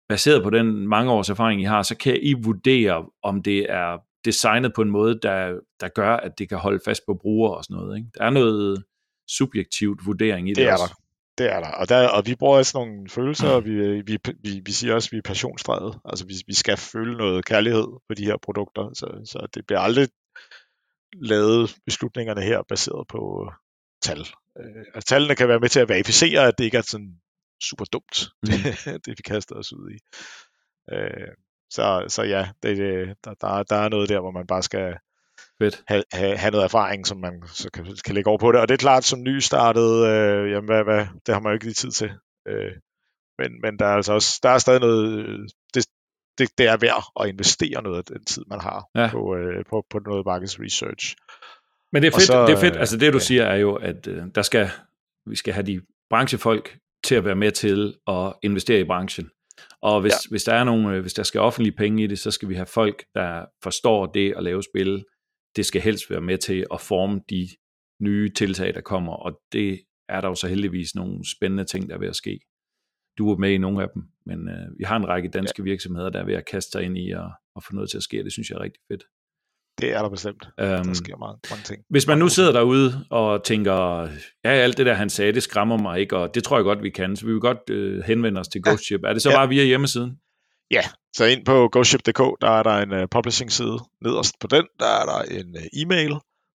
[0.08, 3.98] baseret på den mange års erfaring, I har, så kan I vurdere, om det er
[4.24, 7.64] designet på en måde, der, der gør, at det kan holde fast på brugere og
[7.64, 7.96] sådan noget.
[7.96, 8.08] Ikke?
[8.18, 8.84] Der er noget
[9.28, 10.84] subjektivt vurdering i det, det er også.
[10.84, 11.03] Der.
[11.38, 11.70] Det er der.
[11.70, 15.08] Og, der, og vi bruger også nogle følelser, og vi, vi, vi, vi siger også,
[15.08, 15.98] at vi er passionsdrevet.
[16.04, 19.80] Altså vi, vi skal føle noget kærlighed på de her produkter, så, så det bliver
[19.80, 20.08] aldrig
[21.22, 23.52] lavet beslutningerne her baseret på
[24.02, 24.20] tal.
[24.60, 27.14] Øh, altså, tallene kan være med til at verificere, at det ikke er sådan
[27.62, 28.48] super dumt, mm.
[28.48, 29.98] det, det vi kaster os ud i.
[30.94, 31.28] Øh,
[31.70, 32.76] så, så ja, det,
[33.24, 34.96] der, der, der er noget der, hvor man bare skal
[35.62, 35.82] Fedt.
[35.88, 38.60] Have, have, have noget erfaring, som man så kan, kan lægge over på det.
[38.60, 41.64] Og det er klart, som nystartet, øh, jamen hvad, hvad, det har man jo ikke
[41.64, 42.10] lige tid til.
[42.48, 42.72] Øh,
[43.38, 45.26] men, men der er altså også, der er stadig noget,
[45.74, 45.86] det,
[46.38, 49.08] det, det er værd at investere noget af den tid, man har ja.
[49.12, 51.16] på, øh, på, på noget markedsresearch.
[51.92, 52.76] Men det er fedt, så, det er fedt.
[52.76, 53.24] altså det du ja.
[53.24, 54.70] siger er jo, at øh, der skal,
[55.26, 55.80] vi skal have de
[56.10, 59.30] branchefolk til at være med til at investere i branchen.
[59.82, 60.30] Og hvis, ja.
[60.30, 62.54] hvis der er nogle, øh, hvis der skal offentlige penge i det, så skal vi
[62.54, 65.04] have folk, der forstår det at lave spil.
[65.56, 67.48] Det skal helst være med til at forme de
[68.00, 71.94] nye tiltag, der kommer, og det er der jo så heldigvis nogle spændende ting, der
[71.94, 72.40] er ved at ske.
[73.18, 75.64] Du er med i nogle af dem, men øh, vi har en række danske ja.
[75.64, 78.02] virksomheder, der er ved at kaste sig ind i og, og få noget til at
[78.02, 78.24] ske.
[78.24, 79.04] Det synes jeg er rigtig fedt.
[79.80, 80.44] Det er der bestemt.
[80.44, 81.84] Um, der sker meget, mange ting.
[81.90, 84.08] Hvis man nu sidder derude og tænker,
[84.44, 86.82] ja, alt det der, han sagde, det skræmmer mig ikke, og det tror jeg godt,
[86.82, 89.00] vi kan, så vi vil godt øh, henvende os til Ghost Ship.
[89.04, 89.36] Er det så ja.
[89.36, 90.18] bare via hjemmesiden?
[90.70, 90.82] Ja,
[91.14, 93.78] så ind på ghostship.dk, der er der en uh, publishing-side.
[94.04, 96.14] Nederst på den, der er der en uh, e-mail.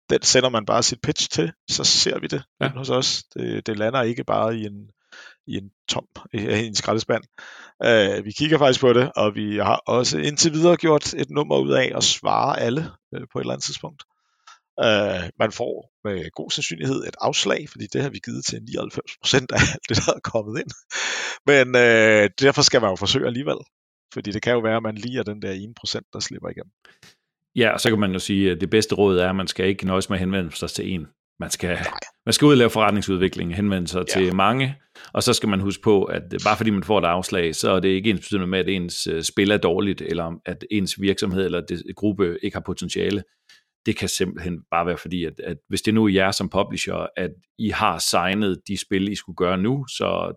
[0.09, 2.69] Den sender man bare sit pitch til, så ser vi det ja.
[2.69, 3.23] hos os.
[3.23, 4.89] Det, det lander ikke bare i en,
[5.47, 7.23] i en tom, i en skraldespand.
[7.85, 11.57] Uh, vi kigger faktisk på det, og vi har også indtil videre gjort et nummer
[11.57, 14.03] ud af at svare alle uh, på et eller andet tidspunkt.
[14.83, 19.45] Uh, man får med god sandsynlighed et afslag, fordi det har vi givet til 99%
[19.53, 20.71] af alt det, der er kommet ind.
[21.45, 23.57] Men uh, derfor skal man jo forsøge alligevel.
[24.13, 26.71] Fordi det kan jo være, at man lige er den der 1%, der slipper igennem.
[27.55, 29.67] Ja, og så kan man jo sige, at det bedste råd er, at man skal
[29.67, 31.07] ikke nøjes med at henvende sig til en.
[31.39, 31.77] Man skal,
[32.25, 34.19] man skal ud og lave forretningsudvikling, henvende sig ja.
[34.19, 34.75] til mange,
[35.13, 37.79] og så skal man huske på, at bare fordi man får et afslag, så er
[37.79, 41.45] det ikke ens betydende med, at ens øh, spil er dårligt, eller at ens virksomhed
[41.45, 43.23] eller det, gruppe ikke har potentiale.
[43.85, 47.07] Det kan simpelthen bare være fordi, at, at hvis det nu er jer som publisher,
[47.17, 50.33] at I har signet de spil, I skulle gøre nu, så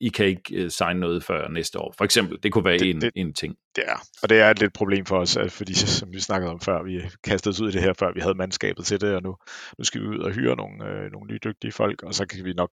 [0.00, 1.94] i kan ikke øh, signe noget før næste år.
[1.98, 3.56] For eksempel, det kunne være det, en, det, en ting.
[3.76, 6.60] Det er, og det er et lidt problem for os, fordi som vi snakkede om
[6.60, 9.22] før, vi kastede os ud i det her, før vi havde mandskabet til det, og
[9.22, 9.36] nu,
[9.78, 12.44] nu skal vi ud og hyre nogle, øh, nogle nye dygtige folk, og så kan
[12.44, 12.70] vi nok,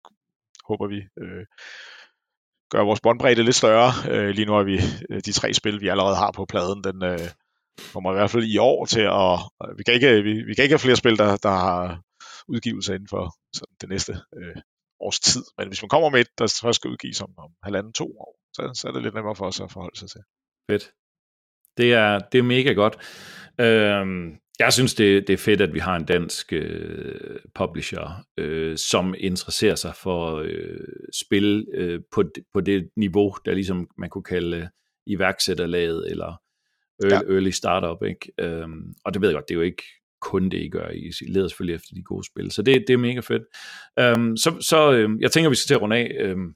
[0.68, 1.44] håber vi, øh,
[2.70, 3.92] gøre vores båndbredde lidt større.
[4.10, 7.04] Øh, lige nu er vi øh, de tre spil, vi allerede har på pladen, den
[7.04, 7.28] øh,
[7.92, 9.38] kommer i hvert fald i år til at...
[9.76, 12.02] Vi kan ikke, vi, vi kan ikke have flere spil, der, der har
[12.48, 14.56] udgivelser inden for sådan, det næste øh,
[15.00, 15.44] års tid.
[15.58, 18.38] Men hvis man kommer med et, der først skal udgives om, om halvanden, to år,
[18.52, 20.20] så, så er det lidt nemmere for os at forholde sig til.
[20.70, 20.92] Fedt.
[21.76, 22.96] Det er, det er mega godt.
[23.60, 28.76] Øhm, jeg synes, det, det er fedt, at vi har en dansk øh, publisher, øh,
[28.76, 30.78] som interesserer sig for øh,
[31.26, 34.70] spil øh, på, på det niveau, der ligesom man kunne kalde
[35.06, 36.40] iværksætterlaget eller
[37.04, 37.32] early, ja.
[37.34, 38.02] early startup.
[38.02, 38.32] Ikke?
[38.38, 39.82] Øhm, og det ved jeg godt, det er jo ikke
[40.20, 40.88] kun det, I gør.
[40.88, 42.50] I leder selvfølgelig efter de gode spil.
[42.50, 43.42] Så det, det er mega fedt.
[43.98, 46.16] Øhm, så så øh, jeg tænker, vi skal til at runde af.
[46.20, 46.54] Øhm,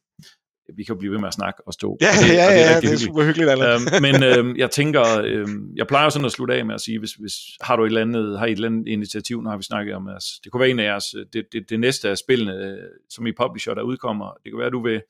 [0.76, 1.98] vi kan jo blive ved med at snakke og stå.
[2.00, 3.50] Ja, og det, ja, og det er, ja, det er super hyggeligt.
[3.50, 6.98] øhm, men øhm, jeg tænker, øhm, jeg plejer sådan at slutte af med at sige,
[6.98, 9.56] hvis, hvis har du et eller andet, har I et eller andet initiativ, nu har
[9.56, 12.18] vi snakket om, altså, det kunne være en af jeres, det, det, det næste af
[12.18, 12.78] spillene, øh,
[13.10, 15.02] som I publisher, der udkommer, det kan være, at du vil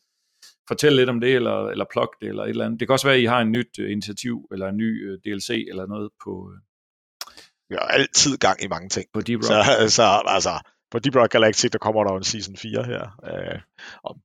[0.69, 2.81] fortælle lidt om det, eller, eller plukke det, eller et eller andet.
[2.81, 5.19] Det kan også være, at I har en nyt uh, initiativ, eller en ny øh,
[5.25, 6.53] DLC, eller noget på...
[7.73, 9.07] Vi har altid gang i mange ting.
[9.15, 9.47] På Deep Rock.
[9.47, 10.61] Så, så altså,
[10.91, 13.03] på Deep Rock Galactic, der kommer der jo en season 4 her.
[13.31, 13.61] Øh,
[14.05, 14.17] om,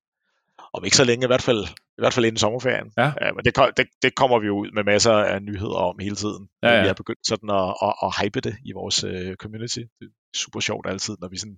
[0.73, 1.63] om ikke så længe, i hvert fald,
[1.97, 2.91] i hvert fald inden sommerferien.
[2.97, 3.07] Ja.
[3.21, 6.15] Øh, men det, det, det kommer vi jo ud med masser af nyheder om hele
[6.15, 6.49] tiden.
[6.63, 6.81] Ja, ja.
[6.81, 9.83] Vi har begyndt sådan at, at, at hype det i vores uh, community.
[9.99, 11.57] Det er super sjovt altid, når vi sådan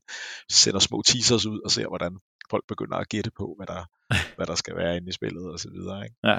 [0.51, 2.13] sender små teasers ud og ser, hvordan
[2.49, 3.85] folk begynder at gætte på, hvad der,
[4.37, 6.03] hvad der skal være inde i spillet og så videre.
[6.03, 6.15] Ikke?
[6.23, 6.37] Ja.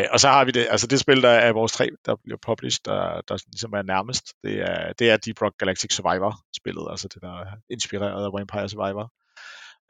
[0.00, 2.38] Øh, og så har vi det, altså det spil, der er vores tre, der bliver
[2.42, 7.08] published, der, der ligesom er nærmest, det er, det er Deep Rock Galactic Survivor-spillet, altså
[7.08, 9.12] det, der er inspireret af Vampire Survivor,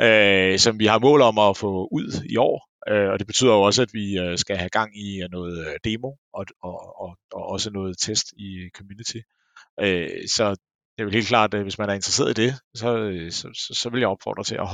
[0.00, 3.52] øh, som vi har mål om at få ud i år, øh, og det betyder
[3.52, 7.16] jo også, at vi øh, skal have gang i noget øh, demo, og, og, og,
[7.32, 9.20] og også noget test i community.
[9.80, 10.56] Øh, så
[10.98, 12.88] det er jo helt klart, at hvis man er interesseret i det, så,
[13.30, 14.68] så, så, så vil jeg opfordre til at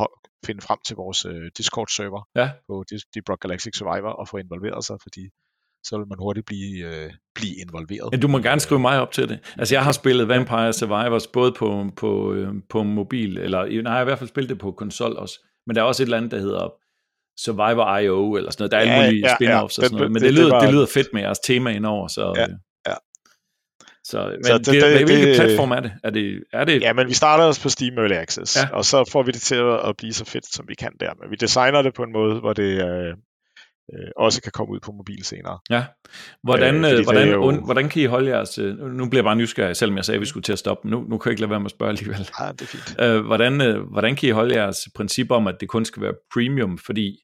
[0.47, 2.51] finde frem til vores uh, Discord-server ja.
[2.69, 5.25] på Deep Galactic Survivor og få involveret sig, fordi
[5.85, 8.13] så vil man hurtigt blive, uh, blive involveret.
[8.13, 9.39] Ja, du må gerne skrive mig op til det.
[9.59, 12.37] Altså, jeg har spillet Vampire Survivors både på, på,
[12.69, 15.77] på mobil, eller nej, jeg har i hvert fald spillet det på konsol også, men
[15.77, 16.73] der er også et eller andet, der hedder
[17.45, 18.73] Survivor IO, eller sådan noget.
[18.73, 20.53] Der er alle mulige ja, spin-offs ja, og sådan noget, men det, det, lyder, det,
[20.53, 20.61] var...
[20.61, 22.35] det lyder fedt med jeres tema indover, så...
[22.37, 22.47] Ja.
[24.07, 25.93] Så, men så det, det, det, hvilken det, platform er det?
[26.05, 26.81] Er det, er det?
[26.83, 28.77] Ja, men vi starter os på Steam Early Access, ja.
[28.77, 29.55] og så får vi det til
[29.89, 31.11] at blive så fedt, som vi kan der.
[31.21, 33.15] Men vi designer det på en måde, hvor det øh,
[33.93, 35.59] øh, også kan komme ud på mobil senere.
[35.71, 35.85] Ja.
[36.43, 37.61] Hvordan, øh, hvordan, jo...
[37.65, 38.59] hvordan kan I holde jeres...
[38.59, 40.89] Øh, nu bliver jeg bare nysgerrig, selvom jeg sagde, at vi skulle til at stoppe.
[40.89, 42.29] Nu, nu kan jeg ikke lade være med at spørge alligevel.
[42.41, 42.97] Ja, det er fint.
[43.01, 46.15] Øh, hvordan, øh, hvordan kan I holde jeres princip om, at det kun skal være
[46.35, 46.79] premium?
[46.79, 47.19] Fordi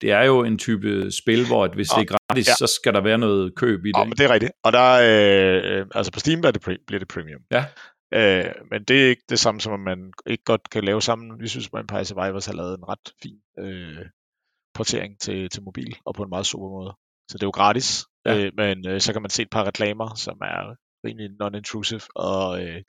[0.00, 2.54] det er jo en type spil, hvor at hvis ja, det er gratis, ja.
[2.54, 3.98] så skal der være noget køb i det.
[3.98, 4.52] Ja, men det er rigtigt.
[4.64, 7.40] Og der øh, altså på Steam er det, bliver det premium.
[7.50, 7.64] Ja.
[8.14, 11.40] Øh, men det er ikke det samme som, at man ikke godt kan lave sammen.
[11.40, 14.06] Vi synes, at Empire Survivors har lavet en ret fin øh,
[14.74, 16.92] portering til, til mobil, og på en meget super måde.
[17.30, 18.38] Så det er jo gratis, ja.
[18.38, 20.74] øh, men øh, så kan man se et par reklamer, som er
[21.04, 22.82] rimelig non-intrusive, og øh,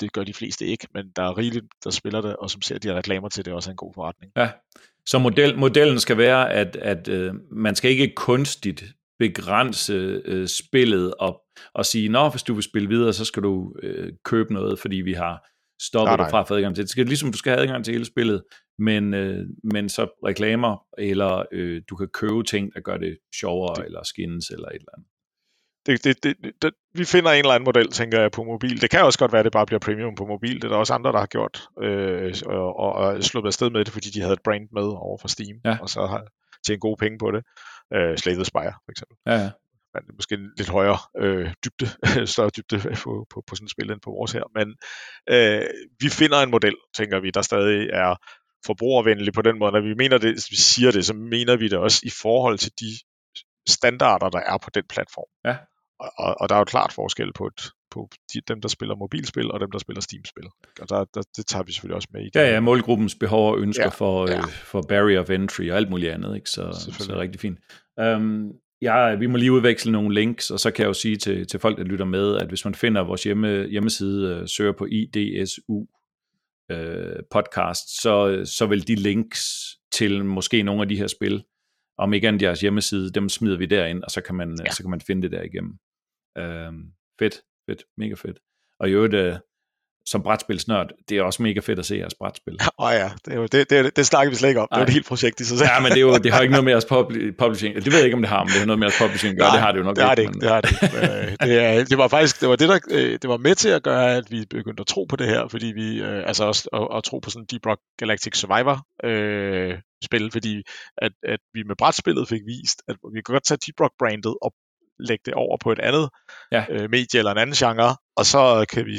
[0.00, 2.78] det gør de fleste ikke, men der er rigeligt, der spiller det, og som ser
[2.78, 4.32] de her reklamer til, det også er en god forretning.
[4.36, 4.50] Ja,
[5.06, 8.84] så model, modellen skal være, at, at øh, man skal ikke kunstigt
[9.18, 9.92] begrænse
[10.24, 11.42] øh, spillet og,
[11.74, 14.96] og sige, nå, hvis du vil spille videre, så skal du øh, købe noget, fordi
[14.96, 15.46] vi har
[15.82, 16.90] stoppet dig fra at få adgang til det.
[16.90, 18.42] skal ligesom, du skal have adgang til hele spillet,
[18.78, 23.74] men, øh, men så reklamer, eller øh, du kan købe ting, der gør det sjovere,
[23.74, 23.84] det.
[23.86, 25.10] eller skins, eller et eller andet
[25.86, 28.80] det, det, det, det, vi finder en eller anden model, tænker jeg, på mobil.
[28.80, 30.54] Det kan også godt være, at det bare bliver premium på mobil.
[30.54, 33.84] Det er der også andre, der har gjort, øh, og, og, og slået afsted med
[33.84, 35.78] det, fordi de havde et brand med over for Steam, ja.
[35.82, 36.22] og så har
[36.66, 37.42] tjent gode penge på det.
[37.94, 39.16] Øh, Slay Spire, for eksempel.
[39.26, 39.50] Ja, ja.
[39.94, 41.86] Men måske en lidt højere øh, dybde,
[42.32, 44.44] større dybde på, på, på sådan et spil end på vores her.
[44.58, 44.68] Men
[45.34, 45.66] øh,
[46.00, 48.14] vi finder en model, tænker vi, der stadig er
[48.66, 49.72] forbrugervenlig på den måde.
[49.72, 52.72] Når vi mener det, vi siger det, så mener vi det også i forhold til
[52.80, 52.90] de
[53.68, 55.30] standarder, der er på den platform.
[55.44, 55.56] Ja.
[56.00, 59.50] Og, og der er jo klart forskel på, et, på de, dem, der spiller mobilspil,
[59.50, 60.44] og dem, der spiller Steam-spil.
[60.80, 62.30] Og der, der, det tager vi selvfølgelig også med i.
[62.34, 64.38] Ja, ja, målgruppens behov og ønsker ja, for, ja.
[64.38, 66.50] Øh, for barrier of entry og alt muligt andet, ikke?
[66.50, 67.58] Så, så er det rigtig fint.
[68.02, 68.52] Um,
[68.82, 71.60] ja, vi må lige udveksle nogle links, og så kan jeg jo sige til, til
[71.60, 75.86] folk, der lytter med, at hvis man finder vores hjemme, hjemmeside, uh, søger på IDSU
[76.72, 76.76] uh,
[77.30, 81.44] podcast, så, så vil de links til måske nogle af de her spil,
[81.98, 84.70] om ikke andet jeres hjemmeside, dem smider vi derind, og så kan man, ja.
[84.70, 85.78] så kan man finde det der igennem.
[86.38, 88.38] Øhm, fedt, fedt, mega fedt.
[88.80, 89.36] Og i øvrigt, øh,
[90.06, 92.54] som brætspilsnørd, det er også mega fedt at se jeres brætspil.
[92.78, 94.68] Åh oh ja, det, er jo, det, det, det snakker vi slet ikke om.
[94.70, 95.70] Det er et helt projekt i sig selv.
[95.74, 96.84] Ja, men det, er jo, det har ikke noget med jeres
[97.42, 97.74] publishing.
[97.74, 99.50] Det ved jeg ikke, om det har, men det har noget med jeres publishing gør.
[99.50, 100.32] det har det jo nok det har det ikke.
[100.32, 100.40] Men...
[100.40, 101.44] Det, har det, ikke.
[101.44, 103.82] det, er, det var faktisk det var det, der, øh, det var med til at
[103.82, 106.96] gøre, at vi begyndte at tro på det her, fordi vi, øh, altså også at,
[106.96, 109.74] at, tro på sådan Deep Rock Galactic Survivor øh,
[110.04, 110.62] spil, fordi
[110.98, 114.34] at, at vi med brætspillet fik vist, at vi kan godt tage Deep Rock brandet
[114.42, 114.52] og
[115.00, 116.08] lægge det over på et andet
[116.52, 116.64] ja.
[116.70, 118.98] øh, medie eller en anden genre, og så kan vi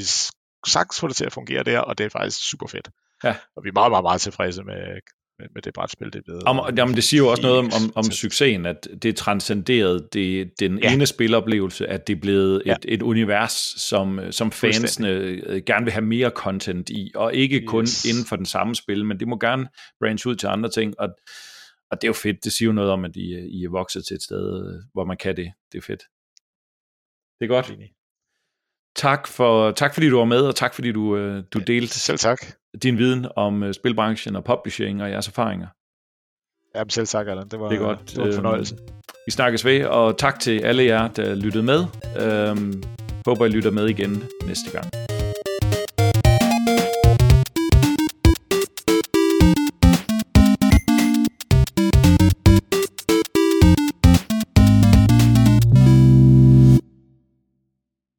[0.68, 2.90] sagtens få det til at fungere der, og det er faktisk super fedt.
[3.24, 3.36] Ja.
[3.56, 5.00] Og vi er meget, meget, meget tilfredse med,
[5.40, 6.42] med, med det brætspil, det ved.
[6.48, 10.52] Om, jamen, det siger jo også noget om, om, om succesen, at det transcenderede det,
[10.60, 10.94] den ja.
[10.94, 12.72] ene spiloplevelse, at det er blevet ja.
[12.72, 17.58] et, et univers, som, som fansene øh, gerne vil have mere content i, og ikke
[17.58, 17.68] yes.
[17.68, 19.68] kun inden for den samme spil, men det må gerne
[20.00, 21.10] branche ud til andre ting, og,
[21.92, 24.06] og det er jo fedt, det siger jo noget om, at I, I er vokset
[24.06, 26.04] til et sted, hvor man kan det, det er fedt.
[27.40, 27.74] Det er godt.
[28.96, 32.18] Tak, for, tak fordi du var med, og tak fordi du, øh, du delte selv
[32.18, 32.46] tak.
[32.84, 35.68] din viden om spilbranchen og publishing og jeres erfaringer.
[36.76, 37.48] Ja, selv tak, Allan.
[37.48, 38.10] Det var, det, er godt.
[38.10, 38.76] det var en fornøjelse.
[38.76, 38.88] Øhm,
[39.26, 41.86] vi snakkes ved, og tak til alle jer, der lyttede med.
[42.22, 42.84] Øhm,
[43.26, 45.11] håber, I lytter med igen næste gang.